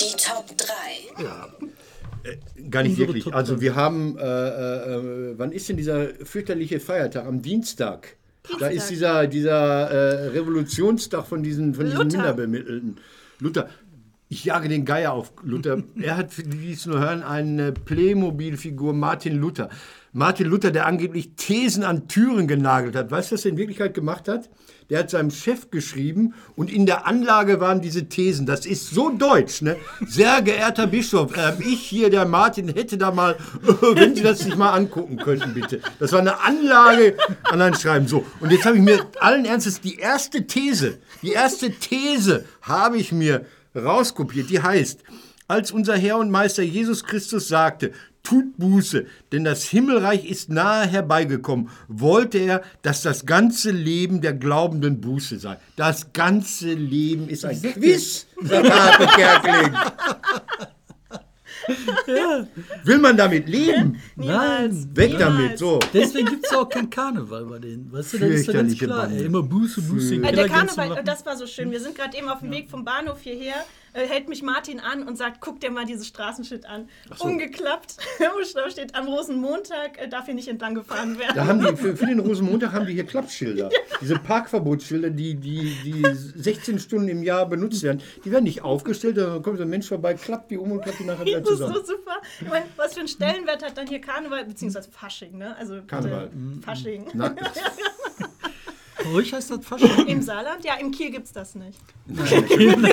Die 0.00 0.16
Top 0.16 0.46
3. 0.58 0.66
Gar 2.70 2.82
nicht 2.82 2.90
Unsere 2.90 3.06
wirklich. 3.06 3.22
Top 3.22 3.36
Also 3.36 3.60
wir 3.60 3.76
haben, 3.76 4.18
äh, 4.18 4.22
äh, 4.24 4.96
äh, 4.96 5.34
wann 5.38 5.52
ist 5.52 5.68
denn 5.68 5.76
dieser 5.76 6.08
fürchterliche 6.24 6.80
Feiertag? 6.80 7.26
Am 7.26 7.40
Dienstag. 7.40 8.16
Da 8.58 8.66
ist 8.66 8.90
dieser, 8.90 9.28
dieser 9.28 9.90
äh, 9.90 10.26
Revolutionstag 10.30 11.24
von 11.24 11.44
diesen, 11.44 11.74
von 11.74 11.84
diesen 11.84 11.98
Luther. 11.98 12.16
Minderbemittelten. 12.16 12.96
Luther. 13.38 13.68
Ich 14.28 14.44
jage 14.44 14.68
den 14.68 14.84
Geier 14.84 15.12
auf 15.12 15.32
Luther. 15.44 15.84
er 16.00 16.16
hat, 16.16 16.32
für 16.32 16.42
die, 16.42 16.58
die 16.58 16.72
es 16.72 16.84
nur 16.84 16.98
hören, 16.98 17.22
eine 17.22 17.70
Playmobil-Figur 17.70 18.92
Martin 18.92 19.36
Luther. 19.36 19.68
Martin 20.16 20.46
Luther, 20.46 20.70
der 20.70 20.86
angeblich 20.86 21.30
Thesen 21.34 21.82
an 21.82 22.06
Türen 22.06 22.46
genagelt 22.46 22.94
hat. 22.94 23.10
Weißt 23.10 23.32
du, 23.32 23.34
was 23.34 23.44
er 23.44 23.50
in 23.50 23.56
Wirklichkeit 23.56 23.94
gemacht 23.94 24.28
hat? 24.28 24.48
Der 24.88 25.00
hat 25.00 25.10
seinem 25.10 25.32
Chef 25.32 25.72
geschrieben 25.72 26.34
und 26.54 26.72
in 26.72 26.86
der 26.86 27.08
Anlage 27.08 27.58
waren 27.58 27.80
diese 27.80 28.08
Thesen. 28.08 28.46
Das 28.46 28.64
ist 28.64 28.90
so 28.90 29.10
deutsch, 29.10 29.60
ne? 29.60 29.74
Sehr 30.06 30.40
geehrter 30.42 30.86
Bischof, 30.86 31.36
äh, 31.36 31.54
ich 31.58 31.80
hier, 31.80 32.10
der 32.10 32.26
Martin, 32.26 32.68
hätte 32.68 32.96
da 32.96 33.10
mal, 33.10 33.36
wenn 33.62 34.14
Sie 34.14 34.22
das 34.22 34.38
sich 34.38 34.54
mal 34.54 34.70
angucken 34.70 35.16
könnten, 35.16 35.52
bitte. 35.52 35.80
Das 35.98 36.12
war 36.12 36.20
eine 36.20 36.40
Anlage 36.40 37.16
an 37.42 37.60
ein 37.60 37.74
Schreiben. 37.74 38.06
So, 38.06 38.24
und 38.38 38.52
jetzt 38.52 38.66
habe 38.66 38.76
ich 38.76 38.82
mir 38.84 39.04
allen 39.18 39.44
Ernstes 39.44 39.80
die 39.80 39.96
erste 39.96 40.46
These, 40.46 40.98
die 41.22 41.32
erste 41.32 41.72
These 41.72 42.44
habe 42.62 42.98
ich 42.98 43.10
mir 43.10 43.46
rauskopiert. 43.74 44.48
Die 44.48 44.62
heißt, 44.62 45.00
als 45.48 45.72
unser 45.72 45.96
Herr 45.96 46.18
und 46.18 46.30
Meister 46.30 46.62
Jesus 46.62 47.02
Christus 47.02 47.48
sagte, 47.48 47.90
tut 48.24 48.56
Buße, 48.56 49.06
denn 49.30 49.44
das 49.44 49.64
Himmelreich 49.64 50.24
ist 50.28 50.48
nahe 50.48 50.86
herbeigekommen, 50.86 51.68
wollte 51.86 52.38
er, 52.38 52.62
dass 52.82 53.02
das 53.02 53.26
ganze 53.26 53.70
Leben 53.70 54.20
der 54.20 54.32
Glaubenden 54.32 55.00
Buße 55.00 55.38
sei. 55.38 55.58
Das 55.76 56.12
ganze 56.12 56.72
Leben 56.72 57.28
ist 57.28 57.44
ein 57.44 57.60
Quiz, 57.62 58.26
sagt 58.42 58.70
Harpe 58.70 59.06
Kerkeling. 59.14 59.76
Will 62.84 62.98
man 62.98 63.16
damit 63.16 63.48
leben? 63.48 63.98
Nein, 64.16 64.88
Weg 64.94 65.12
Niemals. 65.12 65.36
damit, 65.36 65.58
so. 65.58 65.78
deswegen 65.92 66.26
gibt 66.26 66.44
es 66.44 66.50
ja 66.50 66.58
auch 66.58 66.68
keinen 66.68 66.90
Karneval 66.90 67.44
bei 67.46 67.58
denen. 67.58 67.90
Weißt 67.92 68.14
du, 68.14 68.18
das 68.18 68.30
ist 68.30 68.46
ja 68.48 68.52
ganz 68.52 68.76
klar. 68.78 69.10
Ey, 69.10 69.24
immer 69.24 69.42
Buße, 69.42 69.80
Buße. 69.82 70.16
Äh, 70.16 70.32
der 70.32 70.48
Karneval, 70.48 71.02
das 71.04 71.24
war 71.24 71.36
so 71.36 71.46
schön. 71.46 71.70
Wir 71.70 71.80
sind 71.80 71.94
gerade 71.94 72.16
eben 72.16 72.28
auf 72.28 72.40
dem 72.40 72.50
Weg 72.50 72.68
vom 72.68 72.84
Bahnhof 72.84 73.20
hierher. 73.22 73.64
Äh, 73.94 74.08
hält 74.08 74.28
mich 74.28 74.42
Martin 74.42 74.80
an 74.80 75.06
und 75.06 75.16
sagt, 75.16 75.40
guck 75.40 75.60
dir 75.60 75.70
mal 75.70 75.86
dieses 75.86 76.08
Straßenschild 76.08 76.66
an. 76.66 76.88
Umgeklappt. 77.20 77.96
da 78.54 78.70
steht, 78.70 78.92
am 78.96 79.06
Rosenmontag 79.06 79.98
äh, 79.98 80.08
darf 80.08 80.26
hier 80.26 80.34
nicht 80.34 80.48
entlang 80.48 80.74
gefahren 80.74 81.16
werden. 81.16 81.32
Da 81.36 81.46
haben 81.46 81.60
die, 81.60 81.76
für, 81.76 81.96
für 81.96 82.06
den 82.06 82.18
Rosenmontag 82.28 82.72
haben 82.72 82.86
die 82.86 82.94
hier 82.94 83.06
Klappschilder. 83.06 83.70
Diese 84.00 84.18
Parkverbotsschilder, 84.18 85.10
die, 85.10 85.36
die, 85.36 85.76
die 85.84 86.02
16 86.12 86.80
Stunden 86.80 87.06
im 87.06 87.22
Jahr 87.22 87.48
benutzt 87.48 87.84
werden, 87.84 88.02
die 88.24 88.32
werden 88.32 88.44
nicht 88.44 88.62
aufgestellt, 88.62 89.16
da 89.16 89.38
kommt 89.38 89.58
so 89.58 89.62
ein 89.62 89.70
Mensch 89.70 89.86
vorbei, 89.86 90.14
klappt 90.14 90.50
die 90.50 90.58
um 90.58 90.72
und 90.72 90.82
klappt 90.82 90.98
die 90.98 91.04
nachher 91.04 91.24
wieder 91.24 91.40
Das 91.44 91.52
ist 91.52 91.58
so 91.58 91.66
zusammen. 91.66 91.86
super. 91.86 92.16
Ich 92.40 92.48
meine, 92.48 92.66
was 92.74 92.94
für 92.94 93.00
einen 93.00 93.08
Stellenwert 93.08 93.64
hat 93.64 93.78
dann 93.78 93.86
hier 93.86 94.00
Karneval, 94.00 94.44
beziehungsweise 94.44 94.90
Fasching, 94.90 95.38
ne? 95.38 95.56
Also 95.56 95.82
Karneval. 95.86 96.30
Fasching. 96.62 97.06
Na, 97.14 97.32
Ruhig 99.04 99.32
heißt 99.32 99.50
das 99.50 99.64
Fasching. 99.64 100.06
Im 100.06 100.22
Saarland? 100.22 100.64
Ja, 100.64 100.74
im 100.74 100.90
Kiel 100.90 101.10
gibt's 101.10 101.32
das 101.32 101.54
nicht. 101.54 101.78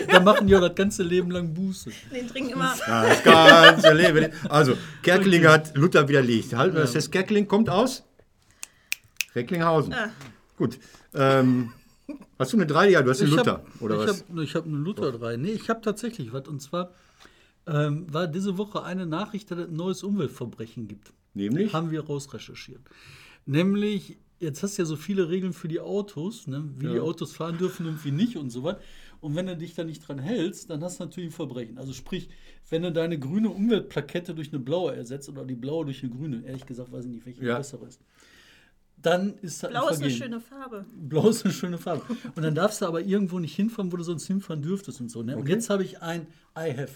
da 0.07 0.19
machen 0.19 0.47
die 0.47 0.55
auch 0.55 0.61
das 0.61 0.75
ganze 0.75 1.03
Leben 1.03 1.31
lang 1.31 1.53
Buße. 1.53 1.91
Den 2.13 2.27
trinken 2.27 2.51
immer. 2.51 2.73
das 2.77 3.23
ganze 3.23 3.93
Leben. 3.93 4.31
Also, 4.49 4.77
Kerkeling 5.03 5.45
hat 5.47 5.75
Luther 5.75 6.07
widerlegt. 6.07 6.53
Halten 6.53 6.75
wir 6.75 6.81
das 6.81 6.91
fest. 6.91 7.11
Kerkeling 7.11 7.47
kommt 7.47 7.69
aus 7.69 8.03
Recklinghausen. 9.35 9.93
Ah. 9.93 10.09
Gut. 10.57 10.79
Ähm, 11.13 11.71
hast 12.37 12.53
du 12.53 12.57
eine 12.57 12.67
3? 12.67 12.89
Ja, 12.89 13.01
du 13.01 13.09
hast 13.09 13.21
eine 13.21 13.29
Luther. 13.29 13.53
hab, 13.53 13.81
oder 13.81 13.95
ich 14.01 14.09
was? 14.09 14.25
Hab, 14.27 14.37
ich 14.39 14.55
habe 14.55 14.67
eine 14.67 14.77
Luther 14.77 15.11
3. 15.11 15.37
Nee, 15.37 15.51
ich 15.51 15.69
habe 15.69 15.81
tatsächlich 15.81 16.33
was. 16.33 16.47
Und 16.47 16.61
zwar 16.61 16.91
ähm, 17.67 18.11
war 18.11 18.27
diese 18.27 18.57
Woche 18.57 18.83
eine 18.83 19.05
Nachricht, 19.05 19.51
dass 19.51 19.59
es 19.59 19.67
ein 19.67 19.75
neues 19.75 20.03
Umweltverbrechen 20.03 20.87
gibt. 20.87 21.13
Nämlich? 21.33 21.73
Haben 21.73 21.91
wir 21.91 22.05
rausrecherchiert. 22.05 22.81
Nämlich, 23.45 24.17
jetzt 24.41 24.61
hast 24.63 24.77
du 24.77 24.81
ja 24.81 24.85
so 24.85 24.95
viele 24.95 25.29
Regeln 25.29 25.53
für 25.53 25.67
die 25.67 25.79
Autos, 25.79 26.47
ne? 26.47 26.69
wie 26.77 26.87
die 26.87 26.99
Autos 26.99 27.31
fahren 27.33 27.57
dürfen 27.57 27.85
und 27.85 28.03
wie 28.03 28.11
nicht 28.11 28.35
und 28.37 28.49
so 28.49 28.63
was. 28.63 28.77
Und 29.21 29.35
wenn 29.35 29.45
du 29.45 29.55
dich 29.55 29.75
da 29.75 29.83
nicht 29.83 30.07
dran 30.07 30.17
hältst, 30.19 30.69
dann 30.71 30.83
hast 30.83 30.99
du 30.99 31.03
natürlich 31.05 31.29
ein 31.29 31.33
Verbrechen. 31.33 31.77
Also 31.77 31.93
sprich, 31.93 32.29
wenn 32.69 32.81
du 32.81 32.91
deine 32.91 33.19
grüne 33.19 33.49
Umweltplakette 33.49 34.33
durch 34.33 34.49
eine 34.51 34.59
blaue 34.59 34.95
ersetzt 34.95 35.29
oder 35.29 35.45
die 35.45 35.55
blaue 35.55 35.85
durch 35.85 36.03
eine 36.03 36.11
grüne, 36.11 36.43
ehrlich 36.45 36.65
gesagt 36.65 36.91
weiß 36.91 37.05
ich 37.05 37.11
nicht, 37.11 37.25
welche 37.25 37.45
Ja. 37.45 37.57
bessere 37.57 37.85
ist. 37.85 38.01
dann 38.97 39.35
ist 39.41 39.63
das 39.63 39.71
Blau 39.71 39.87
ein 39.87 39.93
ist 39.93 40.01
eine 40.01 40.11
schöne 40.11 40.39
Farbe. 40.39 40.85
Blau 40.95 41.29
ist 41.29 41.43
eine 41.43 41.53
schöne 41.53 41.77
Farbe. 41.79 42.03
Und 42.35 42.43
dann 42.43 42.53
darfst 42.53 42.81
du 42.81 42.85
aber 42.85 43.01
irgendwo 43.01 43.39
nicht 43.39 43.55
hinfahren, 43.55 43.91
wo 43.91 43.97
du 43.97 44.03
sonst 44.03 44.27
hinfahren 44.27 44.61
dürftest 44.61 45.01
und 45.01 45.09
so. 45.09 45.23
Ne? 45.23 45.35
Und 45.37 45.49
jetzt 45.49 45.69
habe 45.71 45.83
ich 45.83 46.01
ein 46.01 46.27
I 46.57 46.71
have. 46.77 46.93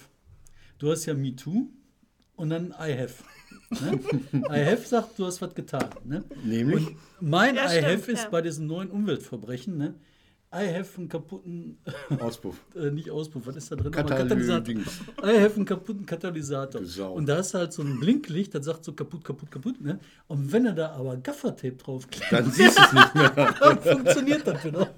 Du 0.78 0.92
hast 0.92 1.06
ja 1.06 1.14
Me 1.16 1.36
Too 1.36 1.70
und 2.36 2.50
dann 2.50 2.72
I 2.72 2.96
have. 2.98 3.24
Ne? 3.70 4.00
I 4.50 4.66
have 4.66 4.86
sagt, 4.86 5.18
du 5.20 5.26
hast 5.26 5.42
was 5.42 5.54
getan. 5.54 5.90
Ne? 6.04 6.24
Nämlich? 6.44 6.88
Und 6.88 6.96
mein 7.22 7.56
Ja, 7.56 7.66
I 7.66 7.70
stimmt, 7.70 7.86
have 7.86 8.12
ist 8.12 8.24
ja. 8.24 8.30
bei 8.30 8.42
diesen 8.42 8.68
neuen 8.68 8.90
Umweltverbrechen. 8.90 9.78
Ne? 9.78 9.96
I 10.54 10.74
have 10.74 10.98
einen 10.98 11.10
kaputten, 11.10 11.78
Auspuff. 12.20 12.56
äh, 12.76 12.90
nicht 12.90 13.10
Auspuff, 13.12 13.46
was 13.46 13.58
ist 13.58 13.72
da 13.72 13.76
drin? 13.76 13.92
Katalysing. 13.92 14.80
I 15.22 15.40
have 15.42 15.56
einen 15.56 15.66
kaputten 15.66 16.06
Katalysator. 16.06 16.80
Du 16.80 16.88
Sau. 16.88 17.14
Und 17.14 17.26
da 17.28 17.38
hast 17.38 17.54
du 17.54 17.58
halt 17.58 17.74
so 17.74 17.82
ein 17.82 18.00
Blinklicht, 18.00 18.56
das 18.56 18.64
sagt 18.66 18.86
so 18.86 18.94
kaputt, 18.94 19.26
kaputt, 19.26 19.52
kaputt. 19.52 19.82
Ne? 19.82 20.00
Und 20.28 20.54
wenn 20.54 20.66
er 20.66 20.72
da 20.74 20.92
aber 20.92 21.18
Gaffertape 21.18 21.74
draufklebt, 21.76 22.32
Dann 22.32 22.50
siehst 22.52 22.78
du 22.78 22.84
es 22.84 22.94
nicht 22.94 23.16
mehr. 23.16 23.30
dann 23.60 23.82
funktioniert 23.82 24.48
das 24.48 24.64
wieder. 24.64 24.94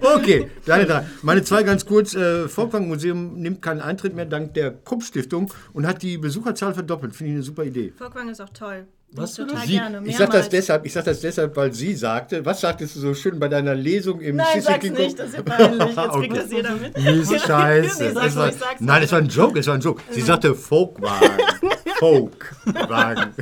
Okay, 0.00 0.50
deine 0.66 0.86
drei. 0.86 1.06
Meine 1.22 1.42
zwei 1.42 1.62
ganz 1.62 1.84
kurz. 1.86 2.14
Äh, 2.14 2.48
Volkwang 2.48 2.86
Museum 2.88 3.34
nimmt 3.40 3.62
keinen 3.62 3.80
Eintritt 3.80 4.14
mehr 4.14 4.26
dank 4.26 4.54
der 4.54 4.72
Krupp 4.72 5.02
Stiftung 5.02 5.52
und 5.72 5.86
hat 5.86 6.02
die 6.02 6.18
Besucherzahl 6.18 6.74
verdoppelt. 6.74 7.14
Finde 7.14 7.30
ich 7.32 7.36
eine 7.36 7.42
super 7.42 7.64
Idee. 7.64 7.92
Volkwang 7.98 8.28
ist 8.28 8.40
auch 8.40 8.50
toll. 8.50 8.86
Was 9.12 9.36
ich 9.36 9.44
total 9.44 9.66
Sie, 9.66 9.72
gerne. 9.72 10.02
ich 10.04 10.16
sage 10.16 10.30
das 10.30 10.48
deshalb, 10.48 10.86
ich 10.86 10.92
sag 10.92 11.04
das 11.04 11.20
deshalb, 11.20 11.56
weil 11.56 11.72
sie 11.72 11.96
sagte, 11.96 12.44
was 12.46 12.60
sagtest 12.60 12.94
du 12.94 13.00
so 13.00 13.12
schön 13.14 13.40
bei 13.40 13.48
deiner 13.48 13.74
Lesung 13.74 14.20
im 14.20 14.36
Nein, 14.36 14.60
sag's 14.62 14.88
nicht, 14.88 15.18
das 15.18 15.30
ist 15.30 15.36
ja 15.36 15.42
peinlich. 15.42 15.80
Jetzt 15.88 15.98
Okay. 15.98 16.18
kriegt 16.28 16.36
das 16.36 16.52
jeder 16.52 16.76
mit. 16.76 16.96
Mist, 16.96 17.40
Scheiße. 17.46 18.14
Das 18.14 18.36
war, 18.36 18.52
nein, 18.78 19.02
es 19.02 19.10
war 19.10 19.18
ein 19.18 19.26
Joke, 19.28 19.58
es 19.58 19.66
war 19.66 19.74
ein 19.74 19.80
Joke. 19.80 20.00
Sie 20.10 20.20
sagte 20.20 20.54
Folkwagen. 20.54 21.26
Folkwagen. 21.98 23.34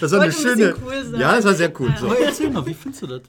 Das 0.00 0.10
war 0.12 0.20
eine 0.20 0.20
Wollte 0.20 0.24
ein 0.24 0.32
schöne. 0.32 0.56
bisschen 0.72 0.82
cool 0.84 1.04
sein. 1.04 1.20
Ja, 1.20 1.36
das 1.36 1.44
war 1.44 1.54
sehr 1.54 1.80
cool. 1.80 1.94
So. 2.00 2.06
Aber 2.06 2.18
erzähl 2.18 2.50
mal, 2.50 2.66
wie 2.66 2.74
findest 2.74 3.02
du 3.02 3.06
das? 3.06 3.20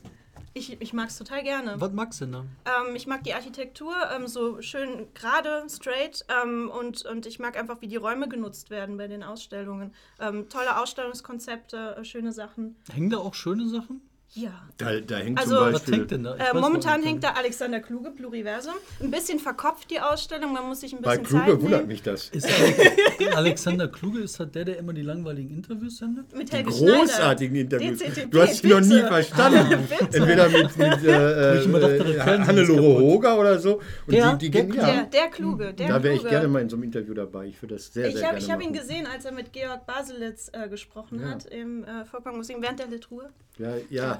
Ich, 0.56 0.80
ich 0.80 0.94
mag 0.94 1.10
es 1.10 1.18
total 1.18 1.42
gerne. 1.42 1.82
Was 1.82 1.92
magst 1.94 2.22
du 2.22 2.26
denn 2.26 2.34
da? 2.34 2.46
Ähm, 2.88 2.96
ich 2.96 3.08
mag 3.08 3.24
die 3.24 3.34
Architektur 3.34 3.96
ähm, 4.16 4.28
so 4.28 4.62
schön 4.62 5.08
gerade, 5.16 5.66
straight 5.68 6.24
ähm, 6.44 6.70
und, 6.70 7.06
und 7.06 7.26
ich 7.26 7.40
mag 7.40 7.58
einfach, 7.58 7.82
wie 7.82 7.88
die 7.88 7.96
Räume 7.96 8.28
genutzt 8.28 8.70
werden 8.70 8.98
bei 8.98 9.08
den 9.08 9.24
Ausstellungen. 9.24 9.94
Ähm, 10.20 10.50
tolle 10.50 10.80
Ausstellungskonzepte, 10.80 11.98
äh, 11.98 12.06
schöne 12.06 12.32
Sachen. 12.32 12.76
Hängen 12.92 13.10
da 13.10 13.18
auch 13.18 13.34
schöne 13.34 13.68
Sachen? 13.68 14.02
Ja. 14.36 14.50
Da, 14.78 15.00
da 15.00 15.18
hängt 15.18 15.38
Also- 15.40 15.56
zum 15.58 15.66
Was 15.66 15.74
Beispiel. 15.74 15.94
hängt 15.94 16.12
denn 16.12 16.24
da? 16.24 16.36
Äh, 16.36 16.54
momentan 16.60 17.00
nicht. 17.02 17.10
hängt 17.10 17.24
da 17.24 17.34
Alexander 17.34 17.80
Kluge, 17.80 18.10
Pluriversum. 18.10 18.74
Ein 19.00 19.12
bisschen 19.12 19.38
verkopft 19.40 19.92
die 19.92 20.00
Ausstellung, 20.00 20.54
man 20.54 20.66
muss 20.68 20.80
sich 20.80 20.92
ein 20.94 21.02
Bei 21.04 21.18
bisschen 21.18 21.26
Kluge 21.28 21.52
Zeit 21.54 21.62
wundert 21.62 21.80
nehmen. 21.82 21.88
mich 21.90 22.02
das. 22.02 22.30
Ist 22.30 22.48
Alex 23.20 23.36
Alexander 23.36 23.88
Kluge, 23.90 24.22
ist 24.22 24.40
das 24.40 24.50
der, 24.52 24.66
der 24.66 24.78
immer 24.80 24.94
die 24.94 25.04
langweiligen 25.04 25.52
Interviews 25.56 25.98
sendet? 25.98 26.36
Mit 26.36 26.52
Die 26.52 26.56
Helge 26.56 26.72
großartigen 26.72 27.56
Schneider. 27.56 27.80
Interviews. 27.86 28.00
DCTP, 28.00 28.32
Du 28.32 28.42
hast 28.42 28.58
sie 28.62 28.68
noch 28.70 28.82
nie 28.82 29.00
verstanden. 29.02 29.88
Entweder 30.00 30.50
mit, 30.50 30.78
mit 30.78 31.04
äh, 31.04 31.56
äh, 31.56 31.60
ist 31.60 32.20
Hannelore. 32.26 33.02
Hoger 33.02 33.38
oder 33.40 33.60
so. 33.60 33.76
Und 34.08 34.14
Der- 34.14 34.34
die, 34.36 34.46
die 34.50 34.52
der 34.52 34.64
gehen, 34.64 34.76
ja, 34.76 34.86
Der, 34.86 35.04
der 35.06 35.28
Kluge, 35.30 35.74
der 35.76 35.88
da 35.90 36.02
wäre 36.04 36.16
ich 36.16 36.24
gerne 36.28 36.48
mal 36.48 36.62
in 36.64 36.70
so 36.70 36.76
einem 36.76 36.84
Interview 36.84 37.14
dabei. 37.14 37.46
Ich 37.46 37.62
würde 37.62 37.76
das 37.76 37.94
sehr, 37.94 38.08
Ich 38.08 38.16
sehr 38.16 38.24
habe 38.30 38.40
gerne 38.40 38.46
ich 38.46 38.52
hab 38.52 38.62
ihn 38.64 38.74
gesehen, 38.74 39.06
als 39.06 39.26
er 39.26 39.32
mit 39.32 39.54
Georg 39.54 39.86
Baselitz 39.86 40.50
äh, 40.54 40.68
gesprochen 40.70 41.24
hat 41.30 41.46
im 41.46 41.84
äh, 41.84 42.04
Volkwang 42.12 42.36
Museum 42.38 42.62
während 42.64 42.80
der 42.80 42.88
Literatur. 42.88 43.30
Ja, 43.60 43.70
ja. 43.92 44.20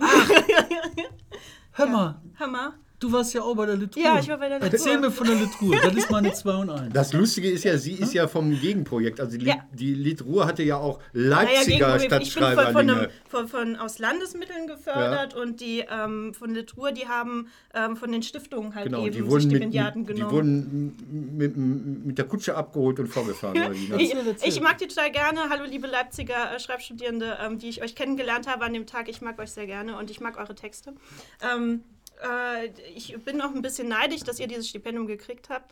Hör 1.72 1.88
mal, 1.88 2.14
Hammer. 2.38 2.72
Du 3.04 3.12
warst 3.12 3.34
ja 3.34 3.42
auch 3.42 3.56
bei 3.56 3.66
der 3.66 3.76
Literatur. 3.76 4.04
Ja, 4.14 4.20
ich 4.20 4.28
war 4.30 4.38
bei 4.38 4.50
der 4.50 4.60
Literatur. 4.60 4.80
Erzähl 4.88 5.00
mir 5.00 5.12
von 5.12 5.28
der 5.28 5.36
Literatur. 5.36 5.76
Das 5.84 5.96
ist 5.96 6.10
meine 6.10 6.34
2 6.34 6.56
und 6.56 6.70
1. 6.70 6.94
Das 6.94 7.14
Lustige 7.14 7.50
ist 7.50 7.64
ja, 7.64 7.78
sie 7.78 7.94
ist 7.94 8.14
ja 8.14 8.28
vom 8.28 8.52
Gegenprojekt. 8.60 9.20
Also 9.20 9.38
die, 9.38 9.46
Ja. 9.46 9.56
die 9.74 9.94
Literatur 9.94 10.46
hatte 10.48 10.64
ja 10.64 10.78
auch 10.78 11.00
Naja, 11.14 11.44
Leipziger 11.44 11.98
gegen- 11.98 12.22
ich 12.22 12.34
bin 12.34 12.44
von, 12.44 12.56
von, 12.72 12.90
einem, 12.90 13.08
von, 13.28 13.48
von 13.48 13.76
aus 13.76 14.00
Landesmitteln 14.00 14.68
gefördert 14.68 15.36
und 15.36 15.60
die 15.60 15.84
ähm, 15.90 16.34
von 16.34 16.54
Literatur, 16.54 16.92
die 16.92 17.08
haben 17.08 17.48
ähm, 17.74 17.98
von 17.98 18.12
den 18.12 18.24
Stiftungen 18.24 18.74
halt 18.76 18.86
Genau, 18.86 19.06
eben 19.06 19.12
die 19.14 19.26
wurden, 19.28 19.50
Stipendiaten 19.50 20.02
mit, 20.04 20.10
die 20.10 20.14
genommen. 20.22 20.34
wurden 20.34 21.38
mit, 21.38 21.58
mit, 22.06 22.18
der 22.18 22.26
Kutsche 22.26 22.56
abgeholt 22.56 23.00
und 23.00 23.08
vorgefahren. 23.08 23.54
ne? 23.90 23.98
Ich, 24.02 24.14
ich 24.46 24.62
mag 24.62 24.78
die 24.78 24.88
total 24.88 25.12
gerne. 25.12 25.50
Hallo, 25.50 25.64
liebe 25.66 25.88
Leipziger 25.88 26.56
äh, 26.56 26.60
Schreibstudierende, 26.60 27.38
ähm, 27.44 27.60
die 27.60 27.70
ich 27.70 27.82
euch 27.84 27.96
kennengelernt 27.96 28.48
habe 28.48 28.66
an 28.66 28.74
dem 28.74 28.86
Tag. 28.86 29.10
Ich 29.10 29.22
mag 29.22 29.40
euch 29.40 29.52
sehr 29.52 29.66
gerne 29.66 29.98
und 29.98 30.10
ich 30.10 30.20
mag 30.22 30.38
eure 30.38 30.56
Texte. 30.56 30.94
Äh, 32.24 32.70
ich 32.96 33.16
bin 33.24 33.42
auch 33.42 33.54
ein 33.54 33.62
bisschen 33.62 33.88
neidisch, 33.90 34.22
dass 34.22 34.40
ihr 34.40 34.48
dieses 34.48 34.70
Stipendium 34.70 35.08
gekriegt 35.08 35.50
habt. 35.50 35.72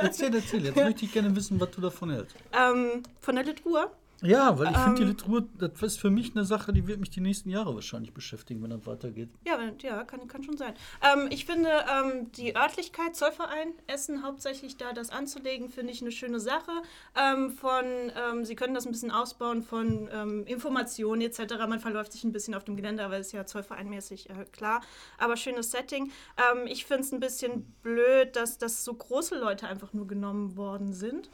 Erzähl, 0.00 0.34
erzähl. 0.34 0.64
Jetzt 0.64 0.76
möchte 0.76 1.04
ich 1.04 1.12
gerne 1.12 1.34
wissen, 1.34 1.60
was 1.60 1.70
du 1.72 1.80
davon 1.80 2.10
hältst. 2.10 2.36
ähm, 2.52 3.02
von 3.20 3.34
der 3.34 3.44
Literatur. 3.44 3.90
Ja, 4.22 4.58
weil 4.58 4.70
ich 4.70 4.76
finde, 4.76 4.96
die 4.96 5.02
Ähm. 5.02 5.08
Literatur, 5.08 5.48
das 5.58 5.82
ist 5.82 6.00
für 6.00 6.10
mich 6.10 6.34
eine 6.34 6.44
Sache, 6.44 6.72
die 6.72 6.86
wird 6.86 7.00
mich 7.00 7.10
die 7.10 7.20
nächsten 7.20 7.50
Jahre 7.50 7.74
wahrscheinlich 7.74 8.14
beschäftigen, 8.14 8.62
wenn 8.62 8.70
das 8.70 8.86
weitergeht. 8.86 9.30
Ja, 9.44 9.58
ja 9.82 10.04
kann, 10.04 10.28
kann 10.28 10.42
schon 10.44 10.56
sein. 10.56 10.74
Ähm, 11.02 11.28
ich 11.30 11.44
finde, 11.44 11.68
ähm, 11.68 12.30
die 12.32 12.56
Örtlichkeit, 12.56 13.16
Zollverein, 13.16 13.72
Essen 13.88 14.22
hauptsächlich 14.22 14.76
da 14.76 14.92
das 14.92 15.10
anzulegen, 15.10 15.68
finde 15.68 15.92
ich 15.92 16.02
eine 16.02 16.12
schöne 16.12 16.38
Sache. 16.40 16.70
Ähm, 17.16 17.50
von, 17.50 17.84
ähm, 17.84 18.44
Sie 18.44 18.54
können 18.54 18.74
das 18.74 18.86
ein 18.86 18.92
bisschen 18.92 19.10
ausbauen 19.10 19.62
von 19.62 20.08
ähm, 20.12 20.44
Informationen 20.46 21.22
etc. 21.22 21.54
Man 21.68 21.80
verläuft 21.80 22.12
sich 22.12 22.24
ein 22.24 22.32
bisschen 22.32 22.54
auf 22.54 22.64
dem 22.64 22.76
Gelände, 22.76 23.04
aber 23.04 23.18
ist 23.18 23.32
ja 23.32 23.44
zollvereinmäßig 23.44 24.30
äh, 24.30 24.44
klar. 24.52 24.82
Aber 25.18 25.36
schönes 25.36 25.70
Setting. 25.72 26.12
Ähm, 26.36 26.66
ich 26.66 26.86
finde 26.86 27.02
es 27.02 27.12
ein 27.12 27.20
bisschen 27.20 27.64
blöd, 27.82 28.36
dass, 28.36 28.58
dass 28.58 28.84
so 28.84 28.94
große 28.94 29.36
Leute 29.38 29.66
einfach 29.66 29.92
nur 29.92 30.06
genommen 30.06 30.56
worden 30.56 30.92
sind. 30.92 31.28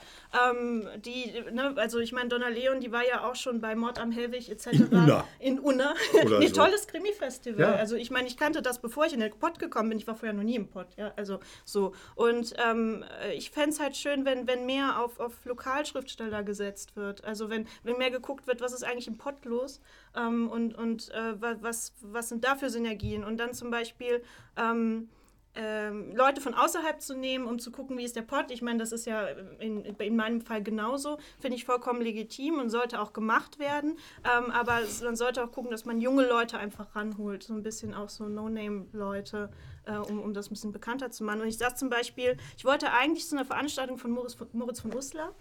Ähm, 0.51 0.89
die, 1.05 1.33
ne, 1.53 1.75
also 1.77 1.99
ich 1.99 2.13
meine, 2.13 2.29
Donna 2.29 2.49
Leon, 2.49 2.78
die 2.81 2.93
war 2.93 3.07
ja 3.07 3.29
auch 3.29 3.35
schon 3.35 3.61
bei 3.61 3.75
Mord 3.75 3.99
am 3.99 4.11
Hellwig 4.11 4.51
etc. 4.51 4.67
In 4.81 4.89
Unna. 4.89 5.25
In 5.41 5.59
Unna. 5.59 5.95
Nee, 6.39 6.47
so. 6.49 6.55
tolles 6.63 6.87
Krimi-Festival. 6.87 7.61
Ja. 7.61 7.73
Also 7.75 7.97
ich 7.97 8.11
meine, 8.11 8.27
ich 8.29 8.37
kannte 8.37 8.63
das, 8.63 8.81
bevor 8.81 9.07
ich 9.07 9.13
in 9.13 9.21
den 9.21 9.33
Pott 9.39 9.59
gekommen 9.59 9.89
bin. 9.91 9.99
Ich 9.99 10.07
war 10.07 10.15
vorher 10.15 10.33
noch 10.35 10.43
nie 10.43 10.57
im 10.57 10.69
Pott. 10.69 10.89
Ja, 10.97 11.13
also 11.17 11.41
so. 11.65 11.93
Und 12.15 12.55
ähm, 12.65 13.05
äh, 13.23 13.35
ich 13.35 13.51
fände 13.51 13.71
es 13.71 13.81
halt 13.81 13.97
schön, 13.97 14.25
wenn, 14.25 14.47
wenn 14.47 14.67
mehr 14.67 15.01
auf, 15.01 15.19
auf 15.21 15.45
Lokalschriftsteller 15.45 16.43
gesetzt 16.43 16.97
wird. 16.97 17.25
Also 17.25 17.51
wenn, 17.51 17.67
wenn 17.83 17.99
mehr 17.99 18.11
geguckt 18.11 18.47
wird, 18.47 18.61
was 18.61 18.73
ist 18.73 18.85
eigentlich 18.85 19.09
im 19.09 19.19
Pott 19.19 19.45
los 19.45 19.81
ähm, 20.17 20.49
und, 20.49 20.75
und 20.77 21.11
äh, 21.11 21.41
wa- 21.41 21.57
was, 21.61 21.95
was 22.03 22.29
sind 22.29 22.45
da 22.45 22.57
für 22.57 22.71
Synergien. 22.71 23.25
Und 23.25 23.39
dann 23.39 23.53
zum 23.55 23.71
Beispiel 23.71 24.23
ähm, 24.57 25.09
ähm, 25.61 26.15
Leute 26.15 26.41
von 26.41 26.55
außerhalb 26.55 27.03
zu 27.03 27.17
nehmen, 27.17 27.49
um 27.49 27.59
zu 27.59 27.73
gucken, 27.73 27.99
wie 27.99 28.05
ist 28.05 28.15
der 28.15 28.23
Pott. 28.23 28.53
Ich 28.53 28.63
meine, 28.63 28.79
das 28.79 28.93
ist 28.93 29.07
ja 29.07 29.27
in, 29.59 29.85
in 29.85 30.15
meinem 30.15 30.41
Fall 30.41 30.63
genauso. 30.63 31.19
Finde 31.41 31.57
ich 31.57 31.65
vollkommen 31.65 32.01
legitim 32.01 32.61
und 32.61 32.71
sollte 32.71 33.01
auch 33.01 33.13
gemacht 33.13 33.59
werden. 33.59 33.99
Ähm, 34.25 34.53
aber 34.53 34.79
man 35.03 35.17
sollte 35.17 35.43
auch 35.43 35.51
gucken, 35.51 35.73
dass 35.73 35.85
man 35.85 36.01
junge 36.01 36.29
Leute 36.29 36.59
einfach 36.59 36.95
ranholt. 36.95 37.43
So 37.43 37.55
ein 37.55 37.65
bisschen 37.65 37.93
auch 37.93 38.09
so 38.09 38.29
No-Name-Leute, 38.29 39.51
äh, 39.87 39.97
um, 39.97 40.21
um 40.21 40.33
das 40.33 40.47
ein 40.47 40.51
bisschen 40.51 40.71
bekannter 40.71 41.11
zu 41.11 41.25
machen. 41.25 41.41
Und 41.41 41.49
ich 41.49 41.59
sage 41.59 41.75
zum 41.75 41.91
Beispiel, 41.91 42.37
ich 42.57 42.65
wollte 42.65 42.93
eigentlich 42.93 43.27
zu 43.27 43.35
einer 43.35 43.45
Veranstaltung 43.45 43.99
von 43.99 44.13
Moritz 44.13 44.35
von, 44.81 44.95
Uslar 44.95 45.35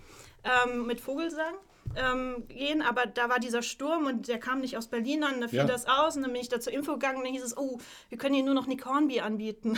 ähm, 0.44 0.88
mit 0.88 1.00
Vogelsang. 1.00 1.54
Ähm, 1.96 2.48
gehen, 2.48 2.82
aber 2.84 3.06
da 3.08 3.28
war 3.30 3.40
dieser 3.40 3.62
Sturm 3.64 4.06
und 4.06 4.28
der 4.28 4.40
kam 4.40 4.62
nicht 4.62 4.78
aus 4.78 4.88
Berlin 4.88 5.24
an, 5.24 5.42
da 5.42 5.48
fiel 5.48 5.60
Ja. 5.60 5.66
das 5.66 5.88
aus 5.88 6.16
und 6.16 6.22
dann 6.22 6.32
bin 6.32 6.42
ich 6.42 6.50
da 6.50 6.60
zur 6.60 6.72
Info 6.74 6.94
gegangen 6.94 7.18
und 7.18 7.24
dann 7.24 7.34
hieß 7.34 7.44
es, 7.44 7.58
oh, 7.58 7.80
wir 8.10 8.18
können 8.20 8.36
hier 8.36 8.44
nur 8.44 8.54
noch 8.54 8.68
Nick 8.68 8.86
Hornby 8.86 9.20
anbieten. 9.22 9.78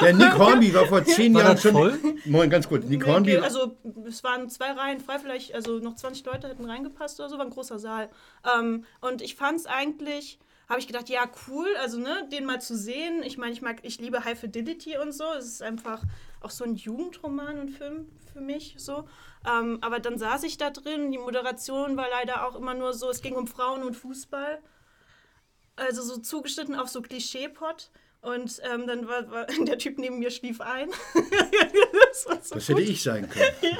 Der 0.00 0.14
Nick 0.14 0.36
Hornby 0.36 0.74
war 0.74 0.86
vor 0.86 1.04
zehn 1.04 1.34
War 1.34 1.42
Jahren 1.42 1.58
schon. 1.58 1.72
voll? 1.72 1.98
Moment, 2.24 2.50
ganz 2.52 2.68
kurz. 2.68 2.84
Nick 2.86 3.06
Hornby. 3.06 3.36
Also 3.38 3.76
es 4.06 4.22
waren 4.24 4.48
zwei 4.50 4.72
Reihen 4.72 5.00
frei, 5.00 5.18
vielleicht, 5.18 5.54
also 5.54 5.78
noch 5.78 5.94
20 5.96 6.24
Leute 6.26 6.48
hätten 6.48 6.64
reingepasst 6.64 7.18
oder 7.20 7.28
so, 7.28 7.38
war 7.38 7.44
ein 7.44 7.50
großer 7.50 7.78
Saal. 7.78 8.10
Ähm, 8.58 8.84
und 9.00 9.22
ich 9.22 9.36
fand 9.36 9.60
es 9.60 9.66
eigentlich, 9.66 10.38
habe 10.68 10.80
ich 10.80 10.86
gedacht, 10.86 11.08
ja, 11.08 11.22
cool, 11.48 11.68
also 11.80 11.98
ne, 11.98 12.28
den 12.32 12.44
mal 12.44 12.60
zu 12.60 12.76
sehen. 12.76 13.22
Ich 13.24 13.38
meine, 13.38 13.52
ich 13.52 13.62
mag, 13.62 13.78
ich 13.82 13.98
liebe 14.00 14.24
High 14.24 14.38
Fidelity 14.38 14.98
und 14.98 15.12
so. 15.12 15.24
Es 15.38 15.46
ist 15.46 15.62
einfach 15.62 16.02
auch 16.40 16.50
so 16.50 16.64
ein 16.64 16.74
Jugendroman 16.74 17.58
und 17.60 17.70
Film 17.70 18.06
für 18.36 18.42
mich 18.42 18.74
so. 18.76 19.08
Ähm, 19.48 19.78
aber 19.80 19.98
dann 19.98 20.18
saß 20.18 20.42
ich 20.42 20.58
da 20.58 20.68
drin, 20.68 21.10
die 21.10 21.16
Moderation 21.18 21.96
war 21.96 22.08
leider 22.10 22.46
auch 22.46 22.54
immer 22.54 22.74
nur 22.74 22.92
so, 22.92 23.08
es 23.08 23.22
ging 23.22 23.34
um 23.34 23.46
Frauen 23.46 23.82
und 23.82 23.94
Fußball. 23.94 24.62
Also 25.76 26.02
so 26.02 26.18
zugeschnitten 26.18 26.74
auf 26.74 26.88
so 26.88 27.00
Klischee-Pott. 27.00 27.90
Und 28.20 28.60
ähm, 28.70 28.86
dann 28.86 29.08
war, 29.08 29.30
war 29.30 29.46
der 29.66 29.78
Typ 29.78 29.98
neben 29.98 30.18
mir 30.18 30.30
schlief 30.30 30.60
ein. 30.60 30.90
das 32.16 32.26
war 32.26 32.38
so 32.42 32.54
Das 32.54 32.68
hätte 32.68 32.80
gut. 32.80 32.90
ich 32.90 33.02
sein 33.02 33.28
können. 33.28 33.44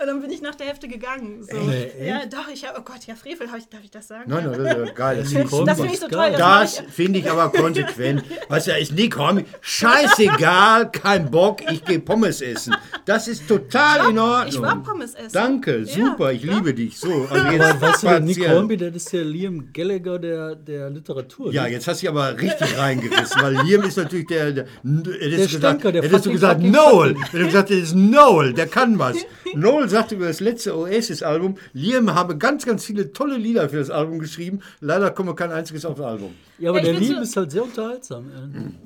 Und 0.00 0.06
dann 0.06 0.20
bin 0.22 0.30
ich 0.30 0.40
nach 0.40 0.54
der 0.54 0.68
Hälfte 0.68 0.88
gegangen. 0.88 1.42
So. 1.42 1.56
Nee, 1.56 1.84
echt? 1.84 2.06
ja, 2.06 2.26
doch, 2.26 2.48
ich 2.52 2.66
habe, 2.66 2.78
oh 2.80 2.82
Gott, 2.84 3.04
ja, 3.06 3.14
Frevel, 3.14 3.46
ich, 3.58 3.68
darf 3.68 3.80
ich 3.84 3.90
das 3.90 4.08
sagen? 4.08 4.24
Nein, 4.26 4.44
nein, 4.50 4.62
das 4.62 4.72
ist 4.72 4.86
ja 4.88 4.92
geil. 4.94 5.16
Das 5.18 5.28
finde 5.28 5.44
ich 5.44 5.50
Komm, 5.50 5.66
das 5.66 5.76
finde 5.78 5.94
ich 5.94 6.00
so 6.00 6.08
toll. 6.08 6.32
Das, 6.32 6.76
Das 6.76 6.84
finde 6.94 7.18
ich 7.18 7.30
aber 7.30 7.50
konsequent. 7.52 8.24
Was 8.48 8.66
ja 8.66 8.76
ist 8.76 8.92
Nick 8.92 9.16
Hornby. 9.18 9.44
Scheißegal, 9.60 10.90
kein 10.90 11.30
Bock, 11.30 11.60
ich 11.70 11.84
gehe 11.84 11.98
Pommes 12.00 12.40
essen. 12.40 12.74
Das 13.04 13.28
ist 13.28 13.46
total 13.46 14.10
in 14.10 14.18
Ordnung. 14.18 14.48
ich 14.48 14.60
war 14.60 14.82
Pommes 14.82 15.14
essen. 15.14 15.30
Danke, 15.32 15.80
Ja, 15.80 15.86
super, 15.86 16.32
ich 16.32 16.42
ja. 16.44 16.54
liebe 16.54 16.72
dich. 16.74 16.98
So, 16.98 17.26
also 17.30 17.46
jetzt 17.48 17.60
Aber 17.62 17.80
weißt 17.82 18.02
du, 18.02 18.06
der 18.08 18.20
Nick. 18.20 18.48
Hornby, 18.48 18.76
das 18.76 18.94
ist 18.96 19.12
der 19.12 19.24
Liam 19.24 19.72
Gallagher 19.72 20.18
der, 20.18 20.54
der 20.54 20.90
Literatur. 20.90 21.52
Ja, 21.52 21.64
ne? 21.64 21.70
jetzt 21.70 21.86
hast 21.88 22.02
du 22.02 22.06
dich 22.06 22.10
aber 22.16 22.40
richtig 22.40 22.78
reingerissen, 22.78 23.42
weil 23.42 23.54
Liam 23.64 23.82
ist 23.82 23.96
natürlich 23.96 24.26
der. 24.26 24.52
der, 24.52 24.64
der 24.64 25.02
du 25.02 25.28
gesagt, 25.30 25.50
Stanker, 25.50 25.92
der 25.92 26.02
hättest 26.02 26.26
du 26.26 26.32
gesagt 26.32 26.62
Noel. 26.62 27.14
Hättest 27.16 27.34
du 27.34 27.44
gesagt, 27.44 27.70
ist 27.74 27.94
Noel, 27.94 28.52
der 28.52 28.66
kann 28.66 28.98
was. 28.98 29.16
Noel 29.54 29.88
sagte 29.88 30.14
über 30.16 30.26
das 30.26 30.40
letzte 30.40 30.76
Oasis-Album, 30.76 31.56
Liam 31.72 32.14
habe 32.14 32.36
ganz, 32.36 32.64
ganz 32.66 32.84
viele 32.84 33.12
tolle 33.12 33.36
Lieder 33.36 33.68
für 33.68 33.76
das 33.78 33.90
Album 33.90 34.18
geschrieben. 34.18 34.60
Leider 34.80 35.10
kommt 35.10 35.36
kein 35.36 35.52
einziges 35.52 35.84
aufs 35.84 36.00
Album. 36.00 36.34
Ja, 36.58 36.70
aber 36.70 36.78
Ja, 36.78 36.84
der 36.84 36.94
Lieb 36.94 37.16
so- 37.16 37.22
ist 37.22 37.36
halt 37.36 37.50
sehr 37.50 37.64
unterhaltsam. 37.64 38.24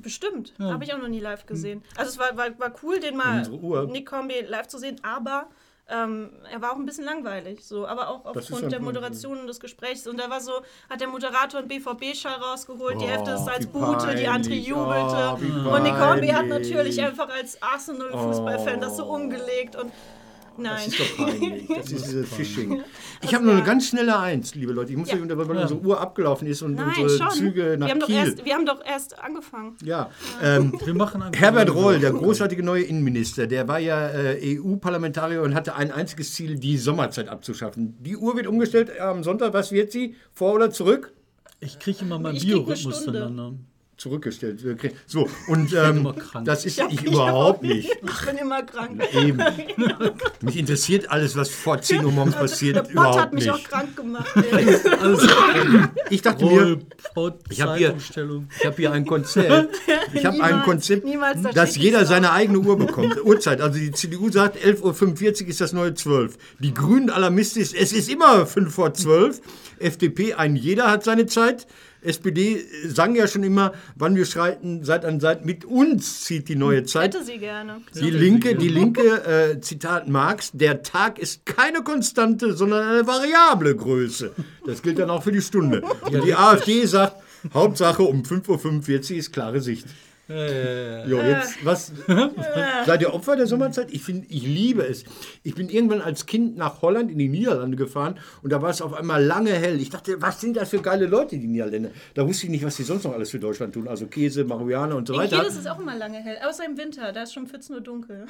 Bestimmt. 0.01 0.53
Habe 0.59 0.83
ich 0.83 0.93
auch 0.93 0.97
noch 0.99 1.07
nie 1.07 1.19
live 1.19 1.45
gesehen. 1.45 1.81
Also 1.95 2.11
es 2.11 2.19
war, 2.19 2.35
war, 2.37 2.47
war 2.59 2.73
cool, 2.83 2.99
den 2.99 3.15
mal. 3.17 3.47
Nick 3.91 4.07
Combi 4.07 4.33
live 4.47 4.67
zu 4.67 4.77
sehen, 4.77 4.97
aber 5.03 5.47
ähm, 5.91 6.29
er 6.51 6.61
war 6.61 6.71
auch 6.73 6.75
ein 6.77 6.85
bisschen 6.85 7.05
langweilig. 7.05 7.65
So, 7.65 7.87
aber 7.87 8.09
auch 8.09 8.25
aufgrund 8.25 8.71
der. 8.71 8.79
Moderation 8.79 9.39
und 9.39 9.47
des 9.47 9.59
Gesprächs. 9.59 10.07
Und 10.07 10.19
da 10.19 10.29
war 10.29 10.39
so, 10.41 10.51
hat 10.89 11.01
der 11.01 11.07
Moderator 11.07 11.59
einen 11.59 11.67
BVB-Schall 11.67 12.35
rausgeholt, 12.35 12.99
die 13.01 13.05
Oh, 13.05 13.09
Hälfte 13.09 13.31
ist 13.31 13.47
als 13.47 13.67
Bute, 13.67 14.15
die 14.15 14.27
andere 14.27 14.49
peinlich. 14.51 14.67
jubelte. 14.67 15.37
Oh, 15.67 15.75
und 15.75 15.83
Nick 15.83 15.95
Combi 15.97 16.27
hat 16.27 16.47
natürlich 16.47 17.01
einfach 17.01 17.29
als 17.29 17.61
Arsenal-Fußballfan 17.61 18.81
das 18.81 18.97
so 18.97 19.05
umgelegt 19.05 19.75
und 19.75 19.91
nein. 20.57 20.75
Das 20.85 20.87
ist 20.87 20.99
doch 20.99 21.25
peinlich. 21.25 21.67
Das 21.75 21.91
ist 21.91 22.05
dieses 22.07 22.29
Phishing. 22.33 22.81
Ich 23.21 23.33
habe 23.33 23.43
nur 23.45 23.53
eine 23.53 23.63
ganz 23.63 23.87
schnelle 23.87 24.17
Eins, 24.17 24.55
liebe 24.55 24.73
Leute. 24.73 24.91
Ich 24.91 24.97
muss 24.97 25.09
Ja. 25.09 25.15
euch 25.15 25.21
unterbrechen, 25.21 25.49
weil 25.49 25.57
unsere 25.61 25.79
Uhr 25.79 25.99
abgelaufen 26.01 26.47
ist 26.47 26.61
und 26.61 26.75
Nein, 26.75 26.87
unsere 27.01 27.09
schon. 27.09 27.29
Züge 27.31 27.75
nach 27.77 27.87
wir, 27.87 27.91
haben 27.93 27.99
doch 27.99 28.07
Kiel. 28.07 28.15
erst, 28.15 28.45
wir 28.45 28.53
haben 28.53 28.65
doch 28.65 28.85
erst 28.85 29.19
angefangen. 29.19 29.75
ja. 29.83 30.09
Ähm, 30.41 30.73
Wir 30.85 30.93
machen 30.93 31.23
Herbert 31.33 31.73
Roll, 31.73 31.99
der 31.99 32.11
großartige 32.11 32.63
neue 32.63 32.83
Innenminister, 32.83 33.47
der 33.47 33.67
war 33.67 33.79
ja 33.79 34.07
äh, 34.09 34.57
EU-Parlamentarier 34.59 35.41
und 35.41 35.53
hatte 35.53 35.75
ein 35.75 35.91
einziges 35.91 36.33
Ziel, 36.33 36.55
die 36.59 36.77
Sommerzeit 36.77 37.27
abzuschaffen. 37.29 37.95
Die 38.01 38.17
Uhr 38.17 38.35
wird 38.35 38.47
umgestellt 38.47 38.99
am 38.99 39.23
Sonntag. 39.23 39.53
Was 39.53 39.71
wird 39.71 39.91
sie? 39.91 40.15
Vor 40.33 40.53
oder 40.53 40.71
zurück? 40.71 41.13
Ich 41.59 41.77
kriege 41.79 41.99
immer 42.01 42.19
meinen 42.19 42.39
Biorhythmus 42.39 43.01
Stunde. 43.01 43.53
Zurückgestellt. 43.99 44.61
So, 45.07 45.27
und 45.47 45.73
ähm, 45.73 46.13
das 46.45 46.63
ist 46.63 46.79
ich, 46.79 47.01
Ich 47.01 47.07
überhaupt 47.07 47.63
nicht. 47.63 47.89
Ich 47.91 48.25
bin 48.25 48.37
immer 48.37 48.63
krank. 48.63 49.03
Eben. 49.13 49.43
Mich 50.41 50.55
interessiert 50.55 51.11
alles, 51.11 51.35
was 51.35 51.49
vor 51.49 51.81
10 51.81 52.05
Uhr 52.05 52.11
morgens 52.13 52.35
passiert, 52.35 52.77
Der 52.77 52.81
Pott 52.83 52.91
überhaupt 52.93 53.19
hat 53.19 53.33
mich 53.33 53.43
nicht. 53.43 53.53
auch 53.53 53.61
krank 53.61 53.97
gemacht. 53.97 54.25
Alles 55.01 55.27
Ich 56.09 56.21
dachte 56.21 56.45
mir, 56.45 56.79
Ich 57.49 57.61
hab 57.61 57.75
hier-. 57.77 57.93
Ich 57.97 58.65
habe 58.65 58.75
hier 58.77 58.93
ein 58.93 59.05
Konzept. 59.05 59.67
Ich 60.13 60.25
habe 60.25 60.41
ein 60.41 60.63
Konzept, 60.63 61.05
niemals, 61.05 61.41
da 61.41 61.51
dass 61.51 61.75
jeder 61.75 62.05
seine 62.05 62.31
eigene 62.31 62.59
Uhr 62.59 62.77
bekommt. 62.77 63.23
Uhrzeit. 63.23 63.59
Also 63.59 63.79
die 63.79 63.91
CDU 63.91 64.31
sagt, 64.31 64.57
11.45 64.57 65.43
Uhr 65.43 65.47
ist 65.49 65.61
das 65.61 65.73
neue 65.73 65.93
12. 65.93 66.37
Die 66.59 66.73
Grünen 66.73 67.09
alarmistisch, 67.09 67.73
es 67.77 67.91
ist 67.91 68.09
immer 68.09 68.45
5 68.45 68.73
vor 68.73 68.93
12. 68.93 69.41
FDP, 69.79 70.33
ein 70.35 70.55
jeder 70.55 70.89
hat 70.89 71.03
seine 71.03 71.25
Zeit. 71.25 71.67
SPD 72.01 72.63
sang 72.87 73.15
ja 73.15 73.27
schon 73.27 73.43
immer, 73.43 73.73
wann 73.95 74.15
wir 74.15 74.25
schreiten, 74.25 74.83
Seit 74.83 75.05
an 75.05 75.19
Seit, 75.19 75.45
mit 75.45 75.65
uns 75.65 76.23
zieht 76.23 76.47
die 76.47 76.55
neue 76.55 76.83
Zeit. 76.83 77.13
Hätte 77.13 77.25
sie 77.25 77.37
gerne. 77.37 77.81
Die 77.95 78.09
Linke, 78.09 78.55
die 78.55 78.69
Linke, 78.69 79.01
äh, 79.25 79.59
Zitat 79.61 80.07
Marx, 80.07 80.51
der 80.53 80.83
Tag 80.83 81.19
ist 81.19 81.45
keine 81.45 81.83
Konstante, 81.83 82.53
sondern 82.53 82.87
eine 82.87 83.07
variable 83.07 83.75
Größe. 83.75 84.31
Das 84.65 84.81
gilt 84.81 84.99
dann 84.99 85.09
auch 85.09 85.23
für 85.23 85.31
die 85.31 85.41
Stunde. 85.41 85.81
Und 85.81 86.23
die 86.23 86.33
AfD 86.33 86.85
sagt, 86.85 87.15
Hauptsache 87.53 88.03
um 88.03 88.23
5.45 88.23 89.11
Uhr 89.11 89.17
ist 89.17 89.33
klare 89.33 89.61
Sicht. 89.61 89.85
Äh, 90.29 91.07
Jo, 91.09 91.19
jetzt, 91.21 91.65
was? 91.65 91.91
Seid 92.85 93.01
ihr 93.01 93.13
Opfer 93.13 93.35
der 93.35 93.47
Sommerzeit? 93.47 93.91
Ich 93.91 94.03
finde, 94.03 94.27
ich 94.29 94.43
liebe 94.43 94.83
es. 94.83 95.03
Ich 95.43 95.55
bin 95.55 95.69
irgendwann 95.69 96.01
als 96.01 96.25
Kind 96.27 96.55
nach 96.55 96.81
Holland 96.83 97.09
in 97.09 97.17
die 97.17 97.29
Niederlande 97.29 97.75
gefahren 97.75 98.19
und 98.43 98.51
da 98.51 98.61
war 98.61 98.69
es 98.69 98.81
auf 98.81 98.93
einmal 98.93 99.23
lange 99.23 99.51
hell. 99.51 99.79
Ich 99.81 99.89
dachte, 99.89 100.21
was 100.21 100.39
sind 100.39 100.55
das 100.55 100.69
für 100.69 100.81
geile 100.81 101.07
Leute, 101.07 101.37
die 101.39 101.47
Niederländer? 101.47 101.89
Da 102.13 102.27
wusste 102.27 102.45
ich 102.45 102.51
nicht, 102.51 102.63
was 102.63 102.75
die 102.75 102.83
sonst 102.83 103.05
noch 103.05 103.13
alles 103.13 103.31
für 103.31 103.39
Deutschland 103.39 103.73
tun. 103.73 103.87
Also 103.87 104.05
Käse, 104.05 104.43
Marihuana 104.43 104.93
und 104.95 105.07
so 105.07 105.13
In 105.15 105.21
Kiel 105.27 105.31
weiter. 105.39 105.47
ist 105.47 105.57
es 105.57 105.65
auch 105.65 105.79
immer 105.79 105.95
lange 105.97 106.19
hell, 106.19 106.37
außer 106.47 106.63
im 106.65 106.77
Winter, 106.77 107.11
da 107.11 107.23
ist 107.23 107.33
schon 107.33 107.47
14 107.47 107.75
Uhr 107.75 107.81
dunkel. 107.81 108.27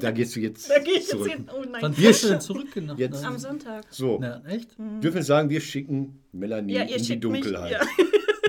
Da 0.00 0.10
gehst 0.12 0.36
du 0.36 0.40
jetzt 0.40 0.70
Da 0.70 0.78
gehe 0.78 0.92
ich 0.94 0.98
jetzt 1.00 1.10
zurück. 1.10 1.30
hin. 1.32 1.48
Oh 1.52 1.62
nein. 1.62 1.82
Wann 1.82 1.94
fährst 1.94 2.24
du 2.24 2.28
denn 2.28 2.40
zurück? 2.40 2.68
Nach, 2.76 2.96
Jetzt- 2.96 3.24
Am 3.24 3.38
Sonntag. 3.38 3.84
So. 3.90 4.20
Ja, 4.22 4.40
echt? 4.48 4.70
dürfen 4.78 5.16
wir 5.16 5.22
sagen, 5.24 5.50
wir 5.50 5.60
schicken 5.60 6.20
Melanie 6.32 6.74
Ja, 6.74 6.82
ihr 6.84 6.90
in 6.96 6.98
die 6.98 7.04
schickt 7.04 7.24
mich. 7.24 7.42
Dunkelheit. 7.42 7.72
Ja. 7.72 7.80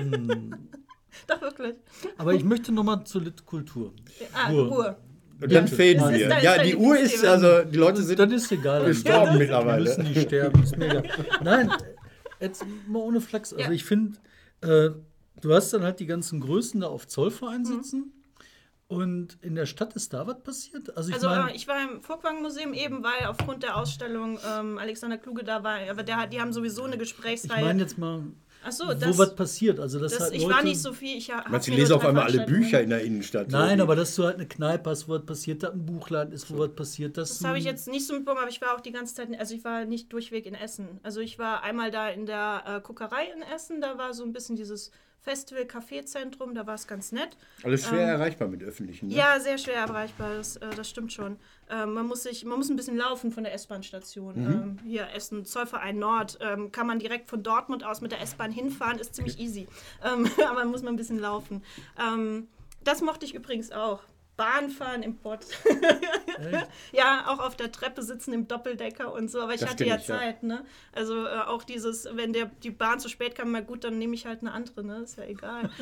Doch, 1.26 1.40
wirklich. 1.40 1.74
Aber 2.18 2.34
ich 2.34 2.44
möchte 2.44 2.72
nochmal 2.72 3.04
zur 3.04 3.22
Litkultur. 3.22 3.92
Ah, 4.32 4.50
Ruhe. 4.50 4.68
Ruhe. 4.68 4.96
Und 5.40 5.52
dann 5.52 5.64
Das 5.64 5.72
ist 5.72 5.78
wir. 5.78 6.40
Ja, 6.42 6.62
die 6.62 6.76
Uhr 6.76 6.96
ist, 6.98 7.24
also 7.24 7.64
die 7.68 7.76
Leute 7.76 7.98
Das, 7.98 8.06
sind 8.06 8.18
das 8.18 8.32
ist 8.32 8.52
egal. 8.52 8.84
gestorben 8.84 9.32
Die 9.32 9.38
mittlerweile. 9.38 9.82
müssen 9.84 10.04
nicht 10.04 10.22
sterben, 10.22 10.62
ist 10.62 10.76
mir 10.76 10.86
egal. 10.90 11.10
Nein, 11.42 11.70
jetzt 12.40 12.64
mal 12.86 13.00
ohne 13.00 13.20
Flachs. 13.20 13.52
Also 13.52 13.64
Ja. 13.66 13.72
ich 13.72 13.84
finde, 13.84 14.18
äh, 14.60 14.90
du 15.40 15.52
hast 15.54 15.72
dann 15.72 15.82
halt 15.82 15.98
die 16.00 16.06
ganzen 16.06 16.40
Größen 16.40 16.80
da 16.80 16.86
auf 16.86 17.06
Zollverein 17.08 17.62
Mhm. 17.62 17.64
sitzen. 17.66 18.10
Und 18.86 19.38
in 19.40 19.54
der 19.54 19.66
Stadt 19.66 19.94
ist 19.96 20.12
da 20.12 20.26
was 20.26 20.42
passiert? 20.42 20.94
Also 20.96 21.08
ich 21.08 21.14
Also 21.16 21.28
meine, 21.28 21.50
äh, 21.50 21.56
ich 21.56 21.66
war 21.66 21.76
im 21.82 22.02
Volkwang-Museum 22.02 22.74
eben, 22.74 23.02
weil 23.02 23.26
aufgrund 23.26 23.62
der 23.62 23.76
Ausstellung 23.76 24.38
ähm, 24.46 24.78
Alexander 24.78 25.16
Kluge 25.18 25.42
da 25.42 25.64
war. 25.64 25.78
Aber 25.90 26.02
der, 26.02 26.26
die 26.26 26.40
haben 26.40 26.52
sowieso 26.52 26.84
eine 26.84 26.92
ich 26.94 27.00
Gesprächsreihe. 27.00 27.64
meine 27.64 27.82
jetzt 27.82 27.98
mal, 27.98 28.22
Achso, 28.64 28.88
wo 28.88 28.94
das, 28.94 29.18
was 29.18 29.34
passiert. 29.34 29.78
Also 29.78 29.98
das, 29.98 30.12
das, 30.12 30.22
halt 30.22 30.34
ich 30.34 30.42
Leute, 30.42 30.54
war 30.54 30.62
nicht 30.62 30.80
so 30.80 30.92
viel. 30.92 31.18
Ich 31.18 31.28
Meinst 31.48 31.66
du, 31.66 31.72
die 31.72 31.76
lesen 31.76 31.92
auf 31.92 32.04
einmal 32.04 32.24
alle 32.24 32.46
Bücher 32.46 32.80
in 32.80 32.90
der 32.90 33.02
Innenstadt? 33.02 33.50
Nein, 33.50 33.78
So 33.78 33.84
aber 33.84 33.96
dass 33.96 34.14
du 34.14 34.24
halt 34.24 34.36
eine 34.36 34.46
Kneipe 34.46 34.90
hast, 34.90 35.08
wo 35.08 35.14
was 35.14 35.24
passiert, 35.24 35.62
da 35.62 35.70
ein 35.70 35.84
Buchladen 35.84 36.32
ist, 36.32 36.50
wo 36.50 36.58
was 36.58 36.74
passiert, 36.74 37.16
dass 37.16 37.38
Das 37.38 37.46
habe 37.46 37.58
ich 37.58 37.64
jetzt 37.64 37.88
nicht 37.88 38.06
so 38.06 38.14
mitbekommen, 38.14 38.40
aber 38.40 38.50
ich 38.50 38.60
war 38.60 38.74
auch 38.74 38.80
die 38.80 38.92
ganze 38.92 39.14
Zeit, 39.14 39.28
also 39.38 39.54
ich 39.54 39.64
war 39.64 39.84
nicht 39.84 40.12
durchweg 40.12 40.46
in 40.46 40.54
Essen. 40.54 41.00
Also 41.02 41.20
ich 41.20 41.38
war 41.38 41.62
einmal 41.62 41.90
da 41.90 42.08
in 42.08 42.26
der 42.26 42.62
äh, 42.66 42.80
Kuckerei 42.80 43.26
in 43.34 43.42
Essen, 43.42 43.80
da 43.80 43.98
war 43.98 44.14
so 44.14 44.24
ein 44.24 44.32
bisschen 44.32 44.56
dieses 44.56 44.90
Festival-Café-Zentrum, 45.24 46.54
da 46.54 46.66
war 46.66 46.74
es 46.74 46.86
ganz 46.86 47.12
nett. 47.12 47.36
Alles 47.62 47.86
schwer 47.86 48.06
erreichbar 48.06 48.48
mit 48.48 48.62
öffentlichen. 48.62 49.08
Ne? 49.08 49.14
Ja, 49.14 49.40
sehr 49.40 49.58
schwer 49.58 49.76
erreichbar, 49.76 50.34
das, 50.36 50.56
äh, 50.56 50.70
das 50.76 50.88
stimmt 50.88 51.12
schon. 51.12 51.38
Ähm, 51.70 51.94
man, 51.94 52.06
muss 52.06 52.22
sich, 52.24 52.44
man 52.44 52.58
muss 52.58 52.68
ein 52.68 52.76
bisschen 52.76 52.96
laufen 52.96 53.32
von 53.32 53.44
der 53.44 53.54
S-Bahn-Station. 53.54 54.36
Ähm, 54.36 54.78
hier 54.84 55.08
Essen, 55.14 55.44
Zollverein 55.46 55.98
Nord, 55.98 56.38
ähm, 56.40 56.70
kann 56.72 56.86
man 56.86 56.98
direkt 56.98 57.30
von 57.30 57.42
Dortmund 57.42 57.84
aus 57.84 58.02
mit 58.02 58.12
der 58.12 58.20
S-Bahn 58.20 58.52
hinfahren, 58.52 58.98
ist 58.98 59.14
ziemlich 59.14 59.38
easy. 59.38 59.66
Ähm, 60.04 60.28
aber 60.48 60.64
muss 60.66 60.82
man 60.82 60.94
ein 60.94 60.98
bisschen 60.98 61.18
laufen. 61.18 61.62
Ähm, 61.98 62.48
das 62.84 63.00
mochte 63.00 63.24
ich 63.24 63.34
übrigens 63.34 63.72
auch. 63.72 64.02
Bahnfahren 64.36 65.02
im 65.02 65.16
Pott. 65.16 65.46
ja, 66.92 67.24
auch 67.28 67.38
auf 67.38 67.56
der 67.56 67.70
Treppe 67.70 68.02
sitzen 68.02 68.32
im 68.32 68.48
Doppeldecker 68.48 69.12
und 69.12 69.30
so, 69.30 69.40
aber 69.40 69.54
ich 69.54 69.60
Das 69.60 69.70
hatte 69.70 69.84
ja 69.84 69.96
ich, 69.96 70.08
ja. 70.08 70.18
Zeit, 70.18 70.42
ne? 70.42 70.64
Also 70.92 71.24
äh, 71.24 71.40
auch 71.46 71.62
dieses, 71.62 72.08
wenn 72.14 72.32
der, 72.32 72.50
die 72.62 72.70
Bahn 72.70 72.98
zu 72.98 73.08
spät 73.08 73.36
kam, 73.36 73.52
mal 73.52 73.62
gut, 73.62 73.84
dann 73.84 73.98
nehme 73.98 74.14
ich 74.14 74.26
halt 74.26 74.40
eine 74.40 74.52
andere, 74.52 74.84
ne? 74.84 74.98
Ist 75.04 75.18
ja 75.18 75.24
egal. 75.24 75.70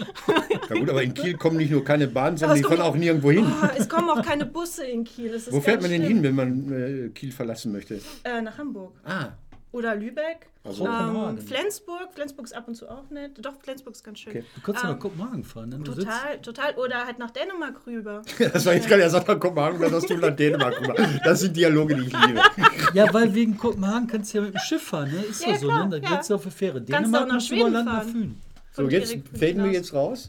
Ja 0.69 0.79
gut, 0.79 0.91
aber 0.91 1.03
in 1.03 1.15
Kiel 1.15 1.37
kommen 1.37 1.57
nicht 1.57 1.71
nur 1.71 1.85
keine 1.85 2.07
Bahnen, 2.07 2.37
sondern 2.37 2.57
die 2.57 2.65
fahren 2.65 2.81
auch 2.81 2.95
nirgendwo 2.95 3.31
hin. 3.31 3.47
Oh, 3.47 3.67
es 3.77 3.89
kommen 3.89 4.09
auch 4.09 4.23
keine 4.23 4.47
Busse 4.53 4.85
in 4.85 5.05
Kiel. 5.05 5.41
Wo 5.51 5.61
fährt 5.61 5.83
man 5.83 5.91
denn 5.91 6.03
hin, 6.03 6.23
wenn 6.23 6.35
man 6.35 6.73
äh, 6.73 7.09
Kiel 7.11 7.33
verlassen 7.33 7.73
möchte? 7.73 8.01
Äh, 8.25 8.41
nach 8.43 8.57
Hamburg. 8.59 8.95
Ah, 9.05 9.33
Oder 9.73 9.95
Lübeck. 9.97 10.49
Also 10.65 10.87
ähm. 10.87 11.39
Flensburg. 11.39 12.13
Flensburg 12.15 12.45
ist 12.47 12.53
ab 12.55 12.69
und 12.69 12.75
zu 12.77 12.89
auch 12.89 13.09
nett. 13.11 13.33
Doch, 13.45 13.55
Flensburg 13.61 13.95
ist 13.95 14.05
ganz 14.05 14.19
schön. 14.21 14.31
Okay. 14.33 14.45
Du 14.55 14.61
kannst 14.61 14.83
ja 14.83 14.89
Ähm, 14.91 14.95
nach 14.95 15.01
Kopenhagen 15.01 15.45
fahren. 15.45 15.69
Ne? 15.71 15.79
Du 15.79 15.93
sitzt- 15.93 16.07
Total, 16.07 16.39
total. 16.41 16.75
Oder 16.77 17.07
halt 17.07 17.19
nach 17.19 17.31
Dänemark 17.31 17.87
rüber. 17.87 18.23
das 18.53 18.67
war 18.67 18.75
jetzt 18.75 18.87
gerade, 18.87 19.03
er 19.03 19.11
sagt 19.11 19.27
nach 19.27 19.41
Kopenhagen, 19.41 19.81
dann 19.81 19.93
hast 19.93 20.09
du 20.09 20.17
nach 20.17 20.37
Dänemark 20.37 20.81
rüber. 20.81 20.95
Das 21.25 21.41
sind 21.41 21.57
Dialoge, 21.57 21.97
die 21.97 22.03
ich 22.07 22.27
liebe. 22.27 22.41
Ja, 22.95 23.13
weil 23.15 23.35
wegen 23.35 23.57
Kopenhagen 23.57 24.07
kannst 24.07 24.35
du 24.35 24.39
ja 24.39 24.45
mit 24.45 24.55
dem 24.55 24.59
Schiff 24.61 24.83
fahren, 24.83 25.11
ne? 25.11 25.23
Ist 25.23 25.43
Ja, 25.45 25.53
doch 25.53 25.59
so, 25.61 25.67
klar, 25.69 25.87
ne? 25.87 26.01
Da 26.01 26.09
ja. 26.09 26.15
geht's 26.17 26.29
ja 26.29 26.37
auf 26.37 26.43
die 26.45 26.51
Fähre. 26.51 26.75
Kannst 26.75 26.91
du 26.91 26.95
auch 26.95 27.01
Dänemark 27.01 27.29
nach 27.29 27.41
Schweden 27.41 27.73
nach 27.73 27.85
fahren. 28.05 28.41
So, 28.73 28.89
jetzt 28.89 29.17
faden 29.39 29.65
wir 29.65 29.73
jetzt 29.73 29.95
raus. 29.95 30.29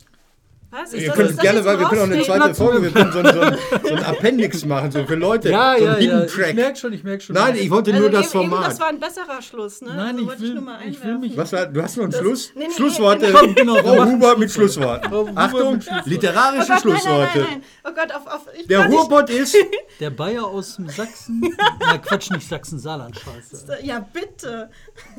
Was? 0.75 0.91
Ihr 0.91 1.05
das- 1.07 1.15
könnt 1.15 1.29
das 1.29 1.37
gerne, 1.37 1.63
weil 1.63 1.77
wir 1.79 1.87
können 1.87 2.01
auch 2.01 2.05
eine 2.15 2.23
zweite 2.23 2.55
Folge, 2.55 2.81
wir 2.81 2.91
können 2.91 3.11
so, 3.11 3.19
ein- 3.19 3.33
so, 3.33 3.41
ein- 3.41 3.57
so 3.83 3.93
ein 3.95 4.03
Appendix 4.03 4.65
machen, 4.65 4.91
so 4.91 5.05
für 5.05 5.13
Leute. 5.13 5.51
Ja, 5.51 5.75
so 5.77 5.85
ja, 5.85 5.99
ja. 5.99 6.23
Ich 6.23 6.31
Track. 6.33 6.55
merke 6.55 6.75
schon, 6.79 6.93
ich 6.93 7.03
merke 7.03 7.21
schon. 7.21 7.35
Nein, 7.35 7.55
ich 7.55 7.69
wollte 7.69 7.91
Also 7.91 8.01
nur 8.01 8.09
das 8.09 8.33
eben, 8.33 8.41
eben, 8.41 8.49
Format. 8.51 8.71
das 8.71 8.79
war 8.79 8.87
ein 8.87 8.99
besserer 8.99 9.41
Schluss, 9.43 9.81
ne? 9.81 9.89
Nein, 9.89 9.99
Also 9.99 10.19
ich 10.21 10.27
wollte 10.27 10.41
will, 10.41 10.53
nur 10.55 10.63
mal 10.63 10.79
ich 10.87 11.03
will 11.03 11.17
mich. 11.19 11.37
Was 11.37 11.53
war, 11.53 11.65
du 11.67 11.81
hast 11.83 11.97
noch 11.97 12.05
einen 12.05 12.13
Schluss? 12.13 12.51
nee, 12.55 12.65
nee, 12.67 12.73
Schlussworte. 12.75 13.25
nee, 13.27 13.31
Komm, 13.33 13.53
genau, 13.55 13.75
Frau 13.77 14.05
Huber 14.05 14.35
mit 14.37 14.51
Schlussworte. 14.51 15.07
Schlussworten. 15.07 15.37
Achtung. 15.37 15.79
Oh 15.87 15.93
literarische 16.09 16.59
Gott, 16.59 16.69
nein, 16.69 16.79
Schlussworte. 16.79 17.39
Nein, 17.39 17.47
nein, 17.49 17.61
nein. 17.61 17.63
Oh 17.85 17.93
Gott, 17.95 18.11
auf, 18.15 18.27
auf, 18.27 18.47
ich 18.59 18.67
Der 18.67 18.85
Ruhrpott 18.87 19.29
ist. 19.29 19.55
Der 19.99 20.09
Bayer 20.09 20.43
aus 20.45 20.77
dem 20.77 20.89
Sachsen. 20.89 21.55
Na, 21.79 21.97
Quatsch, 21.99 22.31
nicht 22.31 22.47
Sachsen-Saarland, 22.47 23.15
scheiße. 23.19 23.77
Ja, 23.83 23.99
bitte. 24.11 24.71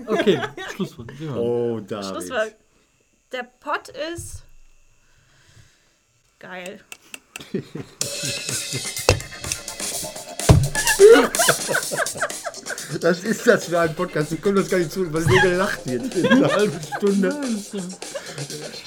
Okay, 0.06 0.40
Schlusswort. 0.74 1.12
Oh, 1.36 1.78
David. 1.86 2.06
Schluss 2.06 2.30
war. 2.30 2.44
Der 3.32 3.46
Pott 3.60 3.90
ist. 4.14 4.42
Geil. 6.44 6.78
Das 13.00 13.20
ist 13.24 13.46
das 13.46 13.64
für 13.66 13.80
ein 13.80 13.94
Podcast. 13.94 14.30
Wir 14.30 14.38
können 14.38 14.56
das 14.56 14.68
gar 14.68 14.78
nicht 14.78 14.92
zu, 14.92 15.12
weil 15.12 15.26
wir 15.26 15.40
gelacht 15.42 15.80
wird. 15.86 16.14
In 16.14 16.26
einer 16.30 16.52
halben 16.54 16.78
Stunde. 16.96 17.34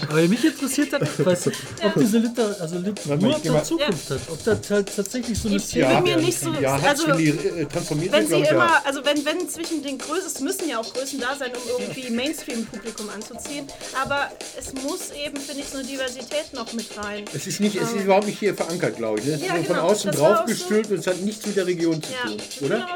Aber 0.09 0.21
mich 0.21 0.43
interessiert 0.45 0.93
das, 0.93 1.09
was, 1.19 1.47
ob 1.47 1.93
diese 1.99 2.17
Liter, 2.19 2.55
also 2.59 2.77
Literatur 2.79 3.39
da 3.43 3.63
Zukunft 3.63 4.09
hat. 4.09 4.19
Ob 4.29 4.43
das 4.43 4.69
halt 4.69 4.95
tatsächlich 4.95 5.39
so 5.39 5.47
eine 5.47 5.57
Ich 5.57 5.71
bin 5.73 6.03
mir 6.03 6.17
nicht 6.17 6.39
so. 6.39 6.53
Ja, 6.53 6.79
hat 6.81 6.89
also, 6.89 7.07
wenn 7.07 7.17
die 7.17 7.29
äh, 7.29 7.65
transformiert 7.65 8.11
wenn 8.11 8.27
sie 8.27 8.35
immer, 8.35 8.45
ja. 8.65 8.81
also 8.85 9.03
wenn, 9.05 9.25
wenn 9.25 9.49
zwischen 9.49 9.83
den 9.83 9.97
Größen, 9.97 10.27
es 10.27 10.39
müssen 10.41 10.69
ja 10.69 10.79
auch 10.79 10.93
Größen 10.93 11.19
da 11.19 11.35
sein, 11.35 11.51
um 11.51 11.81
irgendwie 11.81 12.09
Mainstream-Publikum 12.09 13.09
anzuziehen, 13.09 13.67
aber 14.01 14.31
es 14.59 14.73
muss 14.83 15.11
eben, 15.11 15.37
finde 15.37 15.61
ich, 15.61 15.67
so 15.69 15.77
eine 15.79 15.87
Diversität 15.87 16.53
noch 16.53 16.71
mit 16.73 16.87
rein. 16.97 17.25
Es 17.33 17.47
ist, 17.47 17.59
nicht, 17.59 17.75
es 17.75 17.91
ist 17.93 18.03
überhaupt 18.03 18.27
nicht 18.27 18.39
hier 18.39 18.53
verankert, 18.55 18.97
glaube 18.97 19.19
ich. 19.19 19.25
ne? 19.25 19.33
Es 19.33 19.41
ist 19.41 19.47
Ja, 19.47 19.55
nur 19.55 19.63
von 19.65 19.75
genau. 19.75 19.87
außen 19.87 20.11
draufgestülpt 20.11 20.91
und 20.91 20.99
es 20.99 21.07
hat 21.07 21.19
nichts 21.21 21.45
mit 21.45 21.55
der 21.55 21.65
Region 21.67 22.01
zu 22.01 22.09
Ja. 22.11 22.29
tun, 22.29 22.37
oder? 22.65 22.77
Sendung? 22.77 22.87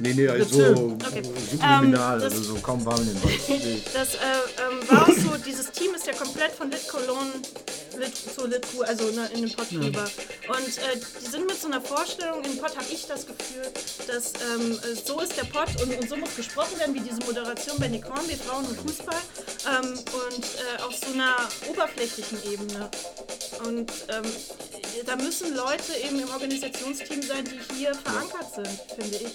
Nee, 0.00 0.14
nee, 0.14 0.28
also 0.28 0.96
Okay. 1.06 1.22
subliminal, 1.50 2.14
Ähm, 2.16 2.22
das- 2.22 2.32
also 2.34 2.42
so 2.42 2.60
kaum 2.60 2.84
warm 2.86 3.00
in 3.00 3.06
den 3.08 3.22
Wald. 3.24 3.40
Das 3.94 4.14
äh, 4.14 4.18
ähm, 4.18 4.88
war 4.88 5.02
auch 5.02 5.08
so, 5.08 5.36
dieses 5.44 5.70
Team 5.72 5.94
ist 5.94 6.06
ja 6.06 6.12
komplett 6.12 6.52
von 6.52 6.70
Lit 6.70 6.86
Cologne 6.88 7.32
Lit, 7.98 8.16
zu 8.16 8.46
Lit 8.46 8.66
also 8.86 9.10
ne, 9.10 9.28
in 9.34 9.42
den 9.42 9.52
Pott 9.52 9.70
rüber. 9.72 10.08
Und 10.48 10.78
äh, 10.78 10.98
die 11.20 11.30
sind 11.30 11.46
mit 11.46 11.60
so 11.60 11.66
einer 11.66 11.80
Vorstellung, 11.80 12.44
in 12.44 12.58
Pott 12.58 12.76
habe 12.76 12.86
ich 12.90 13.06
das 13.06 13.26
Gefühl, 13.26 13.66
dass 14.06 14.32
ähm, 14.34 14.72
äh, 14.72 14.94
so 14.94 15.20
ist 15.20 15.36
der 15.36 15.44
Pott 15.44 15.68
und, 15.82 15.96
und 15.98 16.08
so 16.08 16.16
muss 16.16 16.34
gesprochen 16.36 16.78
werden, 16.78 16.94
wie 16.94 17.00
diese 17.00 17.20
Moderation 17.26 17.78
bei 17.78 17.88
Nick 17.88 18.04
Hornby, 18.08 18.36
Frauen 18.36 18.64
und 18.66 18.76
Fußball. 18.80 19.20
Ähm, 19.68 19.90
und 19.92 20.44
äh, 20.44 20.82
auf 20.82 20.94
so 20.94 21.12
einer 21.12 21.36
oberflächlichen 21.68 22.38
Ebene. 22.50 22.90
Und 23.64 23.92
ähm, 24.08 24.24
da 25.06 25.16
müssen 25.16 25.54
Leute 25.54 25.94
eben 26.04 26.18
im 26.20 26.30
Organisationsteam 26.30 27.22
sein, 27.22 27.44
die 27.44 27.74
hier 27.74 27.94
verankert 27.94 28.54
sind, 28.54 28.68
finde 28.96 29.16
ich. 29.16 29.34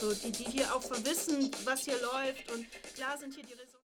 So, 0.00 0.12
die, 0.12 0.32
die 0.32 0.44
hier 0.44 0.74
auch 0.74 0.82
wissen, 1.04 1.50
was 1.64 1.80
hier 1.80 2.00
läuft. 2.00 2.50
Und 2.52 2.66
klar 2.94 3.18
sind 3.18 3.34
hier 3.34 3.44
die 3.44 3.54
Res 3.54 3.69